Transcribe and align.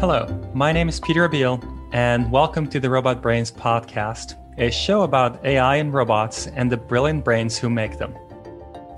Hello, 0.00 0.26
my 0.54 0.72
name 0.72 0.88
is 0.88 0.98
Pieter 0.98 1.28
Abbeel, 1.28 1.62
and 1.92 2.32
welcome 2.32 2.66
to 2.68 2.80
the 2.80 2.88
Robot 2.88 3.20
Brains 3.20 3.52
podcast, 3.52 4.32
a 4.56 4.70
show 4.70 5.02
about 5.02 5.44
AI 5.44 5.76
and 5.76 5.92
robots 5.92 6.46
and 6.46 6.72
the 6.72 6.76
brilliant 6.78 7.22
brains 7.22 7.58
who 7.58 7.68
make 7.68 7.98
them. 7.98 8.14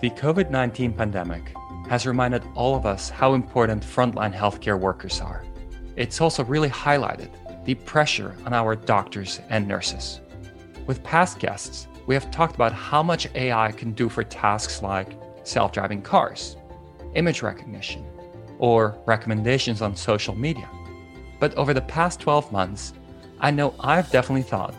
The 0.01 0.11
COVID 0.11 0.51
19 0.51 0.93
pandemic 0.93 1.57
has 1.89 2.07
reminded 2.07 2.45
all 2.55 2.77
of 2.77 2.87
us 2.87 3.11
how 3.11 3.35
important 3.35 3.83
frontline 3.83 4.33
healthcare 4.33 4.79
workers 4.79 5.21
are. 5.21 5.45
It's 5.97 6.21
also 6.21 6.45
really 6.45 6.71
highlighted 6.71 7.31
the 7.65 7.75
pressure 7.75 8.37
on 8.47 8.53
our 8.53 8.77
doctors 8.77 9.41
and 9.49 9.67
nurses. 9.67 10.21
With 10.87 11.03
past 11.03 11.41
guests, 11.41 11.89
we 12.07 12.15
have 12.15 12.31
talked 12.31 12.55
about 12.55 12.73
how 12.73 13.03
much 13.03 13.27
AI 13.35 13.73
can 13.73 13.91
do 13.91 14.09
for 14.09 14.23
tasks 14.23 14.83
like 14.83 15.19
self 15.43 15.73
driving 15.73 16.01
cars, 16.01 16.57
image 17.17 17.43
recognition, 17.43 18.07
or 18.61 19.03
recommendations 19.05 19.83
on 19.83 19.97
social 19.97 20.37
media. 20.37 20.71
But 21.43 21.57
over 21.57 21.75
the 21.75 21.81
past 21.81 22.21
12 22.21 22.53
months, 22.53 22.93
I 23.41 23.51
know 23.51 23.75
I've 23.81 24.13
definitely 24.13 24.45
thought, 24.45 24.77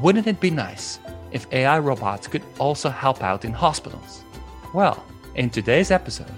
wouldn't 0.00 0.26
it 0.26 0.40
be 0.40 0.48
nice 0.50 0.98
if 1.30 1.46
AI 1.52 1.78
robots 1.78 2.26
could 2.26 2.42
also 2.58 2.88
help 2.88 3.22
out 3.22 3.44
in 3.44 3.52
hospitals? 3.52 4.24
Well, 4.72 5.04
in 5.34 5.50
today's 5.50 5.90
episode, 5.90 6.32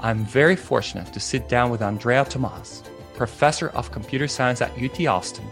I'm 0.00 0.26
very 0.26 0.54
fortunate 0.54 1.14
to 1.14 1.18
sit 1.18 1.48
down 1.48 1.70
with 1.70 1.80
Andrea 1.80 2.26
Thomaz, 2.26 2.82
professor 3.14 3.70
of 3.70 3.90
computer 3.90 4.28
science 4.28 4.60
at 4.60 4.76
UT 4.78 5.06
Austin 5.06 5.48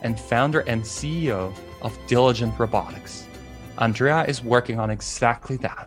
and 0.00 0.18
founder 0.18 0.60
and 0.60 0.82
CEO 0.82 1.54
of 1.82 1.98
Diligent 2.06 2.58
Robotics. 2.58 3.26
Andrea 3.76 4.24
is 4.24 4.42
working 4.42 4.80
on 4.80 4.88
exactly 4.88 5.58
that 5.58 5.86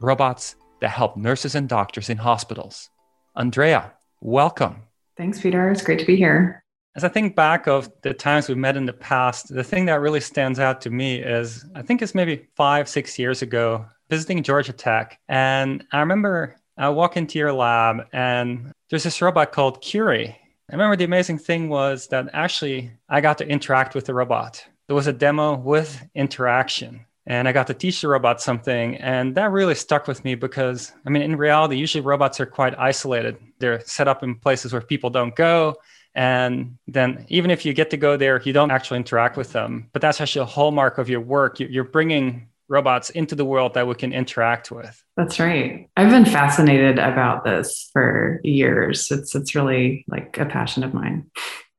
robots 0.00 0.56
that 0.82 0.90
help 0.90 1.16
nurses 1.16 1.54
and 1.54 1.66
doctors 1.66 2.10
in 2.10 2.18
hospitals. 2.18 2.90
Andrea, 3.34 3.94
welcome. 4.20 4.82
Thanks, 5.16 5.40
Pieter. 5.40 5.70
It's 5.70 5.82
great 5.82 5.98
to 5.98 6.06
be 6.06 6.16
here. 6.16 6.64
As 6.94 7.04
I 7.04 7.08
think 7.08 7.34
back 7.34 7.66
of 7.66 7.90
the 8.02 8.12
times 8.12 8.48
we've 8.48 8.56
met 8.56 8.76
in 8.76 8.86
the 8.86 8.92
past, 8.92 9.54
the 9.54 9.64
thing 9.64 9.86
that 9.86 10.00
really 10.00 10.20
stands 10.20 10.58
out 10.58 10.80
to 10.82 10.90
me 10.90 11.16
is 11.16 11.64
I 11.74 11.82
think 11.82 12.02
it's 12.02 12.14
maybe 12.14 12.48
five, 12.54 12.88
six 12.88 13.18
years 13.18 13.40
ago, 13.40 13.86
visiting 14.10 14.42
Georgia 14.42 14.72
Tech. 14.72 15.18
And 15.28 15.86
I 15.92 16.00
remember 16.00 16.56
I 16.76 16.88
walk 16.90 17.16
into 17.16 17.38
your 17.38 17.52
lab 17.52 18.06
and 18.12 18.72
there's 18.90 19.04
this 19.04 19.22
robot 19.22 19.52
called 19.52 19.82
Curi. 19.82 20.30
I 20.30 20.72
remember 20.72 20.96
the 20.96 21.04
amazing 21.04 21.38
thing 21.38 21.68
was 21.68 22.08
that 22.08 22.28
actually 22.32 22.92
I 23.08 23.20
got 23.20 23.38
to 23.38 23.48
interact 23.48 23.94
with 23.94 24.04
the 24.04 24.14
robot. 24.14 24.64
There 24.86 24.96
was 24.96 25.06
a 25.06 25.12
demo 25.12 25.56
with 25.56 26.02
interaction 26.14 27.06
and 27.26 27.46
I 27.46 27.52
got 27.52 27.68
to 27.68 27.74
teach 27.74 28.00
the 28.00 28.08
robot 28.08 28.40
something. 28.40 28.96
And 28.96 29.34
that 29.36 29.50
really 29.50 29.74
stuck 29.74 30.08
with 30.08 30.24
me 30.24 30.34
because, 30.34 30.92
I 31.06 31.10
mean, 31.10 31.22
in 31.22 31.36
reality, 31.36 31.76
usually 31.76 32.02
robots 32.02 32.40
are 32.40 32.46
quite 32.46 32.78
isolated. 32.78 33.36
They're 33.58 33.80
set 33.80 34.08
up 34.08 34.22
in 34.22 34.34
places 34.34 34.72
where 34.72 34.82
people 34.82 35.10
don't 35.10 35.34
go. 35.34 35.76
And 36.14 36.76
then, 36.86 37.24
even 37.28 37.50
if 37.50 37.64
you 37.64 37.72
get 37.72 37.90
to 37.90 37.96
go 37.96 38.16
there, 38.16 38.42
you 38.42 38.52
don't 38.52 38.70
actually 38.70 38.98
interact 38.98 39.36
with 39.36 39.52
them. 39.52 39.88
But 39.92 40.02
that's 40.02 40.20
actually 40.20 40.42
a 40.42 40.46
hallmark 40.46 40.98
of 40.98 41.08
your 41.08 41.20
work. 41.20 41.58
You're 41.58 41.84
bringing 41.84 42.48
robots 42.68 43.10
into 43.10 43.34
the 43.34 43.44
world 43.44 43.74
that 43.74 43.86
we 43.86 43.94
can 43.94 44.12
interact 44.12 44.70
with. 44.70 45.02
That's 45.16 45.38
right. 45.38 45.88
I've 45.96 46.10
been 46.10 46.24
fascinated 46.24 46.98
about 46.98 47.44
this 47.44 47.88
for 47.92 48.40
years. 48.42 49.10
It's 49.10 49.34
it's 49.34 49.54
really 49.54 50.04
like 50.08 50.36
a 50.38 50.44
passion 50.44 50.82
of 50.84 50.92
mine 50.92 51.30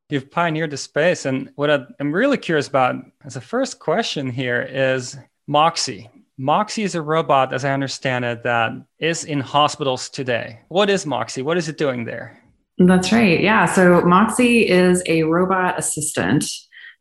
you've 0.10 0.30
pioneered 0.30 0.70
the 0.70 0.78
space. 0.78 1.26
And 1.26 1.50
what 1.56 1.88
I'm 2.00 2.14
really 2.14 2.38
curious 2.38 2.68
about 2.68 3.04
as 3.26 3.36
a 3.36 3.42
first 3.42 3.80
question 3.80 4.30
here 4.30 4.62
is 4.62 5.18
Moxi. 5.48 6.10
Moxi 6.38 6.84
is 6.84 6.96
a 6.96 7.02
robot, 7.02 7.54
as 7.54 7.64
I 7.64 7.72
understand 7.72 8.26
it, 8.26 8.44
that 8.44 8.72
is 9.00 9.24
in 9.24 9.40
hospitals 9.40 10.10
today. 10.10 10.62
What 10.70 10.90
is 10.90 11.06
Moxi? 11.06 11.42
What 11.42 11.58
is 11.58 11.70
it 11.70 11.78
doing 11.78 12.06
there? 12.06 12.42
That's 12.80 13.12
right. 13.12 13.40
Yeah. 13.40 13.66
So 13.66 14.02
Moxi 14.02 14.68
is 14.68 15.04
a 15.06 15.24
robot 15.24 15.78
assistant 15.78 16.46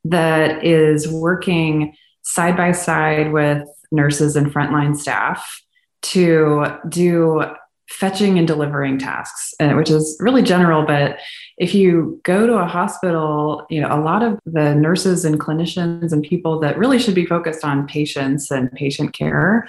that 0.04 0.64
is 0.64 1.08
working 1.08 1.94
side 2.22 2.56
by 2.56 2.72
side 2.72 3.32
with 3.32 3.66
nurses 3.90 4.36
and 4.36 4.52
frontline 4.52 4.96
staff 4.96 5.62
to 6.02 6.66
do 6.88 7.44
fetching 7.92 8.38
and 8.38 8.46
delivering 8.46 8.98
tasks, 8.98 9.54
which 9.60 9.90
is 9.90 10.16
really 10.18 10.42
general. 10.42 10.84
But 10.84 11.18
if 11.58 11.74
you 11.74 12.20
go 12.24 12.46
to 12.46 12.54
a 12.54 12.66
hospital, 12.66 13.66
you 13.70 13.80
know, 13.80 13.88
a 13.88 14.00
lot 14.00 14.22
of 14.22 14.38
the 14.46 14.74
nurses 14.74 15.24
and 15.24 15.38
clinicians 15.38 16.12
and 16.12 16.22
people 16.22 16.58
that 16.60 16.78
really 16.78 16.98
should 16.98 17.14
be 17.14 17.26
focused 17.26 17.64
on 17.64 17.86
patients 17.86 18.50
and 18.50 18.72
patient 18.72 19.12
care, 19.12 19.68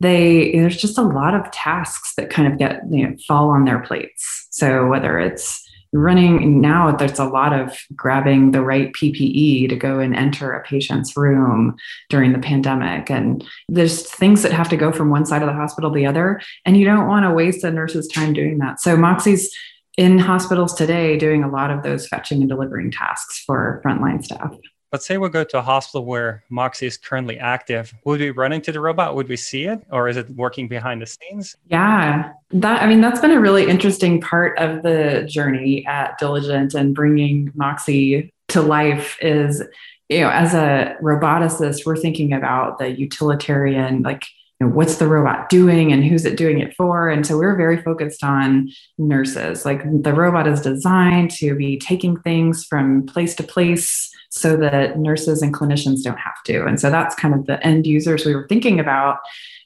they 0.00 0.52
there's 0.52 0.76
just 0.76 0.98
a 0.98 1.02
lot 1.02 1.34
of 1.34 1.50
tasks 1.50 2.14
that 2.16 2.30
kind 2.30 2.50
of 2.50 2.58
get 2.58 2.82
you 2.90 3.06
know 3.06 3.16
fall 3.28 3.50
on 3.50 3.64
their 3.64 3.80
plates. 3.80 4.48
So 4.50 4.86
whether 4.86 5.18
it's 5.18 5.66
running 5.92 6.60
now 6.60 6.92
there's 6.92 7.18
a 7.18 7.24
lot 7.24 7.52
of 7.52 7.76
grabbing 7.96 8.52
the 8.52 8.62
right 8.62 8.92
ppe 8.92 9.68
to 9.68 9.76
go 9.76 9.98
and 9.98 10.14
enter 10.14 10.52
a 10.52 10.62
patient's 10.62 11.16
room 11.16 11.76
during 12.08 12.32
the 12.32 12.38
pandemic. 12.38 13.10
And 13.10 13.44
there's 13.68 14.08
things 14.08 14.42
that 14.42 14.52
have 14.52 14.68
to 14.68 14.76
go 14.76 14.92
from 14.92 15.10
one 15.10 15.26
side 15.26 15.42
of 15.42 15.48
the 15.48 15.54
hospital 15.54 15.90
to 15.90 15.94
the 15.96 16.06
other 16.06 16.40
and 16.64 16.76
you 16.76 16.84
don't 16.84 17.08
want 17.08 17.24
to 17.24 17.32
waste 17.32 17.64
a 17.64 17.70
nurse's 17.70 18.06
time 18.06 18.32
doing 18.32 18.58
that. 18.58 18.80
So 18.80 18.96
moxi's 18.96 19.52
in 19.96 20.18
hospitals 20.18 20.74
today 20.74 21.18
doing 21.18 21.42
a 21.42 21.50
lot 21.50 21.70
of 21.70 21.82
those 21.82 22.06
fetching 22.06 22.40
and 22.40 22.48
delivering 22.48 22.90
tasks 22.90 23.42
for 23.44 23.82
frontline 23.84 24.24
staff 24.24 24.54
let's 24.92 25.06
say 25.06 25.18
we 25.18 25.28
go 25.28 25.44
to 25.44 25.58
a 25.58 25.62
hospital 25.62 26.04
where 26.04 26.42
Moxi 26.50 26.86
is 26.86 26.96
currently 26.96 27.38
active. 27.38 27.94
Would 28.04 28.20
we 28.20 28.30
run 28.30 28.52
into 28.52 28.72
the 28.72 28.80
robot? 28.80 29.14
Would 29.14 29.28
we 29.28 29.36
see 29.36 29.64
it? 29.64 29.80
Or 29.90 30.08
is 30.08 30.16
it 30.16 30.28
working 30.30 30.66
behind 30.68 31.00
the 31.00 31.06
scenes? 31.06 31.56
Yeah, 31.68 32.32
that, 32.50 32.82
I 32.82 32.86
mean, 32.86 33.00
that's 33.00 33.20
been 33.20 33.30
a 33.30 33.40
really 33.40 33.68
interesting 33.68 34.20
part 34.20 34.58
of 34.58 34.82
the 34.82 35.26
journey 35.28 35.86
at 35.86 36.18
Diligent 36.18 36.74
and 36.74 36.94
bringing 36.94 37.52
Moxi 37.54 38.32
to 38.48 38.62
life 38.62 39.16
is, 39.20 39.62
you 40.08 40.20
know, 40.20 40.30
as 40.30 40.54
a 40.54 40.96
roboticist, 41.00 41.86
we're 41.86 41.96
thinking 41.96 42.32
about 42.32 42.78
the 42.78 42.90
utilitarian, 42.90 44.02
like, 44.02 44.24
you 44.60 44.66
know, 44.66 44.74
what's 44.74 44.96
the 44.96 45.08
robot 45.08 45.48
doing 45.48 45.90
and 45.90 46.04
who's 46.04 46.26
it 46.26 46.36
doing 46.36 46.60
it 46.60 46.74
for? 46.76 47.08
And 47.08 47.26
so 47.26 47.38
we're 47.38 47.56
very 47.56 47.80
focused 47.80 48.22
on 48.22 48.68
nurses. 48.98 49.64
Like 49.64 49.82
the 50.02 50.12
robot 50.12 50.46
is 50.46 50.60
designed 50.60 51.30
to 51.32 51.54
be 51.54 51.78
taking 51.78 52.18
things 52.20 52.64
from 52.64 53.06
place 53.06 53.34
to 53.36 53.42
place 53.42 54.10
so 54.28 54.56
that 54.58 54.98
nurses 54.98 55.40
and 55.40 55.54
clinicians 55.54 56.02
don't 56.02 56.18
have 56.18 56.42
to. 56.44 56.64
And 56.66 56.78
so 56.78 56.90
that's 56.90 57.14
kind 57.14 57.34
of 57.34 57.46
the 57.46 57.64
end 57.66 57.86
users 57.86 58.26
we 58.26 58.34
were 58.34 58.46
thinking 58.48 58.78
about. 58.78 59.18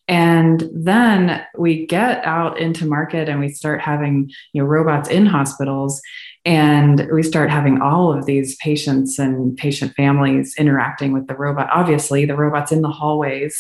And 0.07 0.69
then 0.73 1.45
we 1.59 1.87
get 1.87 2.25
out 2.25 2.59
into 2.59 2.87
market 2.87 3.29
and 3.29 3.41
we 3.41 3.49
start 3.49 3.81
having 3.81 4.31
you 4.53 4.63
know, 4.63 4.69
robots 4.69 5.09
in 5.09 5.27
hospitals 5.27 6.01
and 6.45 7.09
we 7.13 7.23
start 7.23 7.51
having 7.51 7.81
all 7.81 8.17
of 8.17 8.27
these 8.27 8.55
patients 8.57 9.19
and 9.19 9.57
patient 9.57 9.95
families 9.97 10.55
interacting 10.57 11.13
with 11.13 11.27
the 11.27 11.35
robot. 11.35 11.71
Obviously, 11.73 12.27
the 12.27 12.37
robot's 12.37 12.71
in 12.71 12.83
the 12.83 12.91
hallways 12.91 13.57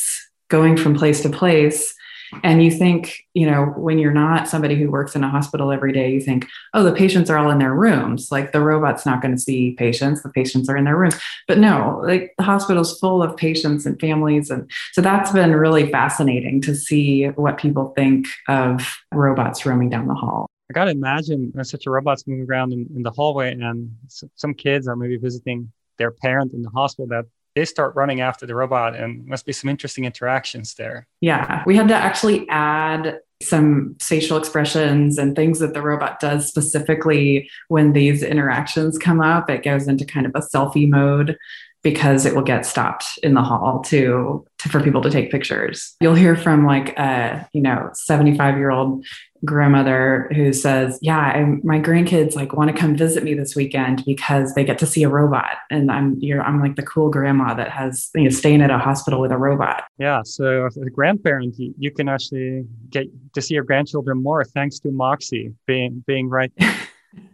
going 0.48 0.76
from 0.76 0.94
place 0.94 1.22
to 1.22 1.30
place 1.30 1.94
and 2.42 2.62
you 2.62 2.70
think, 2.70 3.24
you 3.34 3.48
know, 3.48 3.66
when 3.76 3.98
you're 3.98 4.12
not 4.12 4.48
somebody 4.48 4.74
who 4.74 4.90
works 4.90 5.14
in 5.14 5.22
a 5.22 5.28
hospital 5.28 5.70
every 5.70 5.92
day, 5.92 6.12
you 6.12 6.20
think, 6.20 6.48
oh, 6.72 6.82
the 6.82 6.92
patients 6.92 7.30
are 7.30 7.38
all 7.38 7.50
in 7.50 7.58
their 7.58 7.74
rooms. 7.74 8.32
Like 8.32 8.52
the 8.52 8.60
robot's 8.60 9.06
not 9.06 9.22
going 9.22 9.34
to 9.34 9.40
see 9.40 9.72
patients, 9.72 10.22
the 10.22 10.30
patients 10.30 10.68
are 10.68 10.76
in 10.76 10.84
their 10.84 10.96
rooms. 10.96 11.16
But 11.46 11.58
no, 11.58 12.02
like 12.04 12.34
the 12.38 12.44
hospital's 12.44 12.98
full 12.98 13.22
of 13.22 13.36
patients 13.36 13.86
and 13.86 14.00
families. 14.00 14.50
And 14.50 14.70
so 14.92 15.00
that's 15.00 15.32
been 15.32 15.54
really 15.54 15.90
fascinating 15.90 16.60
to 16.62 16.74
see 16.74 17.26
what 17.26 17.58
people 17.58 17.92
think 17.96 18.26
of 18.48 18.96
robots 19.12 19.64
roaming 19.66 19.90
down 19.90 20.08
the 20.08 20.14
hall. 20.14 20.46
I 20.70 20.72
got 20.72 20.86
to 20.86 20.92
imagine 20.92 21.52
such 21.62 21.86
a 21.86 21.90
robot's 21.90 22.26
moving 22.26 22.46
around 22.48 22.72
in, 22.72 22.88
in 22.96 23.02
the 23.02 23.10
hallway 23.10 23.52
and 23.52 23.90
some 24.08 24.54
kids 24.54 24.88
are 24.88 24.96
maybe 24.96 25.18
visiting 25.18 25.70
their 25.98 26.10
parent 26.10 26.52
in 26.54 26.62
the 26.62 26.70
hospital 26.70 27.06
that 27.08 27.26
they 27.54 27.64
start 27.64 27.94
running 27.94 28.20
after 28.20 28.46
the 28.46 28.54
robot 28.54 28.96
and 28.96 29.26
must 29.26 29.46
be 29.46 29.52
some 29.52 29.70
interesting 29.70 30.04
interactions 30.04 30.74
there. 30.74 31.06
Yeah, 31.20 31.62
we 31.66 31.76
had 31.76 31.88
to 31.88 31.94
actually 31.94 32.48
add 32.48 33.20
some 33.42 33.96
facial 34.00 34.36
expressions 34.36 35.18
and 35.18 35.36
things 35.36 35.58
that 35.58 35.74
the 35.74 35.82
robot 35.82 36.20
does 36.20 36.46
specifically 36.48 37.48
when 37.68 37.92
these 37.92 38.22
interactions 38.22 38.98
come 38.98 39.20
up. 39.20 39.50
It 39.50 39.62
goes 39.62 39.86
into 39.88 40.04
kind 40.04 40.26
of 40.26 40.32
a 40.34 40.40
selfie 40.40 40.88
mode 40.88 41.36
because 41.82 42.24
it 42.24 42.34
will 42.34 42.42
get 42.42 42.64
stopped 42.64 43.04
in 43.22 43.34
the 43.34 43.42
hall 43.42 43.82
to, 43.84 44.44
to 44.58 44.68
for 44.70 44.80
people 44.80 45.02
to 45.02 45.10
take 45.10 45.30
pictures. 45.30 45.94
You'll 46.00 46.14
hear 46.14 46.34
from 46.34 46.64
like 46.64 46.98
a, 46.98 47.46
you 47.52 47.60
know, 47.60 47.90
75 47.92 48.56
year 48.56 48.70
old 48.70 49.04
grandmother 49.44 50.30
who 50.34 50.52
says, 50.52 50.98
"Yeah, 51.02 51.18
I'm, 51.18 51.60
my 51.64 51.78
grandkids 51.78 52.34
like 52.34 52.52
want 52.52 52.70
to 52.70 52.76
come 52.76 52.96
visit 52.96 53.24
me 53.24 53.34
this 53.34 53.54
weekend 53.54 54.04
because 54.04 54.54
they 54.54 54.64
get 54.64 54.78
to 54.78 54.86
see 54.86 55.02
a 55.02 55.08
robot, 55.08 55.56
and 55.70 55.90
I'm 55.90 56.18
you're 56.20 56.42
I'm 56.42 56.60
like 56.60 56.76
the 56.76 56.82
cool 56.82 57.10
grandma 57.10 57.54
that 57.54 57.70
has 57.70 58.10
you 58.14 58.24
know 58.24 58.30
staying 58.30 58.62
at 58.62 58.70
a 58.70 58.78
hospital 58.78 59.20
with 59.20 59.32
a 59.32 59.38
robot." 59.38 59.84
Yeah, 59.98 60.22
so 60.24 60.66
as 60.66 60.76
a 60.76 60.90
grandparent, 60.90 61.58
you, 61.58 61.74
you 61.78 61.90
can 61.90 62.08
actually 62.08 62.64
get 62.90 63.06
to 63.34 63.42
see 63.42 63.54
your 63.54 63.64
grandchildren 63.64 64.22
more 64.22 64.44
thanks 64.44 64.78
to 64.80 64.90
Moxi 64.90 65.52
being 65.66 66.02
being 66.06 66.28
right. 66.28 66.52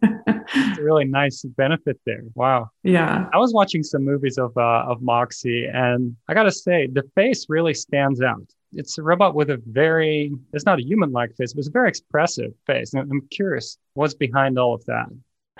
it's 0.02 0.78
a 0.78 0.82
really 0.82 1.04
nice 1.04 1.42
benefit 1.42 2.00
there. 2.06 2.22
Wow. 2.34 2.70
Yeah. 2.82 3.28
I 3.32 3.38
was 3.38 3.52
watching 3.52 3.82
some 3.82 4.04
movies 4.04 4.38
of 4.38 4.56
uh, 4.56 4.84
of 4.86 5.02
Moxi, 5.02 5.66
and 5.66 6.16
I 6.28 6.34
gotta 6.34 6.52
say, 6.52 6.86
the 6.86 7.04
face 7.14 7.46
really 7.48 7.74
stands 7.74 8.20
out 8.20 8.46
it's 8.72 8.98
a 8.98 9.02
robot 9.02 9.34
with 9.34 9.50
a 9.50 9.60
very 9.66 10.32
it's 10.52 10.64
not 10.64 10.78
a 10.78 10.82
human 10.82 11.10
like 11.10 11.34
face 11.36 11.52
but 11.52 11.58
it's 11.58 11.68
a 11.68 11.72
very 11.72 11.88
expressive 11.88 12.52
face 12.68 12.94
and 12.94 13.10
i'm 13.10 13.20
curious 13.32 13.78
what's 13.94 14.14
behind 14.14 14.56
all 14.60 14.72
of 14.72 14.84
that 14.84 15.06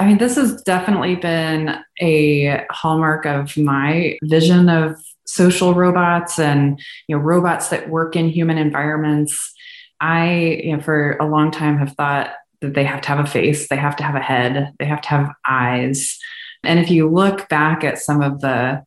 I 0.00 0.06
mean, 0.06 0.16
this 0.16 0.36
has 0.36 0.62
definitely 0.62 1.16
been 1.16 1.76
a 2.00 2.64
hallmark 2.70 3.26
of 3.26 3.54
my 3.58 4.18
vision 4.22 4.70
of 4.70 4.96
social 5.26 5.74
robots 5.74 6.38
and 6.38 6.80
you 7.06 7.14
know 7.14 7.22
robots 7.22 7.68
that 7.68 7.90
work 7.90 8.16
in 8.16 8.30
human 8.30 8.56
environments. 8.56 9.52
I, 10.00 10.62
you 10.64 10.74
know, 10.74 10.82
for 10.82 11.18
a 11.20 11.26
long 11.26 11.50
time 11.50 11.76
have 11.76 11.92
thought 11.92 12.30
that 12.60 12.74
they 12.74 12.84
have 12.84 13.00
to 13.02 13.08
have 13.08 13.24
a 13.24 13.26
face, 13.26 13.68
they 13.68 13.76
have 13.76 13.96
to 13.96 14.02
have 14.02 14.14
a 14.14 14.20
head, 14.20 14.72
they 14.78 14.84
have 14.84 15.00
to 15.02 15.08
have 15.08 15.32
eyes. 15.44 16.18
And 16.62 16.78
if 16.78 16.90
you 16.90 17.08
look 17.08 17.48
back 17.48 17.84
at 17.84 17.98
some 17.98 18.22
of 18.22 18.40
the 18.40 18.84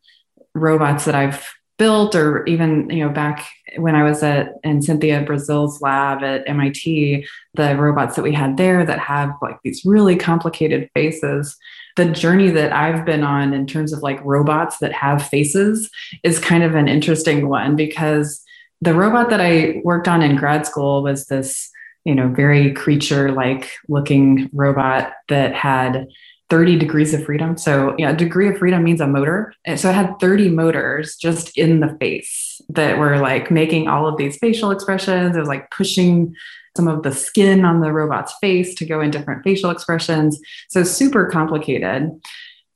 robots 0.53 1.05
that 1.05 1.15
I've 1.15 1.47
built 1.77 2.15
or 2.15 2.45
even 2.45 2.89
you 2.89 3.03
know 3.03 3.09
back 3.09 3.47
when 3.77 3.95
i 3.95 4.03
was 4.03 4.21
at 4.21 4.53
in 4.63 4.81
cynthia 4.81 5.21
breazeal's 5.21 5.81
lab 5.81 6.23
at 6.23 6.47
mit 6.47 7.25
the 7.55 7.75
robots 7.75 8.15
that 8.15 8.21
we 8.21 8.31
had 8.31 8.57
there 8.57 8.85
that 8.85 8.99
have 8.99 9.31
like 9.41 9.57
these 9.63 9.83
really 9.83 10.15
complicated 10.15 10.89
faces 10.93 11.57
the 11.95 12.05
journey 12.05 12.51
that 12.51 12.71
i've 12.71 13.05
been 13.05 13.23
on 13.23 13.53
in 13.53 13.65
terms 13.65 13.91
of 13.91 14.03
like 14.03 14.23
robots 14.23 14.77
that 14.77 14.93
have 14.93 15.27
faces 15.27 15.89
is 16.21 16.37
kind 16.37 16.63
of 16.63 16.75
an 16.75 16.87
interesting 16.87 17.49
one 17.49 17.75
because 17.75 18.43
the 18.81 18.93
robot 18.93 19.31
that 19.31 19.41
i 19.41 19.81
worked 19.83 20.07
on 20.07 20.21
in 20.21 20.35
grad 20.35 20.67
school 20.67 21.01
was 21.01 21.25
this 21.25 21.71
you 22.05 22.15
know 22.15 22.27
very 22.29 22.73
creature 22.73 23.31
like 23.31 23.71
looking 23.87 24.49
robot 24.53 25.13
that 25.29 25.53
had 25.53 26.07
30 26.53 26.77
degrees 26.77 27.15
of 27.15 27.25
freedom. 27.25 27.57
So, 27.57 27.95
yeah, 27.97 28.13
degree 28.13 28.47
of 28.47 28.59
freedom 28.59 28.83
means 28.83 29.01
a 29.01 29.07
motor. 29.07 29.55
And 29.65 29.79
so 29.79 29.89
it 29.89 29.95
had 29.95 30.19
30 30.19 30.49
motors 30.49 31.15
just 31.15 31.57
in 31.57 31.79
the 31.79 31.97
face 31.99 32.61
that 32.69 32.99
were 32.99 33.17
like 33.17 33.49
making 33.49 33.87
all 33.87 34.07
of 34.07 34.17
these 34.17 34.37
facial 34.37 34.69
expressions. 34.69 35.35
It 35.35 35.39
was 35.39 35.47
like 35.47 35.71
pushing 35.71 36.35
some 36.77 36.87
of 36.87 37.01
the 37.01 37.11
skin 37.11 37.65
on 37.65 37.81
the 37.81 37.91
robot's 37.91 38.35
face 38.39 38.75
to 38.75 38.85
go 38.85 39.01
in 39.01 39.09
different 39.09 39.43
facial 39.43 39.71
expressions. 39.71 40.39
So, 40.69 40.83
super 40.83 41.25
complicated. 41.25 42.11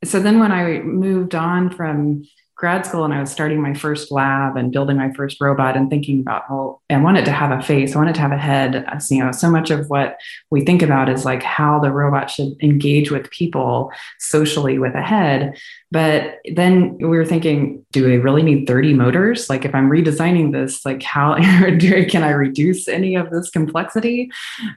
So, 0.04 0.20
then 0.20 0.40
when 0.40 0.52
I 0.52 0.80
moved 0.80 1.36
on 1.36 1.70
from 1.70 2.24
grad 2.58 2.88
school 2.88 3.06
and 3.06 3.14
I 3.14 3.20
was 3.20 3.32
starting 3.32 3.62
my 3.62 3.76
first 3.76 4.12
lab 4.12 4.58
and 4.58 4.72
building 4.72 4.98
my 4.98 5.14
first 5.14 5.40
robot 5.40 5.78
and 5.78 5.92
thinking 5.92 6.20
about, 6.20 6.50
well, 6.50 6.82
I 6.90 6.98
wanted 6.98 7.24
to 7.26 7.32
have 7.32 7.58
a 7.58 7.62
face, 7.62 7.96
I 7.96 8.00
wanted 8.00 8.16
to 8.16 8.22
have 8.22 8.32
a 8.32 8.38
head. 8.38 8.84
You 9.12 9.24
know, 9.24 9.32
so 9.32 9.52
much 9.52 9.70
of 9.70 9.90
what 9.92 10.18
we 10.50 10.62
think 10.66 10.82
about 10.82 11.08
is 11.08 11.24
like 11.24 11.44
how 11.44 11.80
the 11.80 11.92
robot 11.92 12.32
should 12.32 12.56
engage 12.64 13.12
with 13.12 13.30
people 13.30 13.92
socially 14.18 14.80
with 14.80 14.96
a 14.96 15.04
head. 15.04 15.56
But 15.90 16.40
then 16.54 16.98
we 16.98 17.08
were 17.08 17.26
thinking, 17.26 17.86
do 17.94 18.06
we 18.06 18.18
really 18.18 18.44
need 18.44 18.68
30 18.68 18.94
motors? 18.94 19.50
Like, 19.50 19.64
if 19.64 19.74
I'm 19.74 19.90
redesigning 19.90 20.52
this, 20.52 20.86
like, 20.86 21.02
how 21.02 21.36
can 21.40 22.24
I 22.24 22.32
reduce 22.32 22.90
any 22.90 23.16
of 23.16 23.30
this 23.30 23.50
complexity? 23.50 24.30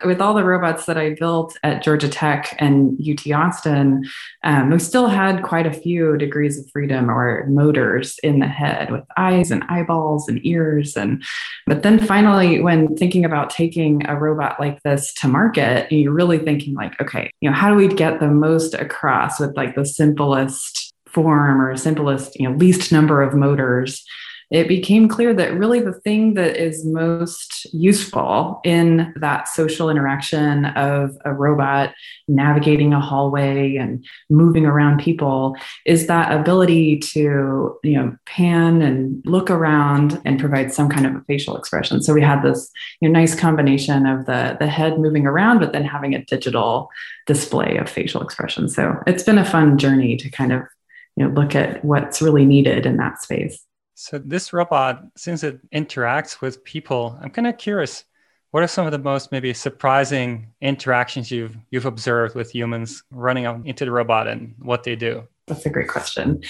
With 0.04 0.20
all 0.20 0.34
the 0.34 0.44
robots 0.44 0.86
that 0.86 0.96
I 0.96 1.14
built 1.14 1.58
at 1.64 1.82
Georgia 1.82 2.08
Tech 2.08 2.54
and 2.58 2.98
UT 3.00 3.26
Austin, 3.32 4.04
um, 4.44 4.70
we 4.70 4.78
still 4.78 5.08
had 5.08 5.42
quite 5.42 5.66
a 5.66 5.72
few 5.72 6.16
degrees 6.16 6.58
of 6.58 6.70
freedom 6.70 7.10
or 7.10 7.44
motors 7.46 8.18
in 8.22 8.38
the 8.38 8.46
head 8.46 8.92
with 8.92 9.02
eyes 9.16 9.50
and 9.50 9.64
eyeballs 9.64 10.28
and 10.28 10.44
ears. 10.46 10.96
And 10.96 11.24
but 11.66 11.82
then 11.82 11.98
finally, 11.98 12.60
when 12.60 12.96
thinking 12.96 13.24
about 13.24 13.50
taking 13.50 14.06
a 14.08 14.16
robot 14.16 14.60
like 14.60 14.80
this 14.84 15.12
to 15.14 15.28
market, 15.28 15.90
you're 15.90 16.12
really 16.12 16.38
thinking 16.38 16.74
like, 16.74 17.00
okay, 17.00 17.32
you 17.40 17.50
know, 17.50 17.56
how 17.56 17.68
do 17.68 17.74
we 17.74 17.88
get 17.88 18.20
the 18.20 18.28
most 18.28 18.74
across 18.74 19.40
with 19.40 19.56
like 19.56 19.74
the 19.74 19.84
simplest 19.84 20.89
form 21.12 21.60
or 21.60 21.76
simplest, 21.76 22.38
you 22.38 22.48
know, 22.48 22.56
least 22.56 22.92
number 22.92 23.22
of 23.22 23.34
motors, 23.34 24.04
it 24.50 24.66
became 24.66 25.08
clear 25.08 25.32
that 25.32 25.54
really 25.54 25.78
the 25.78 25.92
thing 25.92 26.34
that 26.34 26.56
is 26.56 26.84
most 26.84 27.72
useful 27.72 28.60
in 28.64 29.12
that 29.16 29.46
social 29.46 29.88
interaction 29.88 30.64
of 30.64 31.16
a 31.24 31.32
robot 31.32 31.94
navigating 32.26 32.92
a 32.92 33.00
hallway 33.00 33.76
and 33.76 34.04
moving 34.28 34.66
around 34.66 35.00
people 35.00 35.54
is 35.86 36.08
that 36.08 36.32
ability 36.32 36.98
to 36.98 37.78
you 37.84 37.92
know 37.92 38.16
pan 38.26 38.82
and 38.82 39.22
look 39.24 39.50
around 39.50 40.20
and 40.24 40.40
provide 40.40 40.72
some 40.72 40.88
kind 40.88 41.06
of 41.06 41.14
a 41.14 41.24
facial 41.28 41.56
expression. 41.56 42.02
So 42.02 42.12
we 42.12 42.22
had 42.22 42.42
this 42.42 42.70
you 43.00 43.08
know, 43.08 43.18
nice 43.18 43.38
combination 43.38 44.04
of 44.04 44.26
the 44.26 44.56
the 44.58 44.66
head 44.66 44.98
moving 44.98 45.26
around 45.26 45.60
but 45.60 45.72
then 45.72 45.84
having 45.84 46.14
a 46.14 46.24
digital 46.24 46.90
display 47.26 47.76
of 47.76 47.88
facial 47.88 48.20
expression. 48.20 48.68
So 48.68 48.96
it's 49.06 49.22
been 49.22 49.38
a 49.38 49.44
fun 49.44 49.78
journey 49.78 50.16
to 50.16 50.28
kind 50.28 50.52
of 50.52 50.62
you 51.16 51.24
know 51.24 51.30
look 51.30 51.54
at 51.54 51.84
what's 51.84 52.22
really 52.22 52.44
needed 52.44 52.86
in 52.86 52.96
that 52.98 53.22
space. 53.22 53.64
So 53.94 54.18
this 54.18 54.52
robot 54.52 55.02
since 55.16 55.42
it 55.42 55.60
interacts 55.70 56.40
with 56.40 56.64
people 56.64 57.18
i'm 57.20 57.28
kind 57.28 57.46
of 57.46 57.58
curious 57.58 58.04
what 58.50 58.62
are 58.62 58.68
some 58.68 58.86
of 58.86 58.92
the 58.92 58.98
most 58.98 59.30
maybe 59.30 59.52
surprising 59.54 60.52
interactions 60.60 61.30
you've 61.30 61.56
you've 61.70 61.86
observed 61.86 62.34
with 62.34 62.50
humans 62.50 63.02
running 63.10 63.44
into 63.66 63.84
the 63.84 63.90
robot 63.90 64.26
and 64.26 64.54
what 64.58 64.82
they 64.82 64.96
do? 64.96 65.26
That's 65.46 65.66
a 65.66 65.70
great 65.70 65.88
question 65.88 66.42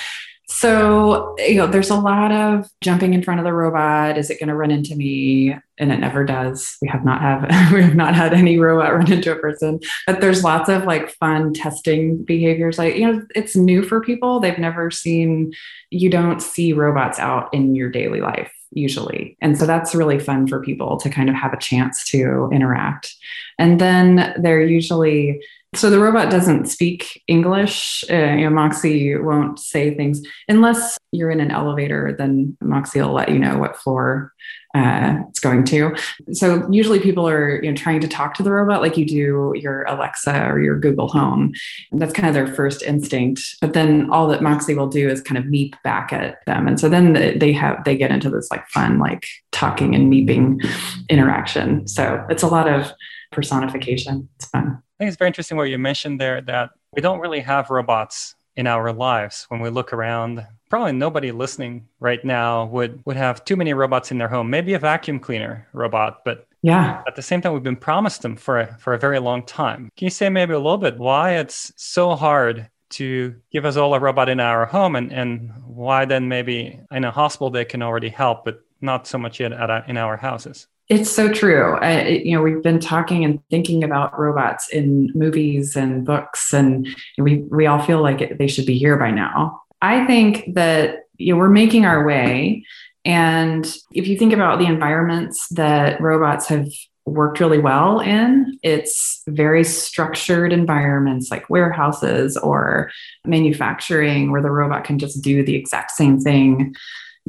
so, 0.51 1.37
you 1.39 1.55
know, 1.55 1.69
there's 1.69 1.91
a 1.91 1.97
lot 1.97 2.33
of 2.33 2.69
jumping 2.81 3.15
in 3.15 3.23
front 3.23 3.39
of 3.39 3.45
the 3.45 3.53
robot. 3.53 4.19
Is 4.19 4.31
it 4.31 4.41
going 4.41 4.49
to 4.49 4.57
run 4.57 4.73
into 4.73 4.97
me? 4.97 5.55
And 5.79 5.93
it 5.93 5.99
never 5.99 6.25
does. 6.25 6.77
We 6.83 6.89
have 6.89 7.05
not 7.05 7.21
have 7.21 7.43
we 7.73 7.83
have 7.83 7.95
not 7.95 8.17
had 8.17 8.35
any 8.35 8.59
robot 8.59 8.93
run 8.95 9.13
into 9.13 9.31
a 9.31 9.37
person. 9.37 9.79
But 10.09 10.21
there's 10.21 10.43
lots 10.43 10.69
of 10.69 10.85
like 10.85 11.11
fun 11.11 11.55
testing 11.55 12.25
behaviors. 12.25 12.79
Like, 12.79 12.97
you 12.97 13.11
know, 13.11 13.25
it's 13.37 13.55
new 13.55 13.85
for 13.85 14.01
people. 14.01 14.41
They've 14.41 14.59
never 14.59 14.91
seen 14.91 15.53
you 15.91 16.11
don't 16.11 16.43
see 16.43 16.73
robots 16.73 17.21
out 17.21 17.55
in 17.55 17.77
your 17.77 17.89
daily 17.89 18.21
life 18.21 18.53
usually. 18.73 19.37
And 19.41 19.59
so 19.59 19.67
that's 19.67 19.95
really 19.95 20.19
fun 20.19 20.47
for 20.47 20.63
people 20.63 20.97
to 20.99 21.11
kind 21.11 21.29
of 21.29 21.35
have 21.35 21.53
a 21.53 21.59
chance 21.59 22.05
to 22.11 22.49
interact. 22.53 23.15
And 23.59 23.81
then 23.81 24.35
they're 24.41 24.65
usually 24.65 25.45
so 25.75 25.89
the 25.89 26.01
robot 26.01 26.31
doesn't 26.31 26.67
speak 26.67 27.23
English. 27.29 28.05
Uh, 28.11 28.33
you 28.33 28.45
know, 28.45 28.51
Moxi 28.51 29.17
won't 29.17 29.61
say 29.61 29.95
things 29.95 30.21
unless 30.49 30.99
you're 31.13 31.31
in 31.31 31.41
an 31.41 31.53
elevator. 31.53 32.15
Then 32.17 32.57
Moxi 32.61 33.01
will 33.01 33.13
let 33.13 33.29
you 33.29 33.39
know 33.39 33.57
what 33.57 33.77
floor 33.77 34.33
uh, 34.75 35.19
it's 35.29 35.39
going 35.39 35.65
to. 35.65 35.95
So 36.33 36.69
usually 36.71 36.99
people 36.99 37.29
are 37.29 37.63
you 37.63 37.71
know 37.71 37.77
trying 37.77 38.01
to 38.01 38.09
talk 38.09 38.35
to 38.35 38.43
the 38.43 38.51
robot 38.51 38.83
like 38.83 38.97
you 38.97 39.07
do 39.07 39.53
your 39.55 39.85
Alexa 39.85 40.45
or 40.49 40.61
your 40.61 40.77
Google 40.77 41.07
Home. 41.09 41.53
That's 41.93 42.13
kind 42.13 42.27
of 42.27 42.35
their 42.35 42.53
first 42.53 42.83
instinct. 42.83 43.41
But 43.61 43.73
then 43.73 44.11
all 44.11 44.27
that 44.29 44.43
Moxi 44.43 44.75
will 44.75 44.89
do 44.89 45.09
is 45.09 45.23
kind 45.23 45.39
of 45.39 45.45
meep 45.45 45.75
back 45.85 46.13
at 46.13 46.45
them, 46.47 46.67
and 46.67 46.81
so 46.81 46.89
then 46.89 47.39
they 47.39 47.53
have 47.53 47.85
they 47.85 47.97
get 47.97 48.11
into 48.11 48.29
this 48.29 48.51
like 48.51 48.67
fun 48.69 48.99
like 48.99 49.25
talking 49.53 49.95
and 49.95 50.13
meeping 50.13 50.61
interaction. 51.09 51.87
So 51.87 52.27
it's 52.29 52.43
a 52.43 52.49
lot 52.49 52.69
of 52.69 52.93
personification. 53.31 54.29
It's 54.35 54.47
fun 54.47 54.83
think 55.01 55.09
it's 55.09 55.17
very 55.17 55.29
interesting 55.29 55.57
what 55.57 55.65
you 55.65 55.79
mentioned 55.79 56.21
there 56.21 56.43
that 56.43 56.71
we 56.93 57.01
don't 57.01 57.21
really 57.21 57.41
have 57.41 57.71
robots 57.71 58.35
in 58.55 58.67
our 58.67 58.93
lives. 58.93 59.47
When 59.49 59.61
we 59.61 59.71
look 59.71 59.95
around 59.95 60.47
probably 60.69 60.93
nobody 60.93 61.33
listening 61.33 61.89
right 62.01 62.23
now 62.23 62.67
would 62.67 63.01
would 63.07 63.17
have 63.17 63.45
too 63.45 63.57
many 63.57 63.73
robots 63.73 64.11
in 64.11 64.19
their 64.19 64.29
home. 64.29 64.51
Maybe 64.51 64.75
a 64.75 64.79
vacuum 64.79 65.19
cleaner 65.19 65.67
robot 65.73 66.21
but 66.25 66.47
yeah. 66.63 67.03
at 67.07 67.17
the 67.17 67.23
same 67.23 67.41
time 67.41 67.55
we've 67.55 67.63
been 67.63 67.77
promised 67.77 68.21
them 68.21 68.37
for 68.37 68.61
a, 68.61 68.77
for 68.79 68.93
a 68.93 68.99
very 68.99 69.19
long 69.19 69.43
time. 69.45 69.91
Can 69.97 70.05
you 70.05 70.11
say 70.11 70.29
maybe 70.29 70.53
a 70.53 70.59
little 70.59 70.77
bit 70.77 70.99
why 70.99 71.37
it's 71.37 71.73
so 71.77 72.15
hard 72.15 72.69
to 72.91 73.35
give 73.51 73.65
us 73.65 73.79
all 73.79 73.95
a 73.95 74.01
robot 74.01 74.29
in 74.29 74.39
our 74.39 74.67
home 74.67 74.97
and 74.97 75.11
and 75.13 75.51
why 75.65 76.05
then 76.05 76.29
maybe 76.29 76.79
in 76.91 77.05
a 77.05 77.11
hospital 77.11 77.49
they 77.49 77.65
can 77.65 77.81
already 77.81 78.11
help 78.11 78.45
but 78.45 78.63
not 78.83 79.07
so 79.07 79.17
much 79.17 79.41
yet 79.41 79.53
at, 79.53 79.89
in 79.89 79.97
our 79.97 80.19
houses 80.19 80.67
it's 80.91 81.09
so 81.09 81.33
true. 81.33 81.77
I, 81.77 82.09
you 82.09 82.37
know, 82.37 82.43
we've 82.43 82.65
been 82.65 82.81
talking 82.81 83.25
and 83.25 83.41
thinking 83.49 83.85
about 83.85 84.19
robots 84.19 84.69
in 84.71 85.13
movies 85.15 85.77
and 85.77 86.05
books, 86.05 86.53
and 86.53 86.89
we 87.17 87.39
we 87.49 87.67
all 87.67 87.81
feel 87.81 88.03
like 88.03 88.37
they 88.37 88.49
should 88.49 88.67
be 88.67 88.77
here 88.77 88.97
by 88.97 89.13
now. 89.13 89.63
I 89.81 90.05
think 90.07 90.53
that 90.55 91.05
you 91.17 91.33
know 91.33 91.39
we're 91.39 91.49
making 91.49 91.87
our 91.87 92.05
way, 92.05 92.65
and 93.05 93.65
if 93.93 94.09
you 94.09 94.19
think 94.19 94.33
about 94.33 94.59
the 94.59 94.67
environments 94.67 95.49
that 95.51 96.01
robots 96.01 96.49
have 96.49 96.69
worked 97.07 97.39
really 97.39 97.59
well 97.59 98.01
in, 98.01 98.59
it's 98.65 99.23
very 99.29 99.63
structured 99.63 100.53
environments 100.53 101.31
like 101.31 101.49
warehouses 101.49 102.37
or 102.37 102.91
manufacturing, 103.25 104.33
where 104.33 104.43
the 104.43 104.51
robot 104.51 104.83
can 104.83 104.99
just 104.99 105.23
do 105.23 105.45
the 105.45 105.55
exact 105.55 105.93
same 105.93 106.19
thing 106.19 106.75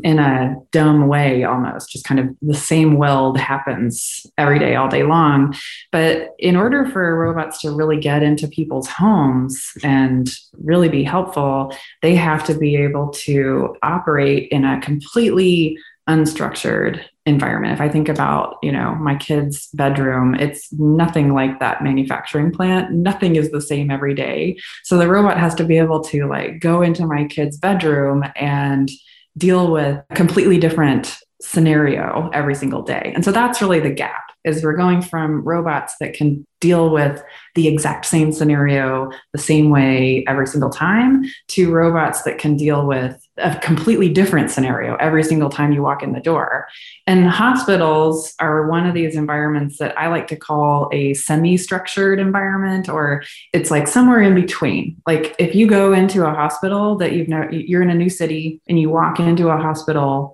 in 0.03 0.19
a 0.19 0.55
dumb 0.71 1.07
way 1.07 1.43
almost 1.43 1.89
just 1.89 2.05
kind 2.05 2.19
of 2.19 2.27
the 2.41 2.55
same 2.55 2.97
weld 2.97 3.37
happens 3.37 4.25
every 4.37 4.57
day 4.57 4.75
all 4.75 4.87
day 4.87 5.03
long. 5.03 5.55
But 5.91 6.29
in 6.39 6.55
order 6.55 6.85
for 6.85 7.17
robots 7.17 7.61
to 7.61 7.71
really 7.71 7.99
get 7.99 8.23
into 8.23 8.47
people's 8.47 8.87
homes 8.87 9.71
and 9.83 10.29
really 10.63 10.89
be 10.89 11.03
helpful 11.03 11.75
they 12.01 12.15
have 12.15 12.43
to 12.45 12.53
be 12.53 12.75
able 12.75 13.09
to 13.09 13.75
operate 13.83 14.49
in 14.49 14.65
a 14.65 14.81
completely 14.81 15.77
unstructured 16.09 17.03
environment. 17.27 17.73
If 17.73 17.81
i 17.81 17.87
think 17.87 18.09
about 18.09 18.57
you 18.63 18.71
know 18.71 18.95
my 18.95 19.15
kids 19.15 19.69
bedroom 19.73 20.33
it's 20.33 20.73
nothing 20.73 21.33
like 21.33 21.59
that 21.59 21.83
manufacturing 21.83 22.51
plant. 22.51 22.91
Nothing 22.91 23.35
is 23.35 23.51
the 23.51 23.61
same 23.61 23.91
every 23.91 24.15
day. 24.15 24.57
So 24.83 24.97
the 24.97 25.07
robot 25.07 25.37
has 25.37 25.53
to 25.55 25.63
be 25.63 25.77
able 25.77 26.01
to 26.05 26.27
like 26.27 26.59
go 26.59 26.81
into 26.81 27.05
my 27.05 27.25
kids 27.25 27.57
bedroom 27.57 28.23
and 28.35 28.89
deal 29.37 29.71
with 29.71 30.03
a 30.09 30.15
completely 30.15 30.57
different 30.57 31.17
scenario 31.41 32.29
every 32.33 32.55
single 32.55 32.81
day. 32.81 33.11
And 33.15 33.25
so 33.25 33.31
that's 33.31 33.61
really 33.61 33.79
the 33.79 33.89
gap. 33.89 34.23
is 34.43 34.63
we're 34.63 34.75
going 34.75 35.01
from 35.01 35.43
robots 35.43 35.95
that 35.99 36.13
can 36.13 36.45
deal 36.59 36.89
with 36.89 37.21
the 37.55 37.67
exact 37.67 38.05
same 38.05 38.31
scenario 38.31 39.11
the 39.33 39.39
same 39.39 39.69
way 39.69 40.23
every 40.27 40.47
single 40.47 40.69
time 40.69 41.23
to 41.47 41.71
robots 41.71 42.23
that 42.23 42.37
can 42.37 42.55
deal 42.55 42.85
with 42.85 43.27
a 43.41 43.59
completely 43.59 44.09
different 44.09 44.51
scenario 44.51 44.95
every 44.95 45.23
single 45.23 45.49
time 45.49 45.71
you 45.71 45.81
walk 45.81 46.03
in 46.03 46.13
the 46.13 46.19
door. 46.19 46.67
And 47.07 47.27
hospitals 47.27 48.33
are 48.39 48.67
one 48.67 48.85
of 48.85 48.93
these 48.93 49.15
environments 49.15 49.77
that 49.79 49.97
I 49.97 50.07
like 50.07 50.27
to 50.27 50.35
call 50.35 50.89
a 50.91 51.13
semi 51.13 51.57
structured 51.57 52.19
environment, 52.19 52.89
or 52.89 53.23
it's 53.53 53.71
like 53.71 53.87
somewhere 53.87 54.21
in 54.21 54.35
between. 54.35 55.01
Like 55.07 55.35
if 55.39 55.55
you 55.55 55.67
go 55.67 55.93
into 55.93 56.25
a 56.25 56.31
hospital 56.31 56.97
that 56.97 57.13
you've 57.13 57.27
know 57.27 57.47
you're 57.51 57.81
in 57.81 57.89
a 57.89 57.95
new 57.95 58.09
city 58.09 58.61
and 58.67 58.79
you 58.79 58.89
walk 58.89 59.19
into 59.19 59.49
a 59.49 59.57
hospital 59.57 60.33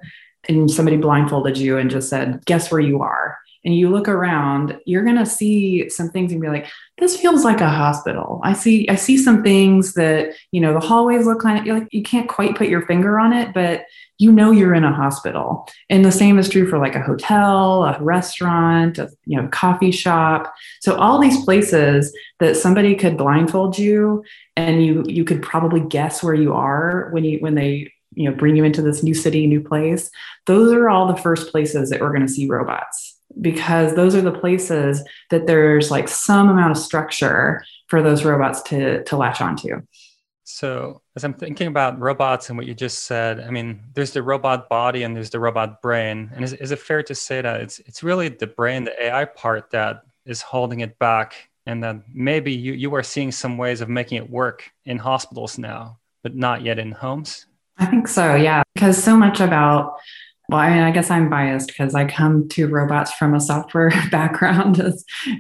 and 0.50 0.70
somebody 0.70 0.98
blindfolded 0.98 1.58
you 1.58 1.78
and 1.78 1.90
just 1.90 2.10
said, 2.10 2.44
guess 2.46 2.72
where 2.72 2.82
you 2.82 3.02
are 3.02 3.37
and 3.68 3.78
you 3.78 3.90
look 3.90 4.08
around, 4.08 4.80
you're 4.86 5.04
going 5.04 5.18
to 5.18 5.26
see 5.26 5.90
some 5.90 6.10
things 6.10 6.32
and 6.32 6.40
be 6.40 6.48
like, 6.48 6.68
this 7.00 7.18
feels 7.18 7.44
like 7.44 7.60
a 7.60 7.70
hospital. 7.70 8.40
I 8.42 8.54
see, 8.54 8.88
I 8.88 8.96
see 8.96 9.18
some 9.18 9.44
things 9.44 9.94
that, 9.96 10.36
you 10.54 10.62
know, 10.62 10.74
the 10.74 10.80
hallways 10.80 11.26
look 11.26 11.42
kind 11.42 11.60
of 11.60 11.78
like 11.78 11.90
you 11.92 12.02
can't 12.02 12.30
quite 12.30 12.56
put 12.56 12.70
your 12.70 12.86
finger 12.86 13.20
on 13.20 13.34
it, 13.34 13.54
but 13.54 13.84
you 14.20 14.32
know 14.32 14.52
you're 14.52 14.74
in 14.74 14.86
a 14.86 14.94
hospital. 14.94 15.68
And 15.90 16.06
the 16.06 16.14
same 16.14 16.40
is 16.40 16.48
true 16.48 16.70
for 16.70 16.78
like 16.80 16.96
a 16.96 17.02
hotel, 17.02 17.84
a 17.84 18.02
restaurant, 18.02 19.00
a 19.00 19.10
you 19.26 19.36
know, 19.36 19.50
coffee 19.50 19.92
shop. 19.92 20.54
So 20.80 20.96
all 20.96 21.20
these 21.20 21.44
places 21.44 22.18
that 22.40 22.56
somebody 22.56 22.96
could 22.96 23.18
blindfold 23.18 23.78
you 23.78 24.24
and 24.56 24.82
you 24.82 25.04
you 25.08 25.26
could 25.26 25.42
probably 25.42 25.82
guess 25.82 26.24
where 26.24 26.34
you 26.34 26.54
are 26.54 27.10
when 27.12 27.26
you 27.26 27.40
when 27.40 27.56
they 27.56 27.92
you 28.16 28.30
know 28.30 28.36
bring 28.36 28.56
you 28.56 28.64
into 28.64 28.82
this 28.82 29.04
new 29.04 29.14
city, 29.14 29.46
new 29.46 29.62
place. 29.62 30.10
Those 30.46 30.72
are 30.72 30.90
all 30.90 31.06
the 31.06 31.22
first 31.22 31.52
places 31.52 31.90
that 31.90 32.00
we're 32.00 32.14
going 32.14 32.26
to 32.26 32.32
see 32.32 32.48
robots 32.48 33.17
because 33.42 33.96
those 33.96 34.16
are 34.16 34.22
the 34.22 34.32
places 34.32 35.04
that 35.30 35.48
there's 35.48 35.92
like 35.92 36.08
some 36.08 36.50
amount 36.50 36.72
of 36.72 36.78
structure 36.78 37.64
for 37.88 38.02
those 38.02 38.26
robots 38.26 38.62
to 38.64 39.04
to 39.04 39.18
latch 39.18 39.42
onto. 39.42 39.82
So, 40.50 41.02
as 41.18 41.26
I'm 41.26 41.34
thinking 41.34 41.68
about 41.68 42.00
robots 42.00 42.48
and 42.48 42.58
what 42.58 42.68
you 42.68 42.74
just 42.74 43.04
said, 43.04 43.42
I 43.42 43.50
mean, 43.50 43.82
there's 43.94 44.12
the 44.12 44.24
robot 44.24 44.70
body 44.70 45.04
and 45.04 45.14
there's 45.14 45.30
the 45.30 45.42
robot 45.42 45.82
brain. 45.82 46.32
And 46.34 46.42
is, 46.42 46.54
is 46.54 46.72
it 46.72 46.80
fair 46.80 47.04
to 47.04 47.14
say 47.14 47.42
that 47.42 47.60
it's 47.60 47.80
it's 47.80 48.02
really 48.02 48.30
the 48.30 48.48
brain, 48.48 48.86
the 48.86 49.08
AI 49.08 49.26
part 49.26 49.72
that 49.72 50.04
is 50.26 50.42
holding 50.42 50.80
it 50.80 50.98
back, 51.00 51.50
and 51.66 51.84
that 51.84 51.98
maybe 52.14 52.54
you 52.54 52.74
you 52.74 52.96
are 52.96 53.04
seeing 53.04 53.32
some 53.32 53.58
ways 53.58 53.82
of 53.82 53.90
making 53.90 54.20
it 54.20 54.30
work 54.30 54.72
in 54.86 54.98
hospitals 54.98 55.58
now, 55.58 56.00
but 56.24 56.34
not 56.34 56.62
yet 56.62 56.80
in 56.80 56.94
homes? 56.94 57.46
I 57.78 57.86
think 57.86 58.08
so, 58.08 58.36
yeah, 58.36 58.64
because 58.74 59.02
so 59.04 59.18
much 59.18 59.40
about 59.40 59.98
well, 60.50 60.62
I 60.62 60.70
mean, 60.70 60.84
I 60.84 60.92
guess 60.92 61.12
I'm 61.12 61.30
biased 61.30 61.68
because 61.68 61.94
I 61.94 62.06
come 62.06 62.48
to 62.50 62.68
robots 62.68 63.12
from 63.12 63.34
a 63.34 63.42
software 63.42 63.92
background. 64.12 64.82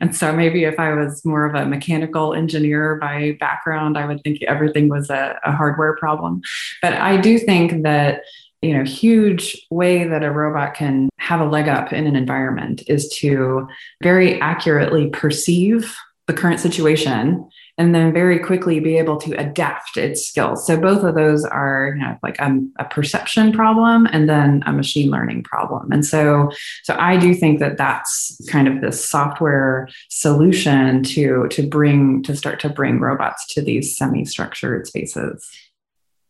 and 0.01 0.15
so 0.15 0.35
maybe 0.35 0.65
if 0.65 0.79
I 0.79 0.93
was 0.93 1.23
more 1.23 1.45
of 1.45 1.55
a 1.55 1.65
mechanical 1.65 2.33
engineer 2.33 2.97
by 2.97 3.37
background, 3.39 3.97
I 3.97 4.05
would 4.05 4.21
think 4.23 4.43
everything 4.43 4.89
was 4.89 5.09
a, 5.09 5.39
a 5.45 5.53
hardware 5.53 5.95
problem. 5.95 6.41
But 6.81 6.93
I 6.93 7.17
do 7.17 7.39
think 7.39 7.83
that 7.83 8.21
you 8.61 8.75
know 8.75 8.83
huge 8.83 9.55
way 9.69 10.03
that 10.07 10.23
a 10.23 10.31
robot 10.31 10.73
can 10.73 11.09
have 11.19 11.39
a 11.39 11.45
leg 11.45 11.67
up 11.67 11.93
in 11.93 12.07
an 12.07 12.15
environment 12.15 12.83
is 12.87 13.07
to 13.19 13.67
very 14.01 14.41
accurately 14.41 15.09
perceive 15.09 15.95
the 16.25 16.33
current 16.33 16.59
situation 16.59 17.47
and 17.77 17.93
then 17.93 18.11
very 18.11 18.39
quickly 18.39 18.79
be 18.79 18.97
able 18.97 19.17
to 19.17 19.33
adapt 19.39 19.97
its 19.97 20.27
skills. 20.27 20.65
So 20.65 20.79
both 20.79 21.03
of 21.03 21.13
those 21.13 21.45
are 21.45 21.93
you 21.95 22.01
know, 22.01 22.17
like 22.23 22.39
a, 22.39 22.59
a, 22.77 22.85
perception 22.85 23.51
problem 23.51 24.07
and 24.11 24.27
then 24.27 24.63
a 24.65 24.73
machine 24.73 25.11
learning 25.11 25.43
problem. 25.43 25.91
And 25.91 26.03
so, 26.03 26.49
so 26.83 26.95
I 26.97 27.17
do 27.17 27.35
think 27.35 27.59
that 27.59 27.77
that's 27.77 28.41
kind 28.49 28.67
of 28.67 28.81
this 28.81 29.03
software 29.07 29.87
solution 30.09 31.03
to 31.03 31.47
to 31.49 31.67
bring 31.67 32.23
to 32.23 32.35
start 32.35 32.59
to 32.61 32.69
bring 32.69 32.99
robots 32.99 33.45
to 33.53 33.61
these 33.61 33.95
semi-structured 33.95 34.87
spaces. 34.87 35.47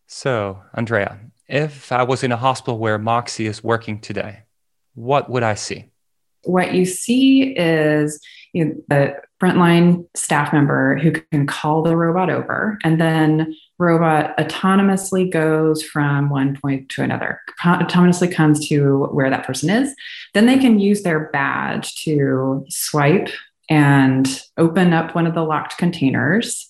So, 0.07 0.61
Andrea, 0.73 1.19
if 1.47 1.91
I 1.91 2.03
was 2.03 2.23
in 2.23 2.31
a 2.31 2.37
hospital 2.37 2.77
where 2.77 2.97
Moxi 2.97 3.45
is 3.45 3.63
working 3.63 3.99
today, 3.99 4.43
what 4.95 5.29
would 5.29 5.43
I 5.43 5.53
see? 5.53 5.85
What 6.43 6.73
you 6.73 6.85
see 6.85 7.53
is 7.57 8.19
you 8.57 8.65
know, 8.65 8.75
the 8.87 9.15
frontline 9.39 10.03
staff 10.15 10.51
member 10.51 10.97
who 10.97 11.11
can 11.11 11.45
call 11.45 11.83
the 11.83 11.95
robot 11.95 12.31
over 12.31 12.79
and 12.83 12.99
then 12.99 13.55
robot 13.77 14.35
autonomously 14.37 15.31
goes 15.31 15.83
from 15.83 16.31
one 16.31 16.57
point 16.59 16.89
to 16.89 17.03
another. 17.03 17.39
Autonomously 17.61 18.33
comes 18.33 18.67
to 18.67 19.05
where 19.11 19.29
that 19.29 19.45
person 19.45 19.69
is. 19.69 19.93
Then 20.33 20.47
they 20.47 20.57
can 20.57 20.79
use 20.79 21.03
their 21.03 21.29
badge 21.29 22.03
to 22.03 22.65
swipe 22.67 23.29
and 23.69 24.41
open 24.57 24.91
up 24.91 25.13
one 25.13 25.27
of 25.27 25.35
the 25.35 25.43
locked 25.43 25.77
containers. 25.77 26.67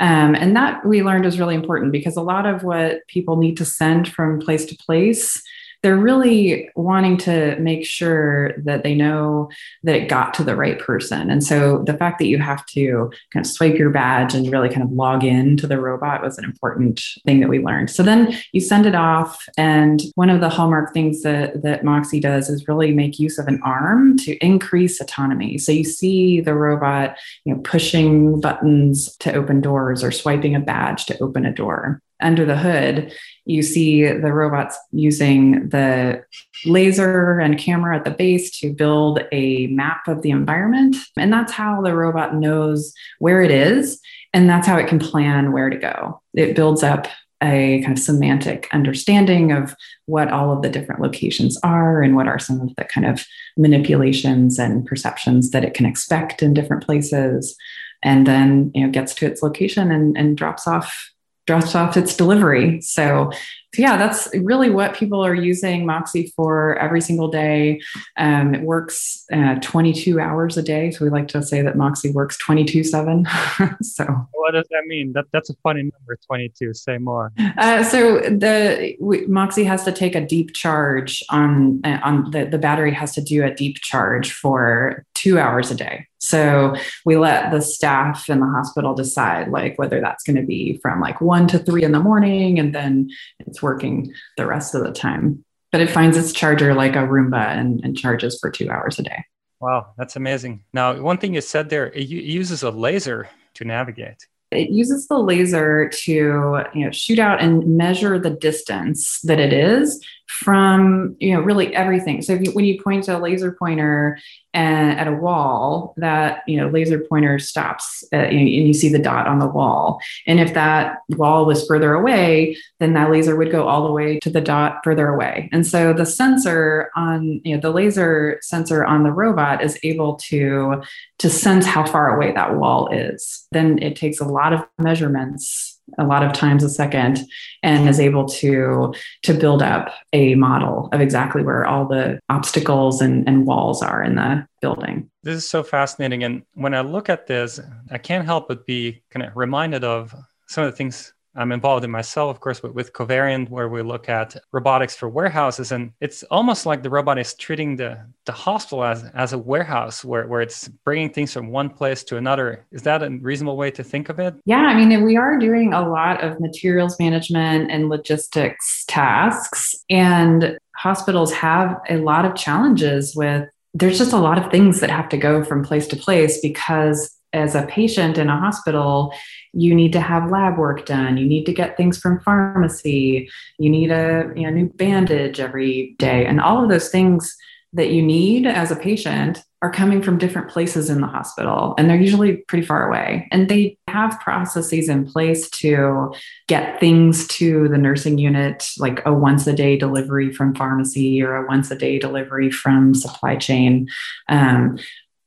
Um, 0.00 0.34
and 0.34 0.56
that 0.56 0.84
we 0.84 1.04
learned 1.04 1.26
is 1.26 1.38
really 1.38 1.54
important 1.54 1.92
because 1.92 2.16
a 2.16 2.22
lot 2.22 2.46
of 2.46 2.64
what 2.64 3.06
people 3.06 3.36
need 3.36 3.56
to 3.58 3.64
send 3.64 4.08
from 4.08 4.40
place 4.40 4.64
to 4.66 4.76
place 4.76 5.40
they're 5.82 5.96
really 5.96 6.68
wanting 6.74 7.16
to 7.16 7.56
make 7.60 7.86
sure 7.86 8.52
that 8.58 8.82
they 8.82 8.94
know 8.94 9.48
that 9.84 9.94
it 9.94 10.08
got 10.08 10.34
to 10.34 10.44
the 10.44 10.56
right 10.56 10.78
person. 10.78 11.30
And 11.30 11.44
so 11.44 11.84
the 11.84 11.94
fact 11.94 12.18
that 12.18 12.26
you 12.26 12.38
have 12.38 12.66
to 12.66 13.10
kind 13.32 13.44
of 13.44 13.50
swipe 13.50 13.76
your 13.76 13.90
badge 13.90 14.34
and 14.34 14.50
really 14.50 14.68
kind 14.68 14.82
of 14.82 14.90
log 14.90 15.22
in 15.22 15.56
to 15.58 15.66
the 15.66 15.80
robot 15.80 16.22
was 16.22 16.36
an 16.36 16.44
important 16.44 17.00
thing 17.24 17.40
that 17.40 17.48
we 17.48 17.60
learned. 17.60 17.90
So 17.90 18.02
then 18.02 18.36
you 18.52 18.60
send 18.60 18.86
it 18.86 18.94
off. 18.94 19.44
And 19.56 20.02
one 20.16 20.30
of 20.30 20.40
the 20.40 20.48
hallmark 20.48 20.92
things 20.92 21.22
that, 21.22 21.62
that 21.62 21.84
Moxi 21.84 22.18
does 22.18 22.48
is 22.48 22.66
really 22.66 22.92
make 22.92 23.18
use 23.18 23.38
of 23.38 23.46
an 23.46 23.60
arm 23.64 24.16
to 24.18 24.36
increase 24.44 25.00
autonomy. 25.00 25.58
So 25.58 25.70
you 25.70 25.84
see 25.84 26.40
the 26.40 26.54
robot, 26.54 27.16
you 27.44 27.54
know, 27.54 27.60
pushing 27.60 28.40
buttons 28.40 29.16
to 29.18 29.32
open 29.34 29.60
doors 29.60 30.02
or 30.02 30.10
swiping 30.10 30.56
a 30.56 30.60
badge 30.60 31.06
to 31.06 31.18
open 31.22 31.46
a 31.46 31.52
door 31.52 32.02
under 32.20 32.44
the 32.44 32.56
hood, 32.56 33.12
you 33.44 33.62
see 33.62 34.04
the 34.04 34.32
robots 34.32 34.76
using 34.92 35.68
the 35.68 36.24
laser 36.64 37.38
and 37.38 37.58
camera 37.58 37.96
at 37.96 38.04
the 38.04 38.10
base 38.10 38.58
to 38.60 38.72
build 38.72 39.20
a 39.32 39.68
map 39.68 40.06
of 40.08 40.22
the 40.22 40.30
environment. 40.30 40.96
And 41.16 41.32
that's 41.32 41.52
how 41.52 41.80
the 41.80 41.94
robot 41.94 42.34
knows 42.34 42.92
where 43.18 43.42
it 43.42 43.50
is. 43.50 44.00
And 44.34 44.48
that's 44.48 44.66
how 44.66 44.76
it 44.76 44.88
can 44.88 44.98
plan 44.98 45.52
where 45.52 45.70
to 45.70 45.76
go. 45.76 46.20
It 46.34 46.54
builds 46.54 46.82
up 46.82 47.06
a 47.42 47.80
kind 47.82 47.96
of 47.96 48.02
semantic 48.02 48.68
understanding 48.72 49.52
of 49.52 49.74
what 50.06 50.30
all 50.30 50.52
of 50.52 50.62
the 50.62 50.68
different 50.68 51.00
locations 51.00 51.56
are 51.62 52.02
and 52.02 52.16
what 52.16 52.26
are 52.26 52.38
some 52.38 52.60
of 52.60 52.74
the 52.76 52.84
kind 52.84 53.06
of 53.06 53.24
manipulations 53.56 54.58
and 54.58 54.84
perceptions 54.84 55.50
that 55.50 55.64
it 55.64 55.74
can 55.74 55.86
expect 55.86 56.42
in 56.42 56.52
different 56.52 56.84
places 56.84 57.56
and 58.02 58.26
then 58.26 58.70
you 58.74 58.84
know 58.84 58.90
gets 58.90 59.14
to 59.14 59.26
its 59.26 59.42
location 59.42 59.90
and, 59.92 60.16
and 60.16 60.36
drops 60.36 60.66
off 60.66 61.12
drops 61.48 61.74
off 61.74 61.96
its 61.96 62.14
delivery. 62.14 62.78
So, 62.82 63.32
yeah, 63.78 63.96
that's 63.96 64.28
really 64.34 64.68
what 64.68 64.94
people 64.94 65.24
are 65.24 65.34
using 65.34 65.86
Moxi 65.86 66.30
for 66.36 66.76
every 66.78 67.00
single 67.00 67.28
day. 67.28 67.80
Um, 68.18 68.54
it 68.54 68.60
works 68.62 69.24
uh, 69.32 69.54
22 69.62 70.20
hours 70.20 70.58
a 70.58 70.62
day. 70.62 70.90
So 70.90 71.06
we 71.06 71.10
like 71.10 71.26
to 71.28 71.42
say 71.42 71.62
that 71.62 71.76
Moxi 71.76 72.10
works 72.10 72.36
22 72.36 72.84
7. 72.84 73.26
so 73.82 74.04
what 74.32 74.52
does 74.52 74.66
that 74.70 74.84
mean? 74.86 75.12
That, 75.14 75.24
that's 75.32 75.48
a 75.48 75.54
funny 75.62 75.84
number, 75.84 76.18
22. 76.26 76.74
Say 76.74 76.98
more. 76.98 77.32
Uh, 77.56 77.82
so 77.82 78.20
the 78.20 78.94
we, 79.00 79.26
Moxi 79.26 79.64
has 79.64 79.84
to 79.84 79.92
take 79.92 80.14
a 80.14 80.24
deep 80.24 80.52
charge 80.52 81.22
on, 81.30 81.80
uh, 81.82 81.98
on 82.02 82.30
the, 82.30 82.44
the 82.44 82.58
battery 82.58 82.92
has 82.92 83.14
to 83.14 83.22
do 83.22 83.42
a 83.42 83.54
deep 83.54 83.76
charge 83.76 84.32
for 84.32 85.06
two 85.18 85.38
hours 85.38 85.70
a 85.70 85.74
day. 85.74 86.06
So 86.18 86.74
we 87.04 87.16
let 87.16 87.50
the 87.50 87.60
staff 87.60 88.28
in 88.28 88.38
the 88.40 88.46
hospital 88.46 88.94
decide 88.94 89.48
like 89.48 89.78
whether 89.78 90.00
that's 90.00 90.22
going 90.22 90.36
to 90.36 90.46
be 90.46 90.78
from 90.78 91.00
like 91.00 91.20
one 91.20 91.48
to 91.48 91.58
three 91.58 91.82
in 91.82 91.92
the 91.92 92.00
morning 92.00 92.58
and 92.58 92.74
then 92.74 93.10
it's 93.40 93.60
working 93.60 94.12
the 94.36 94.46
rest 94.46 94.74
of 94.74 94.84
the 94.84 94.92
time. 94.92 95.44
But 95.72 95.80
it 95.80 95.90
finds 95.90 96.16
its 96.16 96.32
charger 96.32 96.72
like 96.72 96.94
a 96.94 97.00
Roomba 97.00 97.46
and, 97.56 97.84
and 97.84 97.98
charges 97.98 98.38
for 98.40 98.50
two 98.50 98.70
hours 98.70 98.98
a 98.98 99.02
day. 99.02 99.24
Wow, 99.60 99.88
that's 99.98 100.16
amazing. 100.16 100.62
Now, 100.72 100.98
one 101.00 101.18
thing 101.18 101.34
you 101.34 101.40
said 101.40 101.68
there, 101.68 101.88
it 101.88 102.08
uses 102.08 102.62
a 102.62 102.70
laser 102.70 103.28
to 103.54 103.64
navigate 103.64 104.24
it 104.50 104.70
uses 104.70 105.08
the 105.08 105.18
laser 105.18 105.88
to 105.88 106.62
you 106.74 106.84
know 106.84 106.90
shoot 106.90 107.18
out 107.18 107.42
and 107.42 107.76
measure 107.76 108.18
the 108.18 108.30
distance 108.30 109.20
that 109.22 109.38
it 109.38 109.52
is 109.52 110.02
from 110.28 111.16
you 111.18 111.32
know 111.32 111.40
really 111.40 111.74
everything. 111.74 112.22
So 112.22 112.34
you, 112.34 112.52
when 112.52 112.64
you 112.64 112.80
point 112.82 113.08
a 113.08 113.18
laser 113.18 113.52
pointer 113.52 114.18
at 114.54 115.06
a 115.06 115.12
wall 115.12 115.94
that 115.98 116.42
you 116.46 116.56
know 116.56 116.68
laser 116.68 116.98
pointer 116.98 117.38
stops 117.38 118.04
uh, 118.12 118.16
and 118.16 118.48
you 118.48 118.74
see 118.74 118.88
the 118.88 118.98
dot 118.98 119.26
on 119.26 119.38
the 119.38 119.46
wall. 119.46 120.00
And 120.26 120.40
if 120.40 120.54
that 120.54 120.98
wall 121.10 121.46
was 121.46 121.66
further 121.66 121.94
away 121.94 122.56
then 122.80 122.94
that 122.94 123.10
laser 123.10 123.36
would 123.36 123.52
go 123.52 123.68
all 123.68 123.86
the 123.86 123.92
way 123.92 124.18
to 124.20 124.30
the 124.30 124.40
dot 124.40 124.80
further 124.84 125.08
away. 125.08 125.48
And 125.52 125.66
so 125.66 125.92
the 125.92 126.06
sensor 126.06 126.90
on 126.96 127.40
you 127.44 127.54
know 127.54 127.60
the 127.60 127.70
laser 127.70 128.38
sensor 128.42 128.84
on 128.84 129.02
the 129.02 129.12
robot 129.12 129.62
is 129.62 129.78
able 129.82 130.16
to 130.28 130.82
to 131.18 131.30
sense 131.30 131.66
how 131.66 131.86
far 131.86 132.16
away 132.16 132.32
that 132.32 132.56
wall 132.56 132.88
is. 132.88 133.46
Then 133.52 133.78
it 133.82 133.96
takes 133.96 134.20
a 134.20 134.24
lot 134.24 134.52
of 134.52 134.64
measurements 134.78 135.77
a 135.98 136.04
lot 136.04 136.22
of 136.22 136.32
times 136.32 136.62
a 136.62 136.68
second 136.68 137.20
and 137.62 137.88
is 137.88 138.00
able 138.00 138.26
to 138.26 138.92
to 139.22 139.34
build 139.34 139.62
up 139.62 139.92
a 140.12 140.34
model 140.34 140.88
of 140.92 141.00
exactly 141.00 141.42
where 141.42 141.66
all 141.66 141.86
the 141.86 142.18
obstacles 142.28 143.00
and, 143.00 143.26
and 143.28 143.46
walls 143.46 143.82
are 143.82 144.02
in 144.02 144.16
the 144.16 144.46
building. 144.60 145.10
This 145.22 145.36
is 145.36 145.48
so 145.48 145.62
fascinating 145.62 146.24
and 146.24 146.42
when 146.54 146.74
i 146.74 146.80
look 146.80 147.08
at 147.08 147.26
this 147.26 147.60
i 147.90 147.98
can't 147.98 148.24
help 148.24 148.48
but 148.48 148.66
be 148.66 149.02
kind 149.10 149.26
of 149.26 149.36
reminded 149.36 149.84
of 149.84 150.14
some 150.48 150.64
of 150.64 150.70
the 150.70 150.76
things 150.76 151.12
I'm 151.38 151.52
involved 151.52 151.84
in 151.84 151.90
myself, 151.90 152.34
of 152.34 152.40
course, 152.40 152.58
but 152.58 152.74
with 152.74 152.92
Covariant, 152.92 153.48
where 153.48 153.68
we 153.68 153.80
look 153.82 154.08
at 154.08 154.36
robotics 154.50 154.96
for 154.96 155.08
warehouses. 155.08 155.70
And 155.70 155.92
it's 156.00 156.24
almost 156.24 156.66
like 156.66 156.82
the 156.82 156.90
robot 156.90 157.18
is 157.18 157.34
treating 157.34 157.76
the, 157.76 158.04
the 158.26 158.32
hospital 158.32 158.84
as, 158.84 159.04
as 159.14 159.32
a 159.32 159.38
warehouse 159.38 160.04
where, 160.04 160.26
where 160.26 160.40
it's 160.40 160.66
bringing 160.84 161.10
things 161.10 161.32
from 161.32 161.50
one 161.50 161.70
place 161.70 162.02
to 162.04 162.16
another. 162.16 162.66
Is 162.72 162.82
that 162.82 163.04
a 163.04 163.10
reasonable 163.10 163.56
way 163.56 163.70
to 163.70 163.84
think 163.84 164.08
of 164.08 164.18
it? 164.18 164.34
Yeah, 164.46 164.62
I 164.62 164.74
mean, 164.74 165.04
we 165.04 165.16
are 165.16 165.38
doing 165.38 165.72
a 165.72 165.88
lot 165.88 166.24
of 166.24 166.40
materials 166.40 166.98
management 166.98 167.70
and 167.70 167.88
logistics 167.88 168.84
tasks. 168.88 169.76
And 169.88 170.58
hospitals 170.76 171.32
have 171.34 171.80
a 171.88 171.98
lot 171.98 172.24
of 172.24 172.34
challenges 172.34 173.14
with 173.14 173.48
there's 173.74 173.98
just 173.98 174.12
a 174.12 174.18
lot 174.18 174.38
of 174.38 174.50
things 174.50 174.80
that 174.80 174.90
have 174.90 175.08
to 175.10 175.16
go 175.16 175.44
from 175.44 175.62
place 175.62 175.86
to 175.88 175.96
place 175.96 176.40
because 176.40 177.17
as 177.32 177.54
a 177.54 177.66
patient 177.66 178.18
in 178.18 178.28
a 178.28 178.38
hospital, 178.38 179.12
you 179.52 179.74
need 179.74 179.92
to 179.92 180.00
have 180.00 180.30
lab 180.30 180.58
work 180.58 180.86
done. 180.86 181.16
You 181.16 181.26
need 181.26 181.44
to 181.46 181.52
get 181.52 181.76
things 181.76 181.98
from 181.98 182.20
pharmacy. 182.20 183.28
You 183.58 183.70
need 183.70 183.90
a 183.90 184.32
you 184.34 184.42
know, 184.42 184.50
new 184.50 184.68
bandage 184.70 185.40
every 185.40 185.94
day. 185.98 186.26
And 186.26 186.40
all 186.40 186.62
of 186.62 186.70
those 186.70 186.88
things 186.88 187.36
that 187.74 187.90
you 187.90 188.02
need 188.02 188.46
as 188.46 188.70
a 188.70 188.76
patient 188.76 189.42
are 189.60 189.72
coming 189.72 190.00
from 190.00 190.18
different 190.18 190.48
places 190.48 190.88
in 190.88 191.00
the 191.00 191.06
hospital 191.06 191.74
and 191.76 191.90
they're 191.90 192.00
usually 192.00 192.36
pretty 192.36 192.64
far 192.64 192.88
away. 192.88 193.28
And 193.32 193.48
they 193.48 193.76
have 193.88 194.18
processes 194.20 194.88
in 194.88 195.04
place 195.04 195.50
to 195.50 196.14
get 196.46 196.78
things 196.78 197.26
to 197.28 197.68
the 197.68 197.76
nursing 197.76 198.18
unit, 198.18 198.68
like 198.78 199.04
a 199.04 199.12
once 199.12 199.46
a 199.46 199.52
day 199.52 199.76
delivery 199.76 200.32
from 200.32 200.54
pharmacy 200.54 201.20
or 201.22 201.36
a 201.36 201.46
once 201.46 201.70
a 201.70 201.76
day 201.76 201.98
delivery 201.98 202.50
from 202.50 202.94
supply 202.94 203.36
chain. 203.36 203.88
Um, 204.28 204.78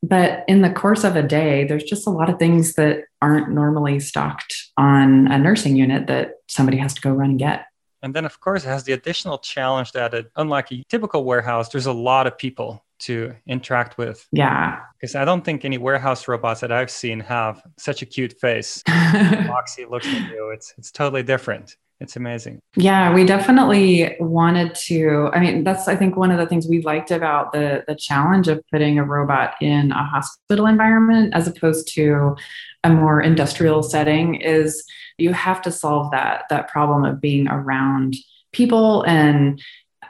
but 0.03 0.43
in 0.47 0.61
the 0.61 0.69
course 0.69 1.03
of 1.03 1.15
a 1.15 1.23
day, 1.23 1.63
there's 1.63 1.83
just 1.83 2.07
a 2.07 2.09
lot 2.09 2.29
of 2.29 2.39
things 2.39 2.73
that 2.73 3.03
aren't 3.21 3.49
normally 3.49 3.99
stocked 3.99 4.69
on 4.77 5.27
a 5.27 5.37
nursing 5.37 5.75
unit 5.75 6.07
that 6.07 6.35
somebody 6.47 6.77
has 6.77 6.93
to 6.95 7.01
go 7.01 7.11
run 7.11 7.31
and 7.31 7.39
get. 7.39 7.65
And 8.03 8.15
then, 8.15 8.25
of 8.25 8.39
course, 8.39 8.63
it 8.63 8.67
has 8.67 8.83
the 8.83 8.93
additional 8.93 9.37
challenge 9.37 9.91
that, 9.91 10.13
it, 10.15 10.31
unlike 10.35 10.71
a 10.71 10.83
typical 10.89 11.23
warehouse, 11.23 11.69
there's 11.69 11.85
a 11.85 11.93
lot 11.93 12.25
of 12.25 12.35
people 12.35 12.83
to 13.01 13.35
interact 13.47 13.97
with. 13.97 14.27
Yeah. 14.31 14.79
Because 14.99 15.15
I 15.15 15.25
don't 15.25 15.43
think 15.43 15.65
any 15.65 15.77
warehouse 15.77 16.27
robots 16.27 16.61
that 16.61 16.71
I've 16.71 16.89
seen 16.89 17.19
have 17.19 17.61
such 17.77 18.01
a 18.01 18.05
cute 18.05 18.39
face. 18.39 18.83
Moxi 18.87 19.85
looks 19.85 20.07
at 20.07 20.29
you. 20.29 20.51
It's 20.53 20.73
it's 20.77 20.91
totally 20.91 21.23
different 21.23 21.75
it's 22.01 22.15
amazing. 22.15 22.59
Yeah, 22.75 23.13
we 23.13 23.23
definitely 23.25 24.15
wanted 24.19 24.73
to. 24.87 25.29
I 25.33 25.39
mean, 25.39 25.63
that's 25.63 25.87
I 25.87 25.95
think 25.95 26.17
one 26.17 26.31
of 26.31 26.39
the 26.39 26.47
things 26.47 26.67
we 26.67 26.81
liked 26.81 27.11
about 27.11 27.53
the 27.53 27.83
the 27.87 27.95
challenge 27.95 28.47
of 28.47 28.59
putting 28.71 28.97
a 28.97 29.03
robot 29.03 29.53
in 29.61 29.91
a 29.91 30.03
hospital 30.03 30.65
environment 30.65 31.33
as 31.35 31.47
opposed 31.47 31.93
to 31.93 32.35
a 32.83 32.89
more 32.89 33.21
industrial 33.21 33.83
setting 33.83 34.35
is 34.35 34.83
you 35.19 35.31
have 35.31 35.61
to 35.61 35.71
solve 35.71 36.09
that 36.11 36.45
that 36.49 36.67
problem 36.69 37.05
of 37.05 37.21
being 37.21 37.47
around 37.47 38.15
people 38.51 39.03
and 39.03 39.61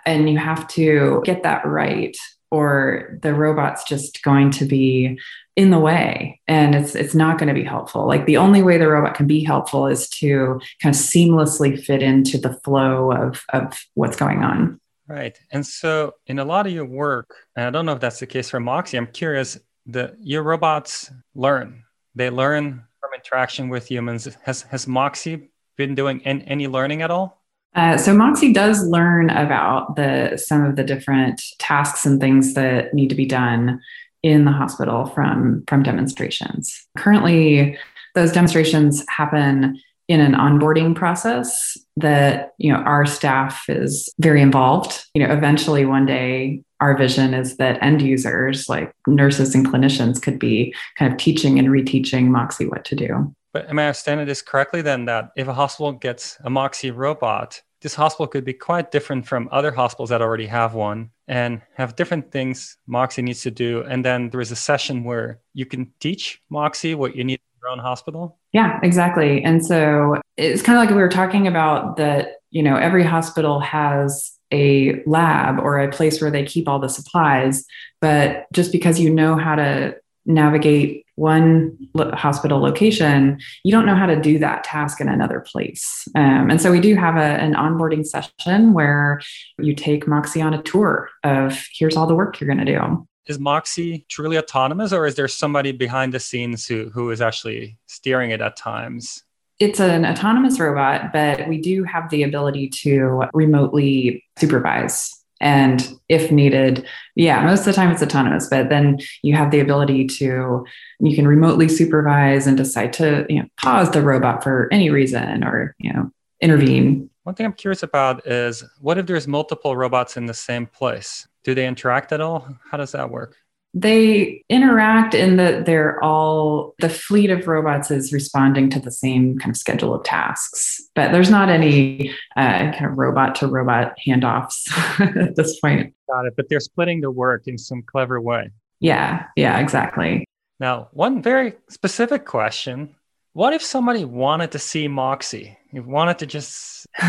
and 0.06 0.30
you 0.30 0.38
have 0.38 0.68
to 0.70 1.22
get 1.26 1.44
that 1.44 1.66
right 1.66 2.16
or 2.52 3.18
the 3.22 3.34
robot's 3.34 3.84
just 3.84 4.22
going 4.24 4.52
to 4.52 4.66
be 4.66 5.20
in 5.56 5.70
the 5.70 5.80
way 5.80 6.40
and 6.48 6.76
it's 6.76 6.96
it's 6.96 7.16
not 7.16 7.38
going 7.38 7.48
to 7.48 7.54
be 7.54 7.64
helpful. 7.64 8.08
Like 8.08 8.26
the 8.26 8.38
only 8.38 8.62
way 8.62 8.78
the 8.78 8.88
robot 8.88 9.16
can 9.16 9.28
be 9.28 9.44
helpful 9.44 9.88
is 9.88 10.10
to 10.10 10.60
kind 10.82 10.96
of 10.96 11.02
seamlessly 11.02 11.82
fit 11.82 12.04
into 12.04 12.38
the 12.38 12.54
flow 12.54 13.12
of 13.12 13.44
of 13.50 13.86
what's 13.96 14.16
going 14.16 14.44
on. 14.44 14.80
Right 15.08 15.38
and 15.52 15.66
so 15.66 16.14
in 16.28 16.40
a 16.40 16.46
lot 16.46 16.68
of 16.68 16.72
your 16.72 16.86
work 16.86 17.36
and 17.58 17.66
i 17.66 17.70
don't 17.70 17.86
know 17.86 17.92
if 17.92 18.00
that's 18.00 18.22
the 18.22 18.28
case 18.28 18.50
for 18.50 18.62
moxi 18.62 18.96
i'm 18.96 19.08
curious 19.08 19.60
the 19.86 20.16
your 20.20 20.44
robots 20.44 21.12
learn. 21.36 21.84
They 22.16 22.30
learn 22.30 22.84
from 23.00 23.10
interaction 23.16 23.70
with 23.70 23.88
humans. 23.88 24.28
Has 24.44 24.64
has 24.64 24.88
moxi 24.88 25.50
been 25.78 25.96
doing 25.96 26.22
any, 26.26 26.46
any 26.48 26.68
learning 26.68 27.02
at 27.02 27.12
all 27.12 27.41
uh, 27.76 27.98
so 27.98 28.14
Moxi 28.14 28.52
does 28.52 28.86
learn 28.86 29.30
about 29.30 29.96
the 29.96 30.38
some 30.38 30.64
of 30.64 30.76
the 30.76 30.84
different 30.84 31.42
tasks 31.60 32.06
and 32.06 32.20
things 32.20 32.54
that 32.54 32.94
need 32.94 33.10
to 33.10 33.16
be 33.16 33.26
done 33.26 33.80
in 34.24 34.46
the 34.46 34.52
hospital 34.52 35.06
from 35.06 35.64
from 35.68 35.84
demonstrations. 35.84 36.86
Currently, 36.98 37.78
those 38.14 38.32
demonstrations 38.32 39.06
happen 39.10 39.80
in 40.08 40.20
an 40.20 40.34
onboarding 40.34 40.94
process 40.94 41.78
that 41.96 42.54
you 42.58 42.72
know 42.72 42.80
our 42.80 43.06
staff 43.06 43.64
is 43.70 44.14
very 44.20 44.42
involved 44.42 45.06
you 45.14 45.26
know 45.26 45.34
eventually 45.34 45.86
one 45.86 46.06
day 46.06 46.62
our 46.82 46.98
vision 46.98 47.34
is 47.34 47.56
that 47.58 47.82
end 47.82 48.02
users 48.02 48.68
like 48.68 48.92
nurses 49.08 49.56
and 49.56 49.66
clinicians 49.66 50.22
could 50.22 50.38
be 50.38 50.74
kind 50.98 51.14
of 51.14 51.18
teaching 51.18 51.60
and 51.60 51.70
reteaching 51.70 52.26
moxi 52.26 52.66
what 52.66 52.84
to 52.84 52.96
do 52.96 53.34
but 53.54 53.70
am 53.70 53.80
i 53.80 53.84
understanding 53.84 54.26
this 54.28 54.42
correctly 54.42 54.82
then 54.82 55.06
that 55.06 55.32
if 55.36 55.48
a 55.48 55.54
hospital 55.54 55.92
gets 55.92 56.38
a 56.44 56.50
moxi 56.50 56.92
robot 56.92 57.62
this 57.82 57.96
hospital 57.96 58.28
could 58.28 58.46
be 58.46 58.54
quite 58.54 58.92
different 58.92 59.26
from 59.26 59.50
other 59.52 59.72
hospitals 59.72 60.10
that 60.10 60.22
already 60.22 60.46
have 60.46 60.76
one 60.76 61.10
and 61.28 61.62
have 61.74 61.96
different 61.96 62.32
things 62.32 62.78
Moxi 62.88 63.22
needs 63.22 63.42
to 63.42 63.52
do. 63.52 63.84
And 63.84 64.06
then 64.06 64.30
there 64.30 64.42
is 64.42 64.52
a 64.52 64.56
session 64.56 65.04
where 65.04 65.40
you 65.54 65.66
can 65.66 65.92
teach 66.00 66.40
Moxi 66.50 66.94
what 66.94 67.16
you 67.16 67.24
need 67.24 67.40
in 67.40 67.60
your 67.62 67.72
own 67.72 67.80
hospital. 67.80 68.38
Yeah, 68.54 68.80
exactly. 68.84 69.44
And 69.44 69.66
so 69.66 70.22
it's 70.38 70.62
kind 70.62 70.78
of 70.78 70.84
like 70.84 70.90
we 70.90 71.02
were 71.02 71.10
talking 71.10 71.48
about 71.48 71.98
that, 71.98 72.36
you 72.52 72.62
know, 72.62 72.76
every 72.76 73.04
hospital 73.04 73.60
has 73.60 74.32
a 74.52 75.02
lab 75.06 75.60
or 75.60 75.80
a 75.80 75.90
place 75.90 76.22
where 76.22 76.32
they 76.32 76.46
keep 76.46 76.68
all 76.68 76.80
the 76.80 76.90
supplies. 76.90 77.66
But 78.00 78.46
just 78.54 78.72
because 78.72 79.00
you 79.00 79.10
know 79.10 79.38
how 79.38 79.56
to 79.56 79.96
navigate 80.26 81.06
one 81.16 81.78
lo- 81.94 82.12
hospital 82.12 82.60
location, 82.60 83.40
you 83.64 83.72
don't 83.72 83.86
know 83.86 83.96
how 83.96 84.06
to 84.06 84.20
do 84.20 84.40
that 84.40 84.64
task 84.64 85.00
in 85.00 85.08
another 85.08 85.40
place. 85.40 86.08
Um, 86.16 86.50
and 86.50 86.62
so 86.62 86.72
we 86.72 86.80
do 86.80 86.96
have 86.96 87.16
a, 87.16 87.20
an 87.20 87.54
onboarding 87.54 88.06
session 88.06 88.74
where 88.74 89.22
you 89.60 89.76
take 89.76 90.08
Moxi 90.08 90.42
on 90.42 90.54
a 90.54 90.62
tour 90.64 91.10
of 91.24 91.64
here's 91.74 91.96
all 91.96 92.08
the 92.08 92.16
work 92.16 92.40
you're 92.40 92.48
going 92.48 92.66
to 92.66 92.66
do. 92.66 93.08
Is 93.28 93.40
Moxi 93.40 94.06
truly 94.10 94.38
autonomous, 94.38 94.92
or 94.92 95.06
is 95.06 95.16
there 95.16 95.28
somebody 95.28 95.72
behind 95.72 96.12
the 96.14 96.20
scenes 96.20 96.66
who, 96.66 96.90
who 96.90 97.12
is 97.12 97.22
actually 97.22 97.78
steering 97.86 98.32
it 98.32 98.42
at 98.42 98.58
times? 98.58 99.24
It's 99.60 99.80
an 99.80 100.06
autonomous 100.06 100.60
robot, 100.60 101.14
but 101.14 101.48
we 101.48 101.62
do 101.62 101.84
have 101.84 102.10
the 102.10 102.24
ability 102.24 102.70
to 102.82 103.26
remotely 103.34 104.24
supervise 104.40 105.21
and 105.42 105.92
if 106.08 106.32
needed, 106.32 106.86
yeah, 107.16 107.44
most 107.44 107.62
of 107.62 107.66
the 107.66 107.74
time 107.74 107.92
it's 107.92 108.04
autonomous, 108.04 108.48
but 108.48 108.70
then 108.70 109.00
you 109.24 109.36
have 109.36 109.52
the 109.52 109.60
ability 109.60 110.06
to, 110.06 110.64
you 111.00 111.16
can 111.16 111.28
remotely 111.28 111.68
supervise 111.68 112.46
and 112.48 112.56
decide 112.56 112.94
to, 112.94 113.26
you 113.28 113.42
know, 113.42 113.48
pause 113.58 113.90
the 113.92 114.02
robot 114.02 114.44
for 114.44 114.70
any 114.72 114.92
reason 114.92 115.44
or, 115.44 115.76
you 115.80 115.92
know, 115.92 116.12
intervene. 116.42 117.10
One 117.24 117.36
thing 117.36 117.48
I'm 117.48 117.54
curious 117.54 117.84
about 117.84 118.26
is 118.28 118.64
what 118.80 118.98
if 118.98 119.08
there's 119.08 119.28
multiple 119.28 119.76
robots 119.76 120.16
in 120.16 120.28
the 120.28 120.34
same 120.34 120.68
place? 120.68 121.28
Do 121.44 121.56
they 121.56 121.68
interact 121.68 122.12
at 122.12 122.22
all? 122.22 122.48
How 122.70 122.78
does 122.78 122.92
that 122.92 123.10
work? 123.10 123.36
They 123.74 124.44
interact 124.50 125.14
in 125.14 125.38
that 125.38 125.66
they're 125.66 126.04
all 126.04 126.76
the 126.80 126.90
fleet 126.90 127.30
of 127.30 127.48
robots 127.48 127.90
is 127.90 128.12
responding 128.12 128.70
to 128.72 128.80
the 128.80 128.92
same 128.92 129.40
kind 129.40 129.52
of 129.52 129.58
schedule 129.58 129.94
of 129.94 130.04
tasks 130.04 130.82
but 130.94 131.12
there's 131.12 131.30
not 131.30 131.50
any 131.50 132.10
uh, 132.36 132.72
kind 132.72 132.86
of 132.86 132.98
robot 132.98 133.36
to 133.36 133.48
robot 133.48 133.94
handoffs 134.06 134.64
at 135.18 135.36
this 135.36 135.60
point. 135.60 135.94
Got 136.10 136.26
it 136.26 136.34
but 136.36 136.50
they're 136.50 136.60
splitting 136.60 137.02
the 137.02 137.12
work 137.12 137.48
in 137.48 137.58
some 137.58 137.82
clever 137.84 138.20
way. 138.20 138.50
Yeah 138.80 139.26
yeah 139.36 139.60
exactly. 139.60 140.26
Now 140.60 140.90
one 140.92 141.22
very 141.22 141.54
specific 141.70 142.26
question. 142.26 142.96
What 143.34 143.54
if 143.54 143.64
somebody 143.64 144.04
wanted 144.04 144.52
to 144.52 144.60
see 144.60 144.90
moxi? 144.90 145.58
You 145.72 145.84
wanted 145.84 146.20
to 146.20 146.26
just 146.26 146.86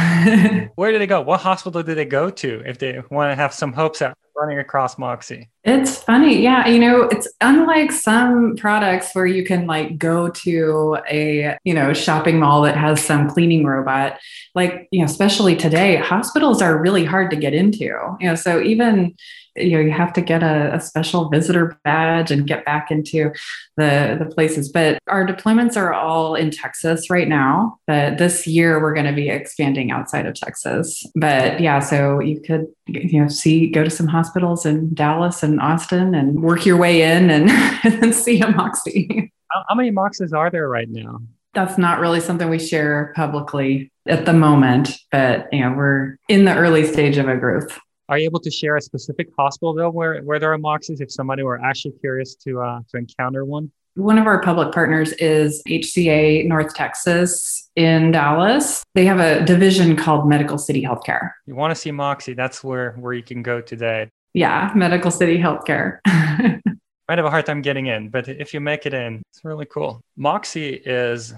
where 0.76 0.92
did 0.92 1.00
they 1.00 1.08
go? 1.08 1.22
What 1.22 1.40
hospital 1.40 1.82
did 1.82 1.96
they 1.96 2.04
go 2.04 2.30
to 2.30 2.62
if 2.64 2.78
they 2.78 3.02
want 3.10 3.32
to 3.32 3.34
have 3.34 3.52
some 3.52 3.72
hopes 3.72 4.00
at 4.00 4.16
running 4.36 4.58
across 4.58 4.98
Moxi? 4.98 5.48
It's 5.64 6.02
funny. 6.02 6.42
Yeah. 6.42 6.66
You 6.66 6.78
know, 6.78 7.02
it's 7.02 7.28
unlike 7.40 7.92
some 7.92 8.56
products 8.56 9.14
where 9.14 9.26
you 9.26 9.44
can 9.44 9.66
like 9.66 9.98
go 9.98 10.28
to 10.28 10.98
a, 11.08 11.56
you 11.64 11.74
know, 11.74 11.92
shopping 11.92 12.40
mall 12.40 12.62
that 12.62 12.76
has 12.76 13.04
some 13.04 13.28
cleaning 13.28 13.64
robot. 13.64 14.18
Like, 14.54 14.88
you 14.90 15.00
know, 15.00 15.04
especially 15.04 15.54
today, 15.54 15.96
hospitals 15.96 16.60
are 16.60 16.80
really 16.80 17.04
hard 17.04 17.30
to 17.30 17.36
get 17.36 17.54
into. 17.54 17.84
You 17.84 18.16
know, 18.20 18.34
so 18.34 18.60
even 18.60 19.14
you 19.56 19.72
know 19.72 19.80
you 19.80 19.90
have 19.90 20.12
to 20.14 20.20
get 20.20 20.42
a, 20.42 20.74
a, 20.74 20.80
special 20.80 21.28
visitor 21.28 21.78
badge 21.84 22.30
and 22.30 22.46
get 22.46 22.64
back 22.64 22.90
into 22.90 23.32
the 23.76 24.16
the 24.18 24.26
places. 24.34 24.70
But 24.70 24.98
our 25.08 25.26
deployments 25.26 25.76
are 25.76 25.92
all 25.92 26.34
in 26.34 26.50
texas 26.50 27.10
right 27.10 27.28
now 27.28 27.78
but 27.86 28.18
this 28.18 28.46
year 28.46 28.80
we're 28.80 28.94
going 28.94 29.06
to 29.06 29.12
be 29.12 29.28
expanding 29.28 29.90
outside 29.90 30.26
of 30.26 30.34
texas. 30.34 31.04
But 31.14 31.60
yeah 31.60 31.80
so 31.80 32.20
you 32.20 32.40
could 32.40 32.66
you 32.86 33.20
know 33.20 33.28
see 33.28 33.68
go 33.68 33.84
to 33.84 33.90
some 33.90 34.08
hospitals 34.08 34.66
in 34.66 34.92
dallas 34.94 35.42
and 35.42 35.60
austin 35.60 36.14
and 36.14 36.42
work 36.42 36.66
your 36.66 36.76
way 36.76 37.02
in 37.02 37.30
and, 37.30 37.50
and 37.84 38.14
see 38.14 38.40
a 38.40 38.50
moxi 38.50 39.32
how, 39.52 39.64
how 39.68 39.74
many 39.74 39.90
moxis 39.90 40.32
are 40.32 40.50
there 40.50 40.68
right 40.68 40.88
now? 40.88 41.20
That's 41.54 41.76
not 41.76 42.00
really 42.00 42.20
something 42.20 42.48
we 42.48 42.58
share 42.58 43.12
publicly 43.14 43.92
at 44.06 44.24
the 44.24 44.32
moment, 44.32 44.96
but 45.10 45.48
you 45.52 45.60
know, 45.60 45.72
we're 45.72 46.16
in 46.28 46.44
the 46.44 46.56
early 46.56 46.86
stage 46.86 47.18
of 47.18 47.28
a 47.28 47.36
growth. 47.36 47.78
Are 48.12 48.18
you 48.18 48.26
able 48.26 48.40
to 48.40 48.50
share 48.50 48.76
a 48.76 48.82
specific 48.82 49.28
hospital 49.38 49.72
though 49.72 49.88
where, 49.88 50.20
where 50.20 50.38
there 50.38 50.52
are 50.52 50.58
Moxis 50.58 51.00
if 51.00 51.10
somebody 51.10 51.44
were 51.44 51.58
actually 51.64 51.92
curious 51.92 52.34
to 52.44 52.60
uh, 52.60 52.80
to 52.90 52.98
encounter 52.98 53.46
one? 53.46 53.72
One 53.94 54.18
of 54.18 54.26
our 54.26 54.38
public 54.42 54.70
partners 54.70 55.12
is 55.12 55.62
HCA 55.66 56.46
North 56.46 56.74
Texas 56.74 57.70
in 57.74 58.10
Dallas. 58.10 58.84
They 58.94 59.06
have 59.06 59.18
a 59.18 59.42
division 59.46 59.96
called 59.96 60.28
Medical 60.28 60.58
City 60.58 60.82
Healthcare. 60.82 61.30
You 61.46 61.54
want 61.54 61.70
to 61.70 61.74
see 61.74 61.90
Moxi, 61.90 62.34
that's 62.34 62.62
where 62.62 62.92
where 62.98 63.14
you 63.14 63.22
can 63.22 63.42
go 63.42 63.62
today. 63.62 64.10
Yeah, 64.34 64.70
Medical 64.74 65.10
City 65.10 65.38
Healthcare. 65.38 66.00
Might 66.06 67.18
have 67.18 67.24
a 67.24 67.30
hard 67.30 67.46
time 67.46 67.62
getting 67.62 67.86
in, 67.86 68.10
but 68.10 68.28
if 68.28 68.52
you 68.52 68.60
make 68.60 68.84
it 68.84 68.92
in, 68.92 69.22
it's 69.32 69.42
really 69.42 69.64
cool. 69.64 70.02
Moxi 70.18 70.74
is 70.84 71.32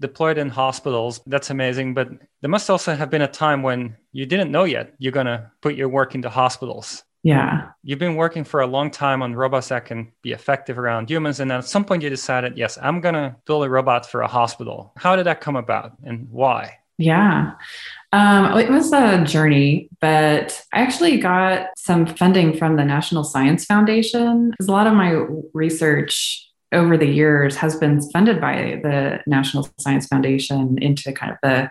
deployed 0.00 0.38
in 0.38 0.48
hospitals. 0.48 1.20
That's 1.26 1.50
amazing. 1.50 1.94
But 1.94 2.08
there 2.40 2.50
must 2.50 2.70
also 2.70 2.94
have 2.94 3.10
been 3.10 3.22
a 3.22 3.28
time 3.28 3.62
when 3.62 3.96
you 4.12 4.26
didn't 4.26 4.50
know 4.50 4.64
yet 4.64 4.94
you're 4.98 5.12
going 5.12 5.26
to 5.26 5.50
put 5.60 5.74
your 5.74 5.88
work 5.88 6.14
into 6.14 6.28
hospitals. 6.28 7.04
Yeah. 7.22 7.70
You've 7.82 7.98
been 7.98 8.14
working 8.14 8.44
for 8.44 8.60
a 8.60 8.66
long 8.66 8.90
time 8.90 9.22
on 9.22 9.34
robots 9.34 9.68
that 9.68 9.84
can 9.84 10.12
be 10.22 10.32
effective 10.32 10.78
around 10.78 11.10
humans. 11.10 11.40
And 11.40 11.50
then 11.50 11.58
at 11.58 11.64
some 11.64 11.84
point 11.84 12.02
you 12.02 12.10
decided, 12.10 12.56
yes, 12.56 12.78
I'm 12.80 13.00
going 13.00 13.14
to 13.14 13.36
build 13.44 13.64
a 13.64 13.68
robot 13.68 14.06
for 14.06 14.22
a 14.22 14.28
hospital. 14.28 14.92
How 14.96 15.16
did 15.16 15.26
that 15.26 15.40
come 15.40 15.56
about 15.56 15.92
and 16.04 16.28
why? 16.30 16.78
Yeah. 16.96 17.52
Um, 18.12 18.58
it 18.58 18.70
was 18.70 18.92
a 18.92 19.24
journey, 19.24 19.88
but 20.00 20.64
I 20.72 20.80
actually 20.80 21.18
got 21.18 21.68
some 21.76 22.06
funding 22.06 22.56
from 22.56 22.76
the 22.76 22.84
National 22.84 23.22
Science 23.22 23.64
Foundation 23.64 24.50
because 24.50 24.66
a 24.66 24.72
lot 24.72 24.86
of 24.88 24.94
my 24.94 25.24
research 25.54 26.47
over 26.72 26.96
the 26.96 27.06
years 27.06 27.56
has 27.56 27.76
been 27.76 28.00
funded 28.10 28.40
by 28.40 28.80
the 28.82 29.20
National 29.26 29.68
Science 29.78 30.06
Foundation 30.06 30.78
into 30.82 31.12
kind 31.12 31.32
of 31.32 31.38
the 31.42 31.70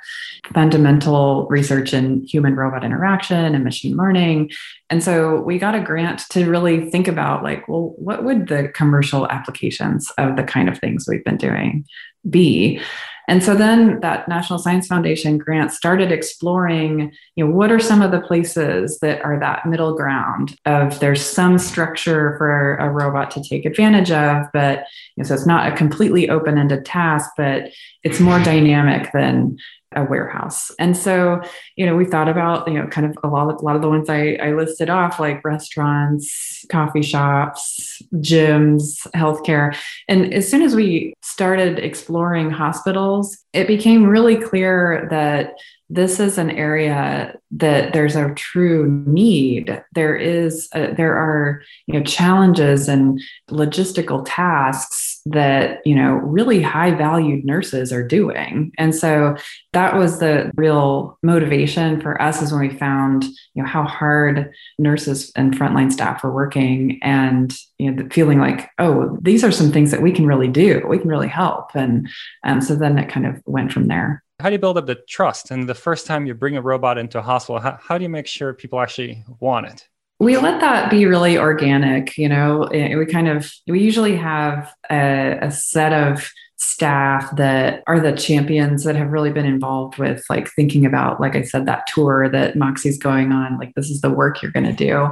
fundamental 0.53 1.47
research 1.49 1.93
in 1.93 2.23
human 2.25 2.55
robot 2.55 2.83
interaction 2.83 3.53
and 3.53 3.63
machine 3.63 3.95
learning. 3.95 4.49
And 4.89 5.03
so 5.03 5.41
we 5.41 5.60
got 5.60 5.75
a 5.75 5.81
grant 5.81 6.21
to 6.31 6.49
really 6.49 6.89
think 6.89 7.07
about 7.07 7.43
like, 7.43 7.67
well, 7.67 7.93
what 7.97 8.23
would 8.23 8.47
the 8.47 8.69
commercial 8.69 9.27
applications 9.29 10.12
of 10.17 10.36
the 10.36 10.43
kind 10.43 10.69
of 10.69 10.79
things 10.79 11.05
we've 11.07 11.23
been 11.23 11.38
doing 11.38 11.86
be? 12.29 12.81
And 13.28 13.44
so 13.44 13.56
then 13.56 14.00
that 14.00 14.28
National 14.30 14.58
Science 14.58 14.88
Foundation 14.88 15.38
grant 15.38 15.72
started 15.72 16.12
exploring, 16.12 17.12
you 17.36 17.46
know, 17.46 17.52
what 17.52 17.72
are 17.72 17.80
some 17.80 18.02
of 18.02 18.12
the 18.12 18.22
places 18.22 19.00
that 19.00 19.22
are 19.22 19.38
that 19.40 19.66
middle 19.66 19.96
ground 19.96 20.58
of 20.66 21.00
there's 21.02 21.22
some 21.22 21.58
structure 21.58 22.36
for 22.38 22.78
a 22.78 22.90
robot 22.90 23.32
to 23.32 23.44
take 23.44 23.66
advantage 23.66 24.12
of, 24.12 24.46
but 24.54 24.86
you 25.16 25.24
know, 25.24 25.28
so 25.28 25.34
it's 25.34 25.46
not 25.46 25.72
a 25.72 25.76
completely 25.76 26.30
open-ended 26.30 26.86
task, 26.86 27.32
but 27.36 27.70
it's 28.04 28.22
more 28.22 28.40
dynamic 28.44 29.12
than 29.12 29.58
a 29.97 30.03
warehouse. 30.03 30.71
And 30.79 30.95
so, 30.95 31.41
you 31.75 31.86
know, 31.86 31.95
we 31.95 32.05
thought 32.05 32.29
about, 32.29 32.67
you 32.67 32.75
know, 32.75 32.88
kind 32.88 33.07
of 33.07 33.17
a 33.23 33.27
lot 33.27 33.49
of, 33.49 33.60
a 33.60 33.65
lot 33.65 33.75
of 33.75 33.81
the 33.81 33.89
ones 33.89 34.10
I, 34.10 34.38
I 34.41 34.53
listed 34.53 34.89
off, 34.89 35.19
like 35.19 35.43
restaurants, 35.43 36.65
coffee 36.71 37.01
shops, 37.01 38.01
gyms, 38.15 39.07
healthcare. 39.15 39.75
And 40.07 40.33
as 40.33 40.49
soon 40.49 40.62
as 40.62 40.75
we 40.75 41.13
started 41.21 41.79
exploring 41.79 42.51
hospitals, 42.51 43.38
it 43.53 43.67
became 43.67 44.05
really 44.05 44.38
clear 44.38 45.07
that 45.10 45.55
this 45.89 46.19
is 46.19 46.38
an 46.38 46.51
area 46.51 47.33
that 47.51 47.93
there's 47.93 48.15
a 48.15 48.33
true 48.33 49.03
need 49.07 49.81
there 49.93 50.15
is 50.15 50.67
a, 50.73 50.93
there 50.93 51.15
are 51.15 51.62
you 51.86 51.93
know 51.93 52.03
challenges 52.03 52.89
and 52.89 53.21
logistical 53.49 54.21
tasks 54.25 55.07
that 55.32 55.80
you 55.86 55.96
know 55.96 56.13
really 56.13 56.62
high 56.62 56.92
valued 56.92 57.46
nurses 57.46 57.92
are 57.92 58.06
doing 58.06 58.72
and 58.78 58.94
so 58.94 59.36
that 59.74 59.96
was 59.96 60.20
the 60.20 60.52
real 60.56 61.18
motivation 61.24 62.00
for 62.02 62.22
us 62.22 62.42
is 62.42 62.52
when 62.52 62.62
we 62.62 62.70
found 62.70 63.24
you 63.54 63.62
know 63.62 63.68
how 63.68 63.84
hard 63.84 64.52
nurses 64.78 65.32
and 65.36 65.58
frontline 65.58 65.92
staff 65.92 66.24
were 66.24 66.34
working 66.34 67.00
and 67.02 67.56
you 67.78 67.92
know 67.92 68.08
feeling 68.10 68.40
like 68.40 68.70
oh 68.80 69.18
these 69.22 69.44
are 69.44 69.52
some 69.52 69.72
things 69.72 69.92
that 69.92 70.02
we 70.02 70.12
can 70.12 70.26
really 70.26 70.48
do 70.48 70.86
we 70.88 71.00
can 71.00 71.10
really 71.10 71.28
help 71.28 71.72
and 71.76 72.08
um, 72.44 72.62
so 72.62 72.76
then 72.76 72.98
it 72.98 73.10
kind 73.10 73.26
of 73.26 73.42
went 73.46 73.72
from 73.72 73.88
there 73.88 74.24
how 74.40 74.50
do 74.50 74.54
you 74.54 74.60
build 74.60 74.78
up 74.78 74.86
the 74.86 74.94
trust? 74.94 75.50
And 75.50 75.68
the 75.68 75.74
first 75.74 76.06
time 76.06 76.28
you 76.28 76.36
bring 76.36 76.58
a 76.58 76.62
robot 76.62 77.00
into 77.00 77.18
a 77.18 77.24
hospital, 77.24 77.60
how, 77.60 77.80
how 77.82 77.98
do 77.98 78.04
you 78.04 78.10
make 78.10 78.28
sure 78.28 78.54
people 78.54 78.80
actually 78.80 79.24
want 79.40 79.66
it? 79.66 79.88
We 80.19 80.38
let 80.38 80.62
that 80.62 80.89
be 80.89 81.06
really 81.06 81.38
organic. 81.38 82.17
You 82.17 82.30
know, 82.30 82.63
eh, 82.63 82.95
we 82.95 83.06
kind 83.06 83.27
of, 83.27 83.51
we 83.67 83.82
usually 83.82 84.15
have 84.15 84.73
a, 84.89 85.38
a 85.41 85.51
set 85.51 85.93
of 85.93 86.32
staff 86.58 87.36
that 87.36 87.84
are 87.88 88.00
the 88.00 88.12
champions 88.12 88.84
that 88.84 88.96
have 88.96 89.12
really 89.12 89.32
been 89.32 89.46
involved 89.46 89.98
with 89.98 90.24
like 90.30 90.50
thinking 90.52 90.86
about 90.86 91.22
like 91.22 91.36
i 91.36 91.41
said 91.41 91.65
that 91.65 91.86
tour 91.88 92.28
that 92.30 92.56
moxi's 92.56 92.98
going 92.98 93.32
on 93.32 93.58
like 93.58 93.74
this 93.76 93.89
is 93.89 94.02
the 94.02 94.10
work 94.10 94.41
you're 94.41 94.52
going 94.52 94.65
to 94.65 94.74
do. 94.74 95.08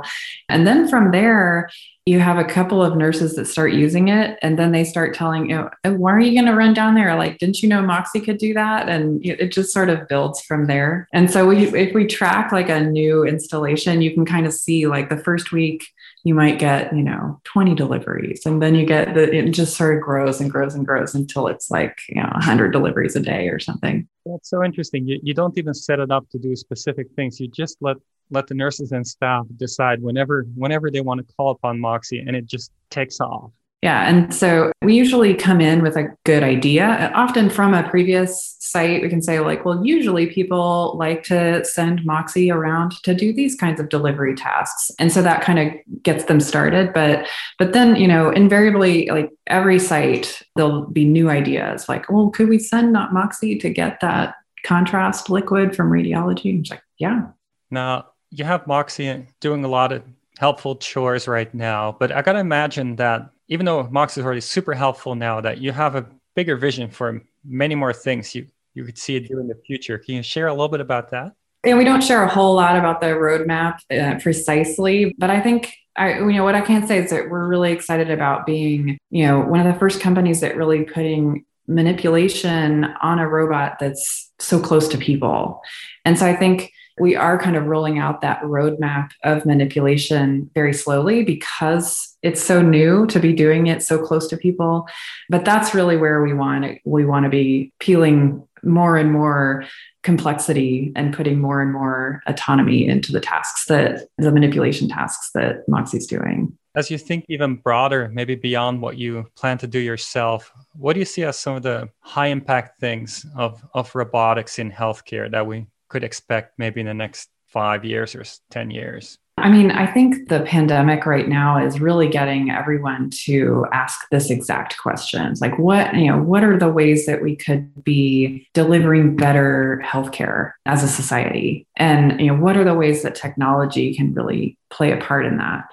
And 0.50 0.68
then 0.68 0.88
from 0.88 1.12
there 1.12 1.70
you 2.06 2.20
have 2.20 2.38
a 2.38 2.44
couple 2.44 2.84
of 2.84 2.96
nurses 2.96 3.36
that 3.36 3.46
start 3.46 3.74
using 3.74 4.10
it 4.10 4.38
and 4.44 4.60
then 4.60 4.72
they 4.72 4.84
start 4.84 5.16
telling 5.16 5.50
you 5.50 5.56
know, 5.56 5.70
oh, 5.86 5.94
why 5.94 6.12
are 6.12 6.20
you 6.20 6.34
going 6.34 6.52
to 6.52 6.56
run 6.56 6.74
down 6.74 6.94
there? 6.94 7.16
Like 7.16 7.40
didn't 7.40 7.64
you 7.64 7.70
know 7.70 7.82
moxi 7.82 8.20
could 8.20 8.38
do 8.38 8.54
that? 8.54 8.88
And 8.90 9.26
it 9.26 9.52
just 9.52 9.74
sort 9.74 9.90
of 9.90 10.08
builds 10.08 10.42
from 10.42 10.68
there. 10.68 11.08
And 11.14 11.32
so 11.32 11.48
we, 11.48 11.66
if 11.68 11.96
we 11.96 12.06
track 12.06 12.52
like 12.52 12.70
a 12.70 12.82
new 12.82 13.24
installation 13.24 14.02
you 14.02 14.14
can 14.14 14.26
kind 14.26 14.46
of 14.46 14.54
see 14.54 14.88
like 14.88 15.10
the 15.10 15.18
first 15.18 15.52
week 15.52 15.86
you 16.26 16.34
might 16.34 16.58
get 16.58 16.94
you 16.94 17.04
know 17.04 17.40
20 17.46 17.76
deliveries 17.76 18.46
and 18.46 18.62
then 18.62 18.74
you 18.74 18.86
get 18.86 19.14
the 19.14 19.34
it 19.34 19.52
just 19.52 19.78
sort 19.78 19.96
of 19.96 20.02
grows 20.02 20.42
and 20.42 20.52
grows 20.52 20.74
and 20.74 20.86
grows 20.86 21.14
until 21.14 21.48
it's 21.48 21.70
like 21.70 22.00
you 22.10 22.22
know 22.22 22.30
100 22.34 22.72
deliveries 22.72 23.16
a 23.16 23.22
day 23.22 23.48
or 23.48 23.60
something. 23.60 24.08
That's 24.26 24.50
so 24.50 24.64
interesting. 24.64 25.08
You, 25.08 25.20
you 25.22 25.36
don't 25.36 25.58
even 25.58 25.76
set 25.76 26.00
it 26.00 26.10
up 26.12 26.28
to 26.32 26.40
do 26.40 26.56
specific 26.56 27.08
things. 27.16 27.40
You 27.40 27.48
just 27.48 27.78
let 27.80 27.98
let 28.32 28.48
the 28.48 28.56
nurses 28.56 28.92
and 28.92 29.06
staff 29.06 29.46
decide 29.56 30.02
whenever 30.02 30.48
whenever 30.56 30.90
they 30.90 31.02
want 31.02 31.26
to 31.26 31.34
call 31.36 31.52
upon 31.52 31.80
Moxi, 31.80 32.20
and 32.20 32.36
it 32.36 32.48
just 32.48 32.72
takes 32.90 33.20
off. 33.22 33.52
Yeah, 33.86 34.10
and 34.10 34.34
so 34.34 34.72
we 34.82 34.96
usually 34.96 35.36
come 35.36 35.62
in 35.62 35.84
with 35.84 35.96
a 35.96 36.08
good 36.24 36.42
idea. 36.42 36.88
Uh, 36.88 37.12
often 37.14 37.52
from 37.52 37.76
a 37.76 37.88
previous 37.88 38.56
site, 38.60 39.04
we 39.04 39.10
can 39.10 39.22
say 39.22 39.40
like, 39.42 39.64
well, 39.64 39.86
usually 39.86 40.26
people 40.26 40.96
like 40.98 41.22
to 41.26 41.64
send 41.64 42.04
Moxi 42.04 42.50
around 42.50 42.94
to 43.04 43.14
do 43.14 43.32
these 43.32 43.54
kinds 43.56 43.80
of 43.80 43.90
delivery 43.90 44.34
tasks, 44.34 44.90
and 44.98 45.12
so 45.12 45.22
that 45.22 45.44
kind 45.44 45.60
of 45.60 46.02
gets 46.02 46.24
them 46.24 46.40
started. 46.40 46.94
But 46.94 47.28
but 47.60 47.74
then 47.74 47.96
you 47.96 48.08
know, 48.08 48.32
invariably, 48.32 49.08
like 49.12 49.30
every 49.46 49.78
site, 49.78 50.42
there'll 50.56 50.88
be 50.88 51.06
new 51.06 51.30
ideas. 51.30 51.88
Like, 51.88 52.10
well, 52.10 52.32
could 52.32 52.50
we 52.50 52.58
send 52.58 52.92
not 52.92 53.14
Moxi 53.14 53.56
to 53.60 53.70
get 53.70 54.00
that 54.02 54.34
contrast 54.64 55.30
liquid 55.30 55.76
from 55.76 55.92
radiology? 55.92 56.50
And 56.50 56.62
it's 56.62 56.72
like, 56.72 56.82
yeah. 56.98 57.28
Now, 57.70 58.08
you 58.32 58.46
have 58.46 58.66
Moxi 58.66 59.28
doing 59.42 59.64
a 59.64 59.68
lot 59.68 59.92
of 59.92 60.02
helpful 60.40 60.76
chores 60.78 61.28
right 61.28 61.54
now, 61.54 61.96
but 62.00 62.12
I 62.12 62.24
gotta 62.24 62.40
imagine 62.40 62.96
that 62.96 63.30
even 63.48 63.66
though 63.66 63.84
Moxi 63.84 64.22
is 64.22 64.26
already 64.26 64.42
super 64.42 64.74
helpful 64.74 65.16
now, 65.16 65.42
that 65.42 65.60
you 65.60 65.72
have 65.72 65.96
a 65.96 66.06
bigger 66.36 66.58
vision 66.58 66.90
for 66.90 67.22
many 67.44 67.76
more 67.76 67.94
things 67.94 68.36
you 68.36 68.48
you 68.74 68.84
could 68.84 68.98
see 68.98 69.16
it 69.16 69.30
do 69.30 69.40
in 69.40 69.48
the 69.48 69.56
future. 69.66 69.98
Can 69.98 70.16
you 70.16 70.24
share 70.24 70.48
a 70.48 70.52
little 70.52 70.68
bit 70.68 70.82
about 70.82 71.12
that? 71.12 71.32
And 71.64 71.78
we 71.78 71.86
don't 71.86 72.04
share 72.04 72.24
a 72.24 72.28
whole 72.28 72.56
lot 72.56 72.78
about 72.78 73.00
the 73.00 73.08
roadmap 73.08 73.78
uh, 73.90 74.20
precisely, 74.20 75.16
but 75.18 75.30
I 75.30 75.40
think 75.40 75.74
I, 75.96 76.20
you 76.20 76.34
know, 76.34 76.44
what 76.44 76.56
I 76.56 76.62
can 76.62 76.86
say 76.86 76.98
is 77.00 77.10
that 77.10 77.30
we're 77.30 77.48
really 77.48 77.72
excited 77.72 78.12
about 78.12 78.46
being, 78.46 78.98
you 79.10 79.26
know, 79.26 79.40
one 79.40 79.66
of 79.66 79.74
the 79.74 79.80
first 79.80 80.02
companies 80.02 80.42
that 80.42 80.58
really 80.58 80.84
putting 80.84 81.46
manipulation 81.68 82.84
on 83.02 83.18
a 83.18 83.28
robot 83.28 83.78
that's 83.80 84.32
so 84.40 84.60
close 84.60 84.88
to 84.90 84.98
people. 84.98 85.62
And 86.04 86.20
so 86.20 86.26
I 86.26 86.36
think 86.36 86.72
we 87.00 87.16
are 87.16 87.40
kind 87.40 87.56
of 87.56 87.66
rolling 87.66 87.98
out 87.98 88.22
that 88.22 88.42
roadmap 88.44 89.10
of 89.24 89.46
manipulation 89.46 90.50
very 90.54 90.74
slowly 90.74 91.24
because 91.24 92.15
it's 92.26 92.42
so 92.42 92.62
new 92.62 93.06
to 93.08 93.20
be 93.20 93.34
doing 93.34 93.68
it 93.68 93.82
so 93.82 93.98
close 93.98 94.28
to 94.28 94.38
people 94.38 94.88
but 95.30 95.46
that's 95.46 95.74
really 95.74 95.98
where 95.98 96.22
we 96.22 96.34
want 96.34 96.64
to, 96.64 96.78
we 96.86 97.06
want 97.06 97.24
to 97.24 97.30
be 97.30 97.72
peeling 97.80 98.46
more 98.64 98.98
and 98.98 99.12
more 99.12 99.64
complexity 100.02 100.92
and 100.96 101.14
putting 101.14 101.40
more 101.40 101.62
and 101.62 101.72
more 101.72 102.22
autonomy 102.26 102.88
into 102.88 103.12
the 103.12 103.20
tasks 103.20 103.66
that 103.66 104.08
the 104.18 104.32
manipulation 104.32 104.90
tasks 104.90 105.32
that 105.34 105.68
moxi's 105.70 106.08
doing 106.08 106.58
as 106.76 106.90
you 106.90 106.98
think 106.98 107.24
even 107.30 107.56
broader 107.56 108.10
maybe 108.12 108.36
beyond 108.36 108.82
what 108.82 108.98
you 108.98 109.26
plan 109.36 109.58
to 109.58 109.68
do 109.68 109.80
yourself 109.80 110.52
what 110.74 110.94
do 110.94 111.00
you 111.00 111.06
see 111.06 111.24
as 111.24 111.38
some 111.38 111.56
of 111.56 111.64
the 111.64 111.88
high 112.00 112.28
impact 112.28 112.80
things 112.80 113.26
of, 113.36 113.64
of 113.74 113.94
robotics 113.96 114.60
in 114.60 114.72
healthcare 114.72 115.30
that 115.32 115.46
we 115.46 115.66
could 115.90 116.04
expect 116.04 116.58
maybe 116.58 116.82
in 116.82 116.88
the 116.88 116.94
next 116.94 117.30
five 117.48 117.86
years 117.86 118.16
or 118.16 118.24
10 118.52 118.72
years? 118.72 119.18
I 119.38 119.50
mean, 119.50 119.70
I 119.70 119.86
think 119.86 120.30
the 120.30 120.42
pandemic 120.42 121.06
right 121.06 121.28
now 121.28 121.64
is 121.64 121.82
really 121.82 122.08
getting 122.08 122.52
everyone 122.52 123.10
to 123.26 123.66
ask 123.74 124.08
this 124.10 124.30
exact 124.30 124.78
question. 124.78 125.34
Like, 125.42 125.60
what, 125.60 125.94
you 125.94 126.10
know, 126.10 126.22
what 126.22 126.46
are 126.46 126.58
the 126.58 126.72
ways 126.72 127.06
that 127.06 127.22
we 127.22 127.36
could 127.36 127.84
be 127.84 128.48
delivering 128.54 129.18
better 129.18 129.84
healthcare 129.86 130.54
as 130.66 130.84
a 130.84 130.88
society? 130.88 131.68
And, 131.76 132.20
you 132.22 132.28
know, 132.28 132.42
what 132.42 132.56
are 132.56 132.64
the 132.64 132.74
ways 132.74 133.04
that 133.04 133.14
technology 133.14 133.94
can 133.94 134.14
really 134.14 134.58
play 134.70 134.94
a 134.94 134.98
part 134.98 135.26
in 135.26 135.38
that? 135.38 135.66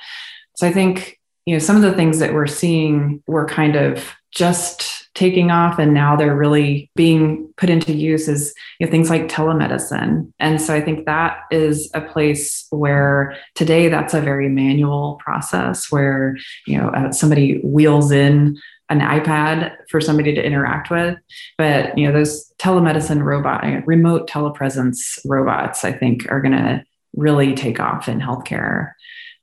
So 0.57 0.67
I 0.67 0.73
think 0.73 1.21
you 1.47 1.55
know, 1.55 1.59
some 1.59 1.77
of 1.77 1.83
the 1.83 1.93
things 1.93 2.19
that 2.19 2.35
we're 2.35 2.47
seeing 2.47 3.23
were 3.27 3.47
kind 3.47 3.77
of 3.77 4.15
just 4.31 5.03
taking 5.15 5.51
off 5.51 5.79
and 5.79 5.93
now 5.93 6.17
they're 6.17 6.35
really 6.35 6.91
being 6.97 7.53
put 7.59 7.69
into 7.69 7.93
use 7.93 8.29
is 8.29 8.55
you 8.79 8.87
know, 8.87 8.91
things 8.91 9.11
like 9.11 9.29
telemedicine. 9.29 10.33
And 10.39 10.61
so 10.61 10.75
i 10.75 10.81
think 10.81 11.05
that 11.05 11.41
is 11.51 11.91
a 11.95 12.01
place 12.01 12.67
where 12.71 13.37
today 13.55 13.89
that's 13.89 14.15
a 14.15 14.21
very 14.21 14.49
manual 14.49 15.21
process 15.23 15.93
where 15.93 16.37
you 16.67 16.79
know 16.79 16.89
uh, 16.89 17.13
somebody 17.13 17.61
wheels 17.61 18.11
in 18.11 18.59
an 18.89 19.01
ipad 19.01 19.75
for 19.91 20.01
somebody 20.01 20.35
to 20.35 20.45
interact 20.45 20.91
with. 20.91 21.19
But 21.59 21.97
you 21.99 22.07
know 22.07 22.13
those 22.13 22.51
telemedicine 22.59 23.23
robot 23.23 23.87
remote 23.87 24.29
telepresence 24.29 25.19
robots 25.27 25.85
i 25.85 25.93
think 25.93 26.31
are 26.31 26.41
going 26.41 26.57
to 26.57 26.83
really 27.15 27.55
take 27.55 27.79
off 27.79 28.09
in 28.09 28.21
healthcare 28.21 28.93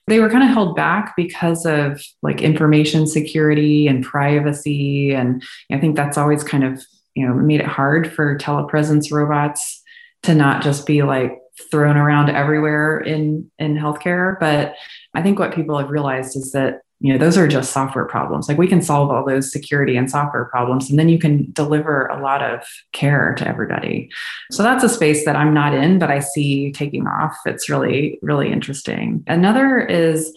they 0.10 0.19
were 0.19 0.30
kind 0.30 0.43
of 0.43 0.50
held 0.50 0.76
back 0.76 1.15
because 1.15 1.65
of 1.65 2.02
like 2.22 2.41
information 2.41 3.08
security 3.08 3.88
and 3.88 4.04
privacy. 4.04 5.12
And 5.12 5.43
i 5.72 5.78
think 5.78 5.95
that's 5.95 6.17
always 6.17 6.43
kind 6.43 6.63
of 6.63 6.84
you 7.15 7.28
know 7.28 7.34
made 7.34 7.62
it 7.62 7.67
hard 7.67 8.12
for 8.12 8.38
telepresence 8.38 9.12
robots 9.12 9.82
to 10.24 10.36
not 10.36 10.62
just 10.62 10.86
be 10.86 11.02
like 11.04 11.39
thrown 11.72 11.98
around 11.98 12.30
everywhere 12.30 13.00
in 13.00 13.50
in 13.60 13.76
healthcare. 13.76 14.39
But 14.39 14.76
i 15.13 15.22
think 15.22 15.39
what 15.39 15.56
people 15.56 15.78
have 15.78 15.89
realized 15.89 16.36
is 16.36 16.52
that 16.52 16.82
you 17.00 17.14
know 17.14 17.20
those 17.20 17.38
are 17.38 17.48
just 17.48 17.72
software 17.72 18.06
problems. 18.06 18.50
Like 18.50 18.58
we 18.58 18.68
can 18.68 18.82
solve 18.82 19.10
all 19.10 19.26
those 19.26 19.52
security 19.52 19.96
and 19.96 20.10
software 20.10 20.46
problems 20.46 20.90
and 20.90 21.00
then 21.00 21.10
you 21.10 21.20
can 21.20 21.52
deliver 21.52 22.08
a 22.08 22.22
lot 22.22 22.42
of 22.42 22.62
care 22.92 23.36
to 23.36 23.48
everybody. 23.48 24.10
So 24.52 24.64
that's 24.64 24.84
a 24.84 24.90
space 24.90 25.26
that 25.26 25.36
i'm 25.36 25.54
not 25.54 25.74
in 25.74 26.00
but 26.00 26.12
i 26.12 26.20
see 26.20 26.72
taking 26.72 27.08
off. 27.08 27.36
It's 27.46 27.70
really 27.70 28.20
really 28.22 28.52
interesting. 28.52 29.24
Another 29.28 29.80
is 29.80 30.34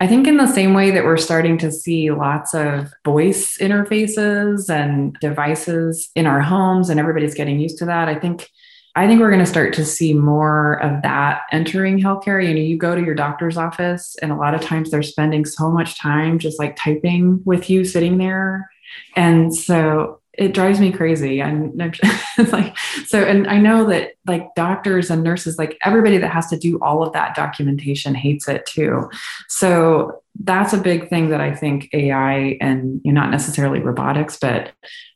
I 0.00 0.08
think, 0.08 0.26
in 0.26 0.38
the 0.38 0.52
same 0.52 0.74
way 0.74 0.90
that 0.90 1.04
we're 1.04 1.16
starting 1.16 1.56
to 1.58 1.70
see 1.70 2.10
lots 2.10 2.52
of 2.52 2.92
voice 3.04 3.56
interfaces 3.58 4.68
and 4.68 5.16
devices 5.20 6.10
in 6.16 6.26
our 6.26 6.40
homes, 6.40 6.90
and 6.90 6.98
everybody's 6.98 7.34
getting 7.34 7.60
used 7.60 7.78
to 7.78 7.84
that, 7.86 8.08
I 8.08 8.16
think 8.16 8.50
I 8.96 9.06
think 9.06 9.20
we're 9.20 9.30
going 9.30 9.40
to 9.40 9.46
start 9.46 9.74
to 9.74 9.84
see 9.84 10.14
more 10.14 10.74
of 10.74 11.02
that 11.02 11.42
entering 11.50 11.98
healthcare. 11.98 12.46
You 12.46 12.54
know, 12.54 12.60
you 12.60 12.76
go 12.76 12.94
to 12.94 13.02
your 13.02 13.14
doctor's 13.14 13.56
office, 13.56 14.16
and 14.22 14.30
a 14.30 14.36
lot 14.36 14.54
of 14.54 14.60
times 14.60 14.90
they're 14.90 15.02
spending 15.02 15.44
so 15.44 15.70
much 15.70 15.98
time 15.98 16.38
just 16.38 16.58
like 16.58 16.76
typing 16.76 17.42
with 17.44 17.68
you 17.68 17.84
sitting 17.84 18.18
there. 18.18 18.70
And 19.16 19.54
so 19.54 20.20
it 20.36 20.54
drives 20.54 20.80
me 20.80 20.92
crazy. 20.92 21.42
I'm, 21.42 21.80
I'm 21.80 21.92
like, 22.50 22.76
so, 23.06 23.22
and 23.22 23.46
I 23.48 23.58
know 23.58 23.88
that 23.88 24.12
like 24.26 24.54
doctors 24.54 25.10
and 25.10 25.22
nurses, 25.22 25.58
like 25.58 25.78
everybody 25.84 26.18
that 26.18 26.32
has 26.32 26.48
to 26.48 26.58
do 26.58 26.78
all 26.80 27.02
of 27.02 27.12
that 27.12 27.34
documentation 27.34 28.14
hates 28.14 28.48
it 28.48 28.66
too. 28.66 29.08
So 29.48 30.22
that's 30.42 30.72
a 30.72 30.78
big 30.78 31.08
thing 31.08 31.30
that 31.30 31.40
I 31.40 31.54
think 31.54 31.88
AI 31.92 32.58
and 32.60 33.00
you 33.04 33.12
know, 33.12 33.20
not 33.20 33.30
necessarily 33.30 33.80
robotics, 33.80 34.36
but 34.36 34.72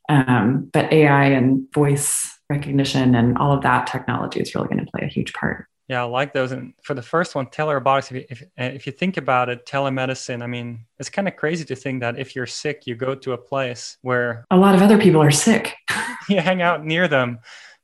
um, 0.07 0.69
but 0.73 0.91
AI 0.91 1.25
and 1.25 1.71
voice 1.73 2.38
recognition 2.49 3.15
and 3.15 3.37
all 3.37 3.51
of 3.51 3.61
that 3.63 3.87
technology 3.87 4.39
is 4.39 4.55
really 4.55 4.67
going 4.67 4.83
to 4.83 4.91
play 4.91 5.01
a 5.03 5.07
huge 5.07 5.33
part. 5.33 5.65
Yeah, 5.87 6.01
I 6.01 6.05
like 6.05 6.33
those. 6.33 6.51
And 6.51 6.73
for 6.83 6.93
the 6.93 7.01
first 7.01 7.33
one, 7.33 7.47
telerobotics, 7.47 8.11
if 8.11 8.17
you, 8.17 8.25
if, 8.29 8.43
if 8.57 8.85
you 8.85 8.91
think 8.91 9.17
about 9.17 9.49
it, 9.49 9.65
telemedicine, 9.65 10.43
I 10.43 10.47
mean, 10.47 10.85
it's 10.99 11.09
kind 11.09 11.27
of 11.27 11.35
crazy 11.35 11.65
to 11.65 11.75
think 11.75 12.01
that 12.01 12.19
if 12.19 12.35
you're 12.35 12.45
sick, 12.45 12.85
you 12.85 12.95
go 12.95 13.15
to 13.15 13.31
a 13.33 13.37
place 13.37 13.97
where 14.03 14.45
a 14.51 14.57
lot 14.57 14.75
of 14.75 14.83
other 14.83 14.99
people 14.99 15.21
are 15.21 15.31
sick. 15.31 15.75
you 16.29 16.39
hang 16.39 16.61
out 16.61 16.85
near 16.85 17.07
them 17.07 17.39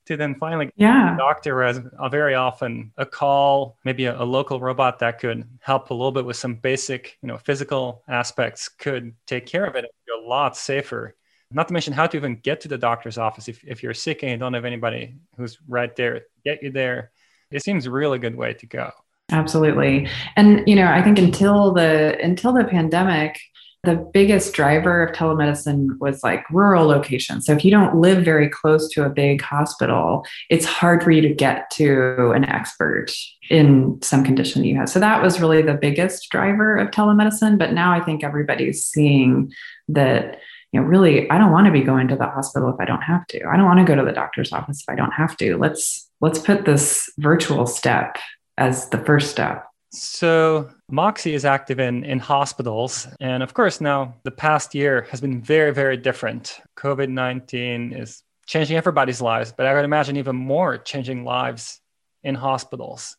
to 0.05 0.15
then 0.15 0.35
finally 0.35 0.69
yeah. 0.75 1.15
a 1.15 1.17
doctor 1.17 1.63
as 1.63 1.81
very 2.11 2.35
often 2.35 2.91
a 2.97 3.05
call, 3.05 3.77
maybe 3.83 4.05
a, 4.05 4.21
a, 4.21 4.23
local 4.23 4.59
robot 4.59 4.99
that 4.99 5.19
could 5.19 5.43
help 5.61 5.89
a 5.89 5.93
little 5.93 6.11
bit 6.11 6.25
with 6.25 6.37
some 6.37 6.55
basic, 6.55 7.17
you 7.21 7.27
know, 7.27 7.37
physical 7.37 8.03
aspects 8.07 8.69
could 8.69 9.13
take 9.25 9.47
care 9.47 9.65
of 9.65 9.75
it 9.75 9.79
and 9.79 9.87
be 10.05 10.23
a 10.23 10.27
lot 10.27 10.55
safer 10.55 11.15
not 11.51 11.67
to 11.67 11.73
mention 11.73 11.93
how 11.93 12.07
to 12.07 12.17
even 12.17 12.35
get 12.37 12.61
to 12.61 12.67
the 12.67 12.77
doctor's 12.77 13.17
office 13.17 13.47
if, 13.47 13.63
if 13.63 13.83
you're 13.83 13.93
sick 13.93 14.23
and 14.23 14.31
you 14.31 14.37
don't 14.37 14.53
have 14.53 14.65
anybody 14.65 15.15
who's 15.37 15.57
right 15.67 15.95
there 15.95 16.21
get 16.43 16.61
you 16.63 16.71
there 16.71 17.11
it 17.51 17.63
seems 17.63 17.85
a 17.85 17.91
really 17.91 18.19
good 18.19 18.35
way 18.35 18.53
to 18.53 18.65
go 18.65 18.91
absolutely 19.31 20.07
and 20.35 20.67
you 20.67 20.75
know 20.75 20.87
i 20.87 21.01
think 21.01 21.17
until 21.17 21.71
the 21.71 22.17
until 22.21 22.53
the 22.53 22.63
pandemic 22.63 23.39
the 23.85 23.95
biggest 24.13 24.53
driver 24.53 25.03
of 25.03 25.15
telemedicine 25.15 25.97
was 25.99 26.23
like 26.23 26.43
rural 26.49 26.87
locations. 26.87 27.45
So 27.45 27.53
if 27.53 27.63
you 27.63 27.71
don't 27.71 27.95
live 27.95 28.25
very 28.25 28.49
close 28.49 28.89
to 28.89 29.05
a 29.05 29.09
big 29.09 29.41
hospital, 29.41 30.25
it's 30.49 30.65
hard 30.65 31.03
for 31.03 31.11
you 31.11 31.21
to 31.21 31.33
get 31.33 31.69
to 31.73 32.31
an 32.31 32.45
expert 32.45 33.13
in 33.49 33.99
some 34.01 34.23
condition 34.23 34.63
you 34.63 34.75
have. 34.75 34.89
So 34.89 34.99
that 34.99 35.21
was 35.21 35.39
really 35.39 35.61
the 35.61 35.75
biggest 35.75 36.29
driver 36.31 36.75
of 36.77 36.91
telemedicine. 36.91 37.57
But 37.57 37.73
now 37.73 37.93
I 37.93 38.03
think 38.03 38.23
everybody's 38.23 38.83
seeing 38.83 39.51
that 39.89 40.39
you 40.75 40.81
know, 40.81 40.87
really, 40.87 41.29
I 41.31 41.37
don't 41.37 41.53
want 41.53 41.67
to 41.67 41.71
be 41.71 41.83
going 41.83 42.09
to 42.09 42.17
the 42.17 42.25
hospital 42.25 42.67
if 42.69 42.75
I 42.81 42.83
don't 42.83 43.01
have 43.01 43.25
to. 43.27 43.45
I 43.47 43.55
don't 43.55 43.63
want 43.63 43.79
to 43.79 43.85
go 43.85 43.95
to 43.95 44.03
the 44.03 44.11
doctor's 44.11 44.51
office 44.51 44.81
if 44.81 44.89
I 44.89 44.95
don't 44.95 45.13
have 45.13 45.37
to. 45.37 45.55
Let's 45.55 46.11
let's 46.19 46.37
put 46.37 46.65
this 46.65 47.09
virtual 47.17 47.65
step 47.65 48.17
as 48.57 48.89
the 48.89 48.97
first 48.97 49.31
step. 49.31 49.65
So 49.91 50.69
Moxi 50.91 51.33
is 51.33 51.45
active 51.45 51.79
in, 51.79 52.03
in 52.03 52.19
hospitals. 52.19 53.07
And 53.21 53.41
of 53.41 53.53
course, 53.53 53.79
now 53.79 54.15
the 54.23 54.31
past 54.31 54.75
year 54.75 55.07
has 55.11 55.21
been 55.21 55.41
very, 55.41 55.71
very 55.73 55.95
different. 55.95 56.59
COVID 56.75 57.07
19 57.07 57.93
is 57.93 58.21
changing 58.45 58.75
everybody's 58.75 59.21
lives, 59.21 59.53
but 59.55 59.67
I 59.67 59.73
would 59.75 59.85
imagine 59.85 60.17
even 60.17 60.35
more 60.35 60.77
changing 60.77 61.23
lives 61.23 61.79
in 62.21 62.35
hospitals. 62.35 63.15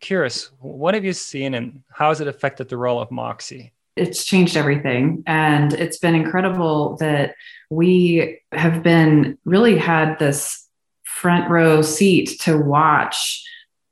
curious, 0.00 0.50
what 0.58 0.94
have 0.94 1.04
you 1.04 1.12
seen 1.12 1.54
and 1.54 1.84
how 1.88 2.08
has 2.08 2.20
it 2.20 2.26
affected 2.26 2.68
the 2.68 2.76
role 2.76 3.00
of 3.00 3.12
Moxi? 3.12 3.72
It's 3.96 4.24
changed 4.24 4.56
everything. 4.56 5.22
And 5.26 5.72
it's 5.72 5.98
been 5.98 6.14
incredible 6.14 6.96
that 6.98 7.34
we 7.70 8.40
have 8.52 8.82
been 8.82 9.38
really 9.44 9.78
had 9.78 10.18
this 10.18 10.68
front 11.04 11.50
row 11.50 11.82
seat 11.82 12.38
to 12.40 12.58
watch 12.58 13.42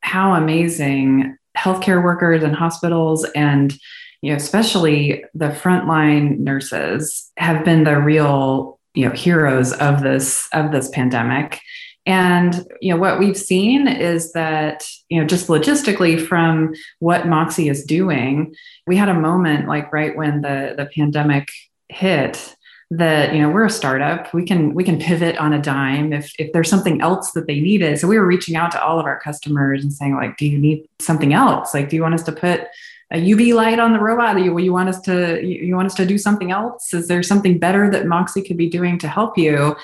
how 0.01 0.35
amazing 0.35 1.37
healthcare 1.57 2.03
workers 2.03 2.43
and 2.43 2.55
hospitals 2.55 3.25
and 3.35 3.75
you 4.21 4.31
know 4.31 4.37
especially 4.37 5.25
the 5.35 5.49
frontline 5.49 6.39
nurses 6.41 7.31
have 7.37 7.65
been 7.65 7.85
the 7.85 7.99
real 7.99 8.79
you 8.93 9.09
know 9.09 9.15
heroes 9.15 9.73
of 9.73 10.03
this 10.03 10.49
of 10.53 10.73
this 10.73 10.91
pandemic 10.91 11.61
and 12.07 12.67
you 12.81 12.93
know 12.93 13.01
what 13.01 13.19
we've 13.19 13.37
seen 13.37 13.89
is 13.89 14.33
that 14.33 14.85
you 15.09 15.21
know 15.21 15.27
just 15.27 15.49
logistically 15.49 16.25
from 16.25 16.75
what 16.99 17.27
Moxi 17.27 17.69
is 17.69 17.85
doing, 17.85 18.55
we 18.87 18.97
had 18.97 19.09
a 19.09 19.15
moment 19.15 19.69
like 19.69 19.93
right 19.93 20.15
when 20.17 20.43
the 20.43 20.75
the 20.77 20.87
pandemic 20.95 21.51
hit 21.89 22.57
that 22.91 23.35
you 23.35 23.41
know 23.41 23.49
we're 23.49 23.65
a 23.65 23.71
startup. 23.71 24.33
We 24.35 24.45
can 24.45 24.75
we 24.75 24.85
can 24.85 24.99
pivot 24.99 25.39
on 25.39 25.55
a 25.55 25.63
dime 25.63 26.13
if 26.13 26.33
if 26.39 26.53
there's 26.53 26.69
something 26.69 27.01
else 27.01 27.33
that 27.33 27.47
they 27.47 27.61
needed. 27.61 27.99
So 27.99 28.07
we 28.07 28.19
were 28.19 28.27
reaching 28.27 28.57
out 28.57 28.71
to 28.73 28.83
all 28.83 29.01
of 29.01 29.07
our 29.07 29.19
customers 29.21 29.83
and 29.83 29.93
saying 29.93 30.15
like 30.15 30.37
do 30.37 30.47
you 30.47 30.59
need 30.59 30.87
something 31.01 31.33
else? 31.33 31.73
Like 31.73 31.89
do 31.89 31.97
you 31.97 32.03
want 32.03 32.15
us 32.15 32.23
to 32.25 32.33
put 32.33 32.67
a 33.13 33.17
uv 33.17 33.55
light 33.55 33.79
on 33.79 33.93
the 33.93 34.01
robot? 34.01 34.39
You, 34.43 34.59
you 34.59 34.73
want 34.73 34.89
us 34.91 35.01
to 35.03 35.43
you, 35.43 35.75
want 35.75 35.87
us 35.87 35.95
to 35.95 36.07
do 36.07 36.19
something 36.19 36.51
else? 36.51 36.93
Is 36.93 37.09
there 37.09 37.23
something 37.23 37.59
better 37.59 37.91
that 37.91 38.07
moxi 38.07 38.43
could 38.43 38.59
be 38.59 38.69
doing 38.69 38.99
to 38.99 39.09
help 39.09 39.39
you 39.39 39.77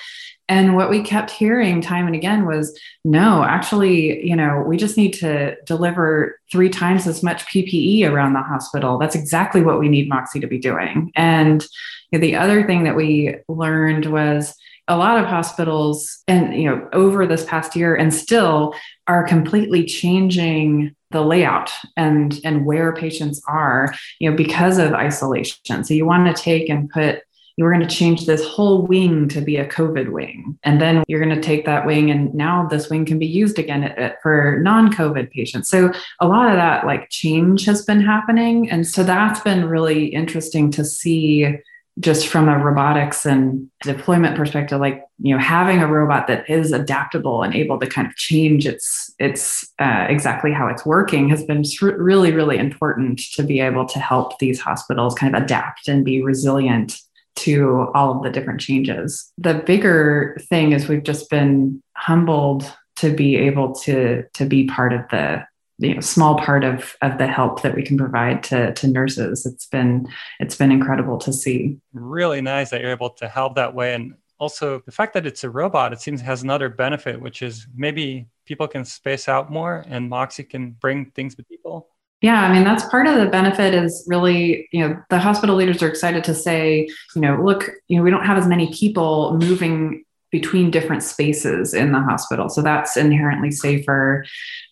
and 0.51 0.75
what 0.75 0.89
we 0.89 1.01
kept 1.01 1.31
hearing 1.31 1.79
time 1.79 2.07
and 2.07 2.15
again 2.15 2.45
was 2.45 2.77
no, 3.05 3.41
actually, 3.41 4.27
you 4.27 4.35
know, 4.35 4.61
we 4.67 4.75
just 4.75 4.97
need 4.97 5.13
to 5.13 5.55
deliver 5.63 6.37
three 6.51 6.67
times 6.67 7.07
as 7.07 7.23
much 7.23 7.45
PPE 7.45 8.05
around 8.11 8.33
the 8.33 8.41
hospital. 8.41 8.97
That's 8.97 9.15
exactly 9.15 9.61
what 9.61 9.79
we 9.79 9.87
need 9.87 10.09
Moxi 10.09 10.41
to 10.41 10.47
be 10.47 10.59
doing. 10.59 11.09
And 11.15 11.65
the 12.11 12.35
other 12.35 12.67
thing 12.67 12.83
that 12.83 12.97
we 12.97 13.35
learned 13.47 14.07
was 14.07 14.53
a 14.89 14.97
lot 14.97 15.17
of 15.17 15.25
hospitals 15.25 16.21
and 16.27 16.53
you 16.53 16.65
know 16.65 16.89
over 16.91 17.25
this 17.25 17.45
past 17.45 17.73
year 17.77 17.95
and 17.95 18.13
still 18.13 18.75
are 19.07 19.23
completely 19.23 19.85
changing 19.85 20.93
the 21.11 21.21
layout 21.21 21.71
and 21.95 22.41
and 22.43 22.65
where 22.65 22.93
patients 22.93 23.41
are 23.47 23.93
you 24.19 24.29
know 24.29 24.35
because 24.35 24.79
of 24.79 24.91
isolation 24.91 25.83
so 25.83 25.93
you 25.93 26.05
want 26.05 26.35
to 26.35 26.43
take 26.43 26.67
and 26.67 26.89
put 26.89 27.21
you 27.57 27.63
were 27.63 27.73
going 27.73 27.87
to 27.87 27.95
change 27.95 28.25
this 28.25 28.45
whole 28.45 28.85
wing 28.85 29.27
to 29.29 29.41
be 29.41 29.57
a 29.57 29.67
COVID 29.67 30.11
wing. 30.11 30.57
And 30.63 30.81
then 30.81 31.03
you're 31.07 31.23
going 31.23 31.35
to 31.35 31.41
take 31.41 31.65
that 31.65 31.85
wing, 31.85 32.11
and 32.11 32.33
now 32.33 32.67
this 32.67 32.89
wing 32.89 33.05
can 33.05 33.19
be 33.19 33.27
used 33.27 33.59
again 33.59 34.13
for 34.21 34.59
non 34.63 34.93
COVID 34.93 35.31
patients. 35.31 35.69
So 35.69 35.91
a 36.19 36.27
lot 36.27 36.49
of 36.49 36.55
that 36.55 36.85
like 36.85 37.09
change 37.09 37.65
has 37.65 37.83
been 37.83 38.01
happening. 38.01 38.69
And 38.69 38.87
so 38.87 39.03
that's 39.03 39.39
been 39.41 39.67
really 39.67 40.05
interesting 40.05 40.71
to 40.71 40.85
see 40.85 41.57
just 41.99 42.27
from 42.27 42.47
a 42.47 42.57
robotics 42.57 43.25
and 43.25 43.69
deployment 43.83 44.37
perspective 44.37 44.79
like 44.79 45.03
you 45.19 45.35
know 45.35 45.41
having 45.41 45.79
a 45.79 45.87
robot 45.87 46.25
that 46.27 46.49
is 46.49 46.71
adaptable 46.71 47.43
and 47.43 47.53
able 47.53 47.77
to 47.77 47.85
kind 47.85 48.07
of 48.07 48.15
change 48.15 48.65
its 48.65 49.13
its 49.19 49.69
uh, 49.79 50.05
exactly 50.07 50.53
how 50.53 50.67
it's 50.67 50.85
working 50.85 51.27
has 51.27 51.43
been 51.43 51.63
really 51.81 52.31
really 52.31 52.57
important 52.57 53.19
to 53.33 53.43
be 53.43 53.59
able 53.59 53.85
to 53.85 53.99
help 53.99 54.39
these 54.39 54.59
hospitals 54.59 55.13
kind 55.15 55.35
of 55.35 55.43
adapt 55.43 55.89
and 55.89 56.05
be 56.05 56.23
resilient 56.23 56.97
to 57.37 57.87
all 57.93 58.15
of 58.15 58.23
the 58.23 58.29
different 58.29 58.61
changes. 58.61 59.31
The 59.37 59.55
bigger 59.55 60.37
thing 60.49 60.73
is 60.73 60.87
we've 60.87 61.03
just 61.03 61.29
been 61.29 61.81
humbled 61.95 62.71
to 62.97 63.13
be 63.13 63.35
able 63.35 63.73
to 63.73 64.23
to 64.33 64.45
be 64.45 64.67
part 64.67 64.93
of 64.93 65.01
the 65.09 65.43
you 65.79 65.95
know 65.95 66.01
small 66.01 66.37
part 66.37 66.63
of 66.63 66.95
of 67.01 67.17
the 67.17 67.27
help 67.27 67.61
that 67.63 67.75
we 67.75 67.83
can 67.83 67.97
provide 67.97 68.43
to 68.43 68.73
to 68.73 68.87
nurses. 68.87 69.45
It's 69.45 69.65
been 69.67 70.07
it's 70.39 70.55
been 70.55 70.71
incredible 70.71 71.17
to 71.19 71.33
see. 71.33 71.77
Really 71.93 72.41
nice 72.41 72.69
that 72.69 72.81
you're 72.81 72.91
able 72.91 73.09
to 73.11 73.27
help 73.27 73.55
that 73.55 73.73
way. 73.73 73.93
And 73.93 74.13
also 74.41 74.81
the 74.85 74.91
fact 74.91 75.13
that 75.13 75.27
it's 75.27 75.43
a 75.43 75.49
robot 75.49 75.93
it 75.93 76.01
seems 76.01 76.19
has 76.19 76.41
another 76.41 76.67
benefit 76.67 77.21
which 77.21 77.43
is 77.43 77.67
maybe 77.75 78.25
people 78.45 78.67
can 78.67 78.83
space 78.83 79.29
out 79.29 79.51
more 79.51 79.85
and 79.87 80.09
moxi 80.09 80.43
can 80.43 80.71
bring 80.71 81.11
things 81.11 81.35
to 81.35 81.43
people 81.43 81.90
yeah, 82.21 82.43
I 82.43 82.53
mean 82.53 82.63
that's 82.63 82.85
part 82.85 83.07
of 83.07 83.15
the 83.15 83.25
benefit 83.25 83.73
is 83.73 84.03
really, 84.07 84.69
you 84.71 84.87
know, 84.87 85.01
the 85.09 85.19
hospital 85.19 85.55
leaders 85.55 85.81
are 85.81 85.89
excited 85.89 86.23
to 86.25 86.35
say, 86.35 86.87
you 87.15 87.21
know, 87.21 87.41
look, 87.43 87.69
you 87.87 87.97
know, 87.97 88.03
we 88.03 88.11
don't 88.11 88.25
have 88.25 88.37
as 88.37 88.47
many 88.47 88.71
people 88.73 89.37
moving 89.39 90.05
between 90.31 90.71
different 90.71 91.03
spaces 91.03 91.73
in 91.73 91.91
the 91.91 91.99
hospital. 91.99 92.47
So 92.47 92.61
that's 92.61 92.95
inherently 92.95 93.51
safer. 93.51 94.25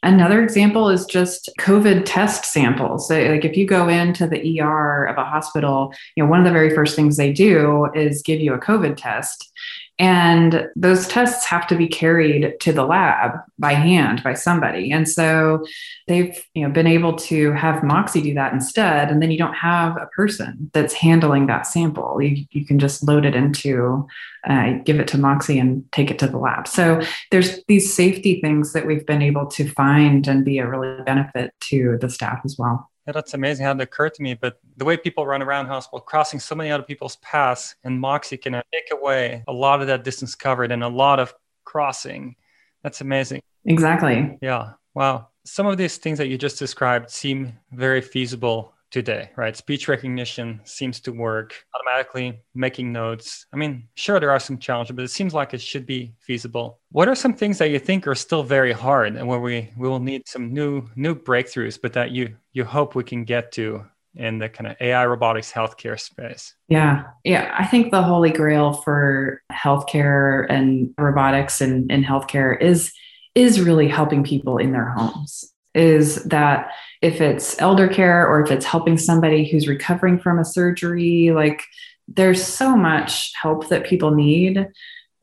Another 0.03 0.41
example 0.41 0.89
is 0.89 1.05
just 1.05 1.49
COVID 1.59 2.03
test 2.05 2.45
samples. 2.45 3.09
So 3.09 3.19
like 3.19 3.43
if 3.43 3.57
you 3.57 3.67
go 3.67 3.89
into 3.89 4.25
the 4.25 4.61
ER 4.61 5.05
of 5.05 5.17
a 5.17 5.25
hospital, 5.25 5.93
you 6.15 6.23
know, 6.23 6.29
one 6.29 6.39
of 6.39 6.45
the 6.45 6.51
very 6.51 6.73
first 6.73 6.95
things 6.95 7.17
they 7.17 7.33
do 7.33 7.89
is 7.93 8.21
give 8.21 8.39
you 8.39 8.53
a 8.53 8.59
COVID 8.59 8.95
test. 8.95 9.51
And 9.99 10.69
those 10.77 11.07
tests 11.09 11.45
have 11.45 11.67
to 11.67 11.75
be 11.75 11.87
carried 11.87 12.57
to 12.61 12.71
the 12.71 12.85
lab 12.85 13.33
by 13.59 13.73
hand 13.73 14.23
by 14.23 14.33
somebody. 14.33 14.91
And 14.91 15.07
so 15.07 15.65
they've 16.07 16.41
you 16.53 16.65
know, 16.65 16.73
been 16.73 16.87
able 16.87 17.15
to 17.17 17.51
have 17.51 17.83
Moxi 17.83 18.21
do 18.21 18.33
that 18.35 18.53
instead. 18.53 19.11
And 19.11 19.21
then 19.21 19.29
you 19.29 19.37
don't 19.37 19.55
have 19.55 19.97
a 19.97 20.07
person 20.15 20.71
that's 20.73 20.93
handling 20.93 21.47
that 21.47 21.67
sample. 21.67 22.21
You, 22.21 22.45
you 22.51 22.65
can 22.65 22.79
just 22.79 23.03
load 23.03 23.25
it 23.25 23.35
into, 23.35 24.07
uh, 24.47 24.75
give 24.85 25.01
it 25.01 25.07
to 25.09 25.17
Moxi 25.17 25.59
and 25.59 25.83
take 25.91 26.09
it 26.09 26.19
to 26.19 26.27
the 26.27 26.37
lab. 26.37 26.67
So 26.67 27.01
there's 27.31 27.61
these 27.65 27.93
safety 27.93 28.39
things 28.39 28.71
that 28.71 28.87
we've 28.87 29.05
been 29.05 29.21
able 29.21 29.47
to 29.47 29.67
find 29.67 30.25
and 30.29 30.45
be 30.45 30.59
a 30.59 30.67
really 30.67 31.03
benefit 31.03 31.53
to 31.61 31.97
the 31.99 32.09
staff 32.09 32.39
as 32.45 32.55
well. 32.57 32.89
Yeah, 33.09 33.13
that's 33.13 33.33
amazing 33.33 33.65
how 33.65 33.71
it 33.71 33.81
occurred 33.81 34.13
to 34.13 34.21
me. 34.21 34.35
But 34.35 34.59
the 34.77 34.85
way 34.85 34.95
people 34.95 35.25
run 35.25 35.41
around 35.41 35.65
hospital, 35.65 35.99
crossing 35.99 36.39
so 36.39 36.53
many 36.53 36.69
other 36.69 36.83
people's 36.83 37.15
paths, 37.23 37.73
and 37.83 37.99
Moxi 37.99 38.37
can 38.37 38.61
take 38.71 38.91
away 38.91 39.43
a 39.47 39.51
lot 39.51 39.81
of 39.81 39.87
that 39.87 40.03
distance 40.03 40.35
covered 40.35 40.71
and 40.71 40.83
a 40.83 40.87
lot 40.87 41.19
of 41.19 41.33
crossing. 41.63 42.35
That's 42.83 43.01
amazing. 43.01 43.41
Exactly. 43.65 44.37
Yeah. 44.43 44.73
Wow. 44.93 45.29
Some 45.43 45.65
of 45.65 45.79
these 45.79 45.97
things 45.97 46.19
that 46.19 46.27
you 46.27 46.37
just 46.37 46.59
described 46.59 47.09
seem 47.09 47.57
very 47.71 47.99
feasible 47.99 48.75
today, 48.91 49.29
right? 49.35 49.55
Speech 49.55 49.87
recognition 49.87 50.61
seems 50.63 50.99
to 51.01 51.11
work 51.11 51.53
automatically, 51.75 52.41
making 52.55 52.91
notes. 52.91 53.45
I 53.53 53.57
mean, 53.57 53.87
sure, 53.95 54.19
there 54.19 54.31
are 54.31 54.39
some 54.39 54.57
challenges, 54.57 54.95
but 54.95 55.05
it 55.05 55.11
seems 55.11 55.33
like 55.33 55.53
it 55.53 55.61
should 55.61 55.85
be 55.85 56.13
feasible. 56.19 56.79
What 56.91 57.07
are 57.07 57.15
some 57.15 57.33
things 57.33 57.57
that 57.59 57.69
you 57.69 57.79
think 57.79 58.07
are 58.07 58.15
still 58.15 58.43
very 58.43 58.71
hard 58.71 59.15
and 59.15 59.27
where 59.27 59.39
we, 59.39 59.71
we 59.77 59.87
will 59.87 59.99
need 59.99 60.27
some 60.27 60.53
new 60.53 60.87
new 60.95 61.15
breakthroughs, 61.15 61.79
but 61.81 61.93
that 61.93 62.11
you 62.11 62.35
you 62.53 62.63
hope 62.65 62.95
we 62.95 63.03
can 63.03 63.23
get 63.23 63.51
to 63.53 63.85
in 64.15 64.39
the 64.39 64.49
kind 64.49 64.69
of 64.69 64.75
AI 64.81 65.05
robotics 65.05 65.51
healthcare 65.51 65.99
space? 65.99 66.55
Yeah. 66.67 67.05
Yeah. 67.23 67.53
I 67.57 67.65
think 67.65 67.91
the 67.91 68.01
holy 68.01 68.31
grail 68.31 68.73
for 68.73 69.41
healthcare 69.51 70.45
and 70.49 70.93
robotics 70.97 71.61
and 71.61 71.91
in 71.91 72.03
healthcare 72.03 72.59
is 72.59 72.91
is 73.35 73.61
really 73.61 73.87
helping 73.87 74.23
people 74.23 74.57
in 74.57 74.71
their 74.71 74.89
homes 74.89 75.53
is 75.75 76.23
that 76.25 76.71
if 77.01 77.21
it's 77.21 77.59
elder 77.61 77.87
care 77.87 78.27
or 78.27 78.41
if 78.41 78.51
it's 78.51 78.65
helping 78.65 78.97
somebody 78.97 79.49
who's 79.49 79.67
recovering 79.67 80.19
from 80.19 80.39
a 80.39 80.45
surgery, 80.45 81.31
like 81.31 81.61
there's 82.07 82.43
so 82.43 82.75
much 82.75 83.31
help 83.39 83.69
that 83.69 83.85
people 83.85 84.11
need. 84.11 84.67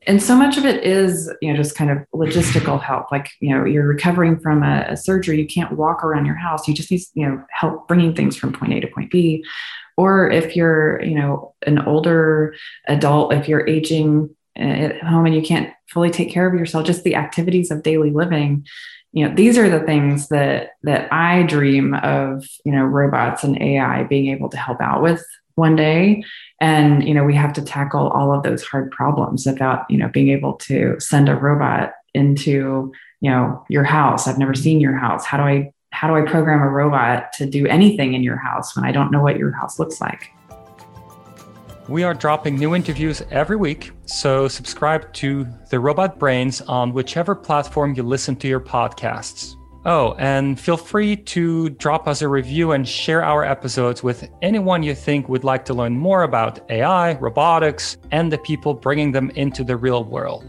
And 0.05 0.23
so 0.23 0.37
much 0.37 0.57
of 0.57 0.65
it 0.65 0.85
is, 0.85 1.29
you 1.41 1.51
know, 1.51 1.57
just 1.57 1.75
kind 1.75 1.91
of 1.91 1.97
logistical 2.15 2.81
help. 2.81 3.11
Like, 3.11 3.29
you 3.41 3.49
know, 3.49 3.65
you're 3.65 3.85
recovering 3.85 4.39
from 4.39 4.63
a, 4.63 4.85
a 4.89 4.97
surgery, 4.97 5.39
you 5.39 5.47
can't 5.47 5.73
walk 5.73 6.03
around 6.03 6.25
your 6.25 6.35
house. 6.35 6.65
You 6.65 6.73
just 6.73 6.89
need, 6.89 7.01
you 7.13 7.27
know, 7.27 7.43
help 7.51 7.89
bringing 7.89 8.15
things 8.15 8.37
from 8.37 8.53
point 8.53 8.73
A 8.73 8.79
to 8.79 8.87
point 8.87 9.11
B. 9.11 9.43
Or 9.97 10.29
if 10.29 10.55
you're, 10.55 11.03
you 11.03 11.15
know, 11.15 11.55
an 11.65 11.79
older 11.79 12.55
adult, 12.87 13.33
if 13.33 13.49
you're 13.49 13.67
aging 13.67 14.33
eh, 14.55 14.85
at 14.85 15.03
home 15.03 15.25
and 15.25 15.35
you 15.35 15.41
can't 15.41 15.73
fully 15.89 16.09
take 16.09 16.31
care 16.31 16.47
of 16.47 16.57
yourself, 16.57 16.85
just 16.85 17.03
the 17.03 17.15
activities 17.15 17.69
of 17.69 17.83
daily 17.83 18.11
living 18.11 18.65
you 19.17 19.27
know 19.27 19.33
these 19.33 19.57
are 19.57 19.69
the 19.69 19.85
things 19.85 20.27
that 20.29 20.71
that 20.83 21.11
i 21.11 21.43
dream 21.43 21.93
of 21.95 22.45
you 22.63 22.71
know 22.71 22.83
robots 22.83 23.43
and 23.43 23.61
ai 23.61 24.03
being 24.03 24.27
able 24.27 24.49
to 24.49 24.57
help 24.57 24.79
out 24.79 25.01
with 25.01 25.25
one 25.57 25.75
day. 25.75 26.23
And 26.61 27.07
you 27.07 27.13
know 27.13 27.23
we 27.23 27.35
have 27.35 27.53
to 27.53 27.61
tackle 27.61 28.09
all 28.09 28.33
of 28.33 28.43
those 28.43 28.63
hard 28.63 28.91
problems 28.91 29.45
about 29.45 29.89
you 29.89 29.97
know 29.97 30.07
being 30.07 30.29
able 30.29 30.53
to 30.53 30.95
send 30.99 31.29
a 31.29 31.35
robot 31.35 31.93
into 32.13 32.91
you 33.21 33.31
know 33.31 33.65
your 33.69 33.83
house. 33.83 34.27
I've 34.27 34.37
never 34.37 34.55
seen 34.55 34.79
your 34.79 34.95
house. 34.95 35.25
How 35.25 35.37
do 35.37 35.43
i 35.43 35.71
how 35.91 36.07
do 36.07 36.15
i 36.15 36.21
program 36.21 36.61
a 36.61 36.69
robot 36.69 37.31
to 37.33 37.45
do 37.45 37.65
anything 37.65 38.13
in 38.13 38.21
your 38.21 38.35
house 38.35 38.75
when 38.75 38.83
i 38.83 38.91
don't 38.91 39.09
know 39.09 39.21
what 39.21 39.37
your 39.37 39.51
house 39.51 39.79
looks 39.79 40.01
like 40.01 40.31
we 41.87 42.03
are 42.03 42.13
dropping 42.13 42.57
new 42.57 42.75
interviews 42.75 43.23
every 43.31 43.55
week, 43.55 43.91
so 44.05 44.49
subscribe 44.49 45.11
to 45.13 45.47
The 45.69 45.79
Robot 45.79 46.19
Brains 46.19 46.59
on 46.61 46.91
whichever 46.91 47.33
platform 47.33 47.95
you 47.95 48.03
listen 48.03 48.35
to 48.37 48.47
your 48.47 48.59
podcasts. 48.59 49.53
Oh, 49.85 50.13
and 50.19 50.59
feel 50.59 50.75
free 50.75 51.15
to 51.15 51.69
drop 51.69 52.09
us 52.09 52.21
a 52.21 52.27
review 52.27 52.73
and 52.73 52.85
share 52.85 53.23
our 53.23 53.45
episodes 53.45 54.03
with 54.03 54.29
anyone 54.41 54.83
you 54.83 54.93
think 54.93 55.29
would 55.29 55.45
like 55.45 55.63
to 55.65 55.73
learn 55.73 55.97
more 55.97 56.23
about 56.23 56.69
AI, 56.69 57.13
robotics, 57.19 57.95
and 58.11 58.29
the 58.29 58.37
people 58.39 58.73
bringing 58.73 59.13
them 59.13 59.29
into 59.35 59.63
the 59.63 59.77
real 59.77 60.03
world. 60.03 60.43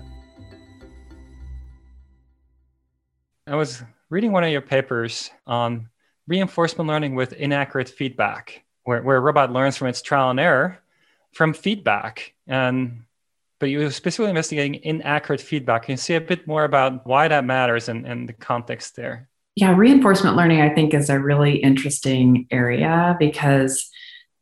I 3.47 3.55
was 3.55 3.85
reading 4.11 4.33
one 4.33 4.43
of 4.43 4.51
your 4.51 4.61
papers 4.61 5.31
on 5.47 5.89
reinforcement 6.27 6.89
learning 6.89 7.15
with 7.15 7.33
inaccurate 7.35 7.89
feedback, 7.89 8.65
where, 8.83 9.03
where 9.03 9.19
a 9.19 9.21
robot 9.21 9.53
learns 9.53 9.77
from 9.77 9.87
its 9.87 10.03
trial 10.03 10.31
and 10.31 10.41
error 10.41 10.81
from 11.39 11.55
feedback 11.55 12.35
and 12.49 13.05
but 13.61 13.67
you 13.67 13.79
were 13.79 13.91
specifically 13.91 14.29
investigating 14.29 14.75
inaccurate 14.83 15.41
feedback. 15.41 15.85
Can 15.85 15.93
you 15.93 15.97
say 15.97 16.17
a 16.17 16.21
bit 16.21 16.49
more 16.49 16.65
about 16.65 17.07
why 17.07 17.29
that 17.29 17.45
matters 17.45 17.89
and, 17.89 18.05
and 18.07 18.29
the 18.29 18.33
context 18.33 18.97
there? 18.97 19.29
Yeah, 19.55 19.75
reinforcement 19.77 20.35
learning, 20.35 20.61
I 20.61 20.75
think, 20.75 20.95
is 20.95 21.09
a 21.09 21.21
really 21.21 21.57
interesting 21.57 22.49
area 22.51 23.17
because 23.21 23.89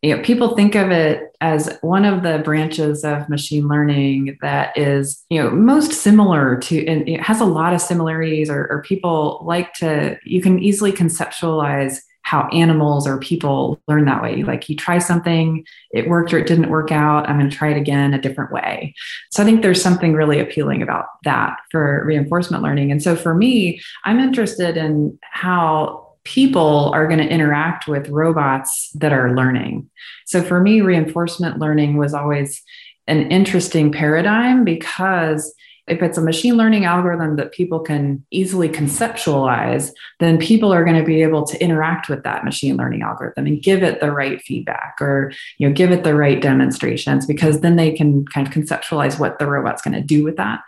you 0.01 0.17
know, 0.17 0.23
people 0.23 0.55
think 0.55 0.75
of 0.75 0.91
it 0.91 1.37
as 1.43 1.79
one 1.83 2.07
of 2.07 2.23
the 2.23 2.39
branches 2.39 3.05
of 3.05 3.29
machine 3.29 3.69
learning 3.69 4.39
that 4.41 4.77
is, 4.77 5.23
you 5.29 5.43
know, 5.43 5.51
most 5.51 5.93
similar 5.93 6.57
to, 6.61 6.87
and 6.87 7.07
it 7.09 7.21
has 7.21 7.41
a 7.41 7.47
lot 7.47 7.75
of 7.75 7.81
similarities, 7.81 8.49
or, 8.49 8.67
or 8.71 8.83
people 8.83 9.43
like 9.45 9.73
to, 9.75 10.19
you 10.25 10.41
can 10.41 10.59
easily 10.61 10.93
conceptualize 10.93 11.99
how 12.27 12.49
animals 12.49 13.07
or 13.07 13.21
people 13.21 13.81
learn 13.87 14.05
that 14.05 14.21
way. 14.21 14.43
Like 14.43 14.69
you 14.69 14.75
try 14.75 14.99
something, 14.99 15.65
it 15.93 16.09
worked 16.09 16.35
or 16.35 16.39
it 16.39 16.49
didn't 16.49 16.71
work 16.71 16.91
out. 16.91 17.29
I'm 17.29 17.39
going 17.39 17.49
to 17.49 17.57
try 17.57 17.71
it 17.71 17.77
again 17.77 18.13
a 18.13 18.21
different 18.21 18.51
way. 18.51 18.97
So 19.31 19.45
I 19.45 19.47
think 19.47 19.63
there's 19.63 19.81
something 19.81 20.13
really 20.13 20.41
appealing 20.41 20.83
about 20.83 21.05
that 21.23 21.57
for 21.71 22.05
reinforcement 22.05 22.65
learning. 22.65 22.91
And 22.91 23.01
so 23.01 23.15
for 23.15 23.33
me, 23.33 23.81
I'm 24.05 24.19
interested 24.19 24.77
in 24.77 25.17
how 25.23 26.17
people 26.25 26.91
are 26.93 27.07
going 27.07 27.21
to 27.21 27.29
interact 27.29 27.87
with 27.87 28.09
robots 28.09 28.91
that 28.97 29.13
are 29.13 29.37
learning. 29.37 29.89
So 30.27 30.43
for 30.43 30.61
me, 30.61 30.81
reinforcement 30.81 31.61
learning 31.61 31.97
was 31.97 32.13
always 32.13 32.61
an 33.07 33.31
interesting 33.31 33.93
paradigm 33.93 34.65
because 34.65 35.55
if 35.87 36.03
it's 36.03 36.19
a 36.19 36.23
machine 36.23 36.57
learning 36.57 36.85
algorithm 36.85 37.37
that 37.37 37.53
people 37.53 37.81
can 37.81 38.25
easily 38.31 38.69
conceptualize, 38.69 39.93
then 40.19 40.39
people 40.39 40.73
are 40.73 40.85
going 40.85 40.99
to 40.99 41.05
be 41.05 41.23
able 41.23 41.45
to 41.47 41.63
interact 41.63 42.09
with 42.09 42.25
that 42.25 42.45
machine 42.45 42.77
learning 42.77 43.03
algorithm 43.03 43.47
and 43.47 43.63
give 43.63 43.83
it 43.83 44.01
the 44.01 44.11
right 44.11 44.41
feedback 44.43 44.97
or 45.01 45.33
you 45.59 45.69
know 45.69 45.75
give 45.75 45.93
it 45.93 46.05
the 46.05 46.15
right 46.15 46.41
demonstrations 46.41 47.27
because 47.27 47.61
then 47.61 47.77
they 47.77 47.93
can 47.93 48.27
kind 48.27 48.47
of 48.47 48.53
conceptualize 48.53 49.19
what 49.19 49.39
the 49.39 49.47
robot's 49.47 49.83
going 49.83 49.95
to 49.95 50.01
do 50.01 50.25
with 50.25 50.37
that. 50.37 50.61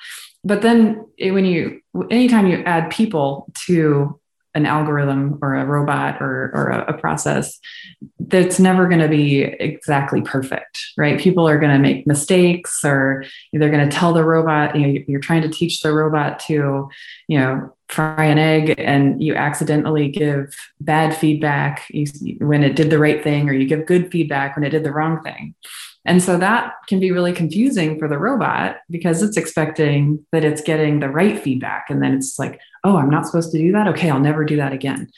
But 0.45 0.63
then 0.63 1.05
eh, 1.19 1.31
when 1.31 1.45
you 1.45 1.81
anytime 2.11 2.47
you 2.47 2.63
add 2.65 2.91
people 2.91 3.53
to 3.67 4.19
an 4.55 4.67
algorithm 4.67 5.39
or 5.43 5.55
a 5.55 5.65
robot 5.65 6.21
or, 6.21 6.51
or 6.55 6.69
a, 6.71 6.95
a 6.95 6.99
process 6.99 7.59
that's 8.29 8.59
never 8.59 8.89
going 8.89 9.01
to 9.01 9.09
be 9.09 9.43
exactly 9.43 10.23
perfect 10.23 10.79
right? 10.99 11.21
People 11.21 11.49
are 11.49 11.59
going 11.59 11.73
to 11.73 11.79
make 11.79 12.07
mistakes 12.07 12.85
or 12.85 13.25
they're 13.53 13.71
going 13.71 13.89
to 13.89 13.97
tell 13.97 14.13
the 14.13 14.25
robot 14.25 14.77
you 14.77 14.87
know 14.87 15.01
you're 15.07 15.21
trying 15.21 15.43
to 15.43 15.49
teach 15.49 15.81
the 15.81 15.93
robot 15.93 16.39
to 16.41 16.89
you 17.29 17.39
know 17.39 17.73
fry 17.89 18.25
an 18.25 18.39
egg 18.39 18.75
and 18.79 19.23
you 19.23 19.35
accidentally 19.35 20.09
give 20.09 20.55
bad 20.81 21.17
feedback 21.17 21.87
when 22.39 22.63
it 22.63 22.77
did 22.77 22.91
the 22.91 22.99
right 22.99 23.23
thing 23.25 23.49
or 23.49 23.53
you 23.53 23.67
give 23.67 23.87
good 23.87 24.11
feedback 24.11 24.57
when 24.57 24.65
it 24.65 24.71
did 24.71 24.85
the 24.85 24.93
wrong 24.93 25.23
thing 25.23 25.55
and 26.05 26.23
so 26.23 26.39
that 26.39 26.75
can 26.87 27.01
be 27.01 27.11
really 27.11 27.33
confusing 27.33 27.99
for 27.99 28.09
the 28.09 28.19
robot 28.19 28.79
because 28.89 29.23
it's 29.23 29.37
expecting 29.37 30.25
that 30.33 30.45
it's 30.45 30.63
getting 30.63 31.01
the 31.01 31.09
right 31.09 31.39
feedback. 31.39 31.91
And 31.91 32.03
then 32.03 32.15
it's 32.15 32.39
like, 32.39 32.61
oh, 32.85 32.97
I'm 32.97 33.11
not 33.11 33.27
supposed 33.27 33.53
to 33.53 33.59
do 33.59 33.73
that. 33.73 33.89
Okay, 33.89 34.09
I'll 34.09 34.21
never 34.21 34.45
do 34.45 34.57
that 34.57 34.73
again. 34.73 35.11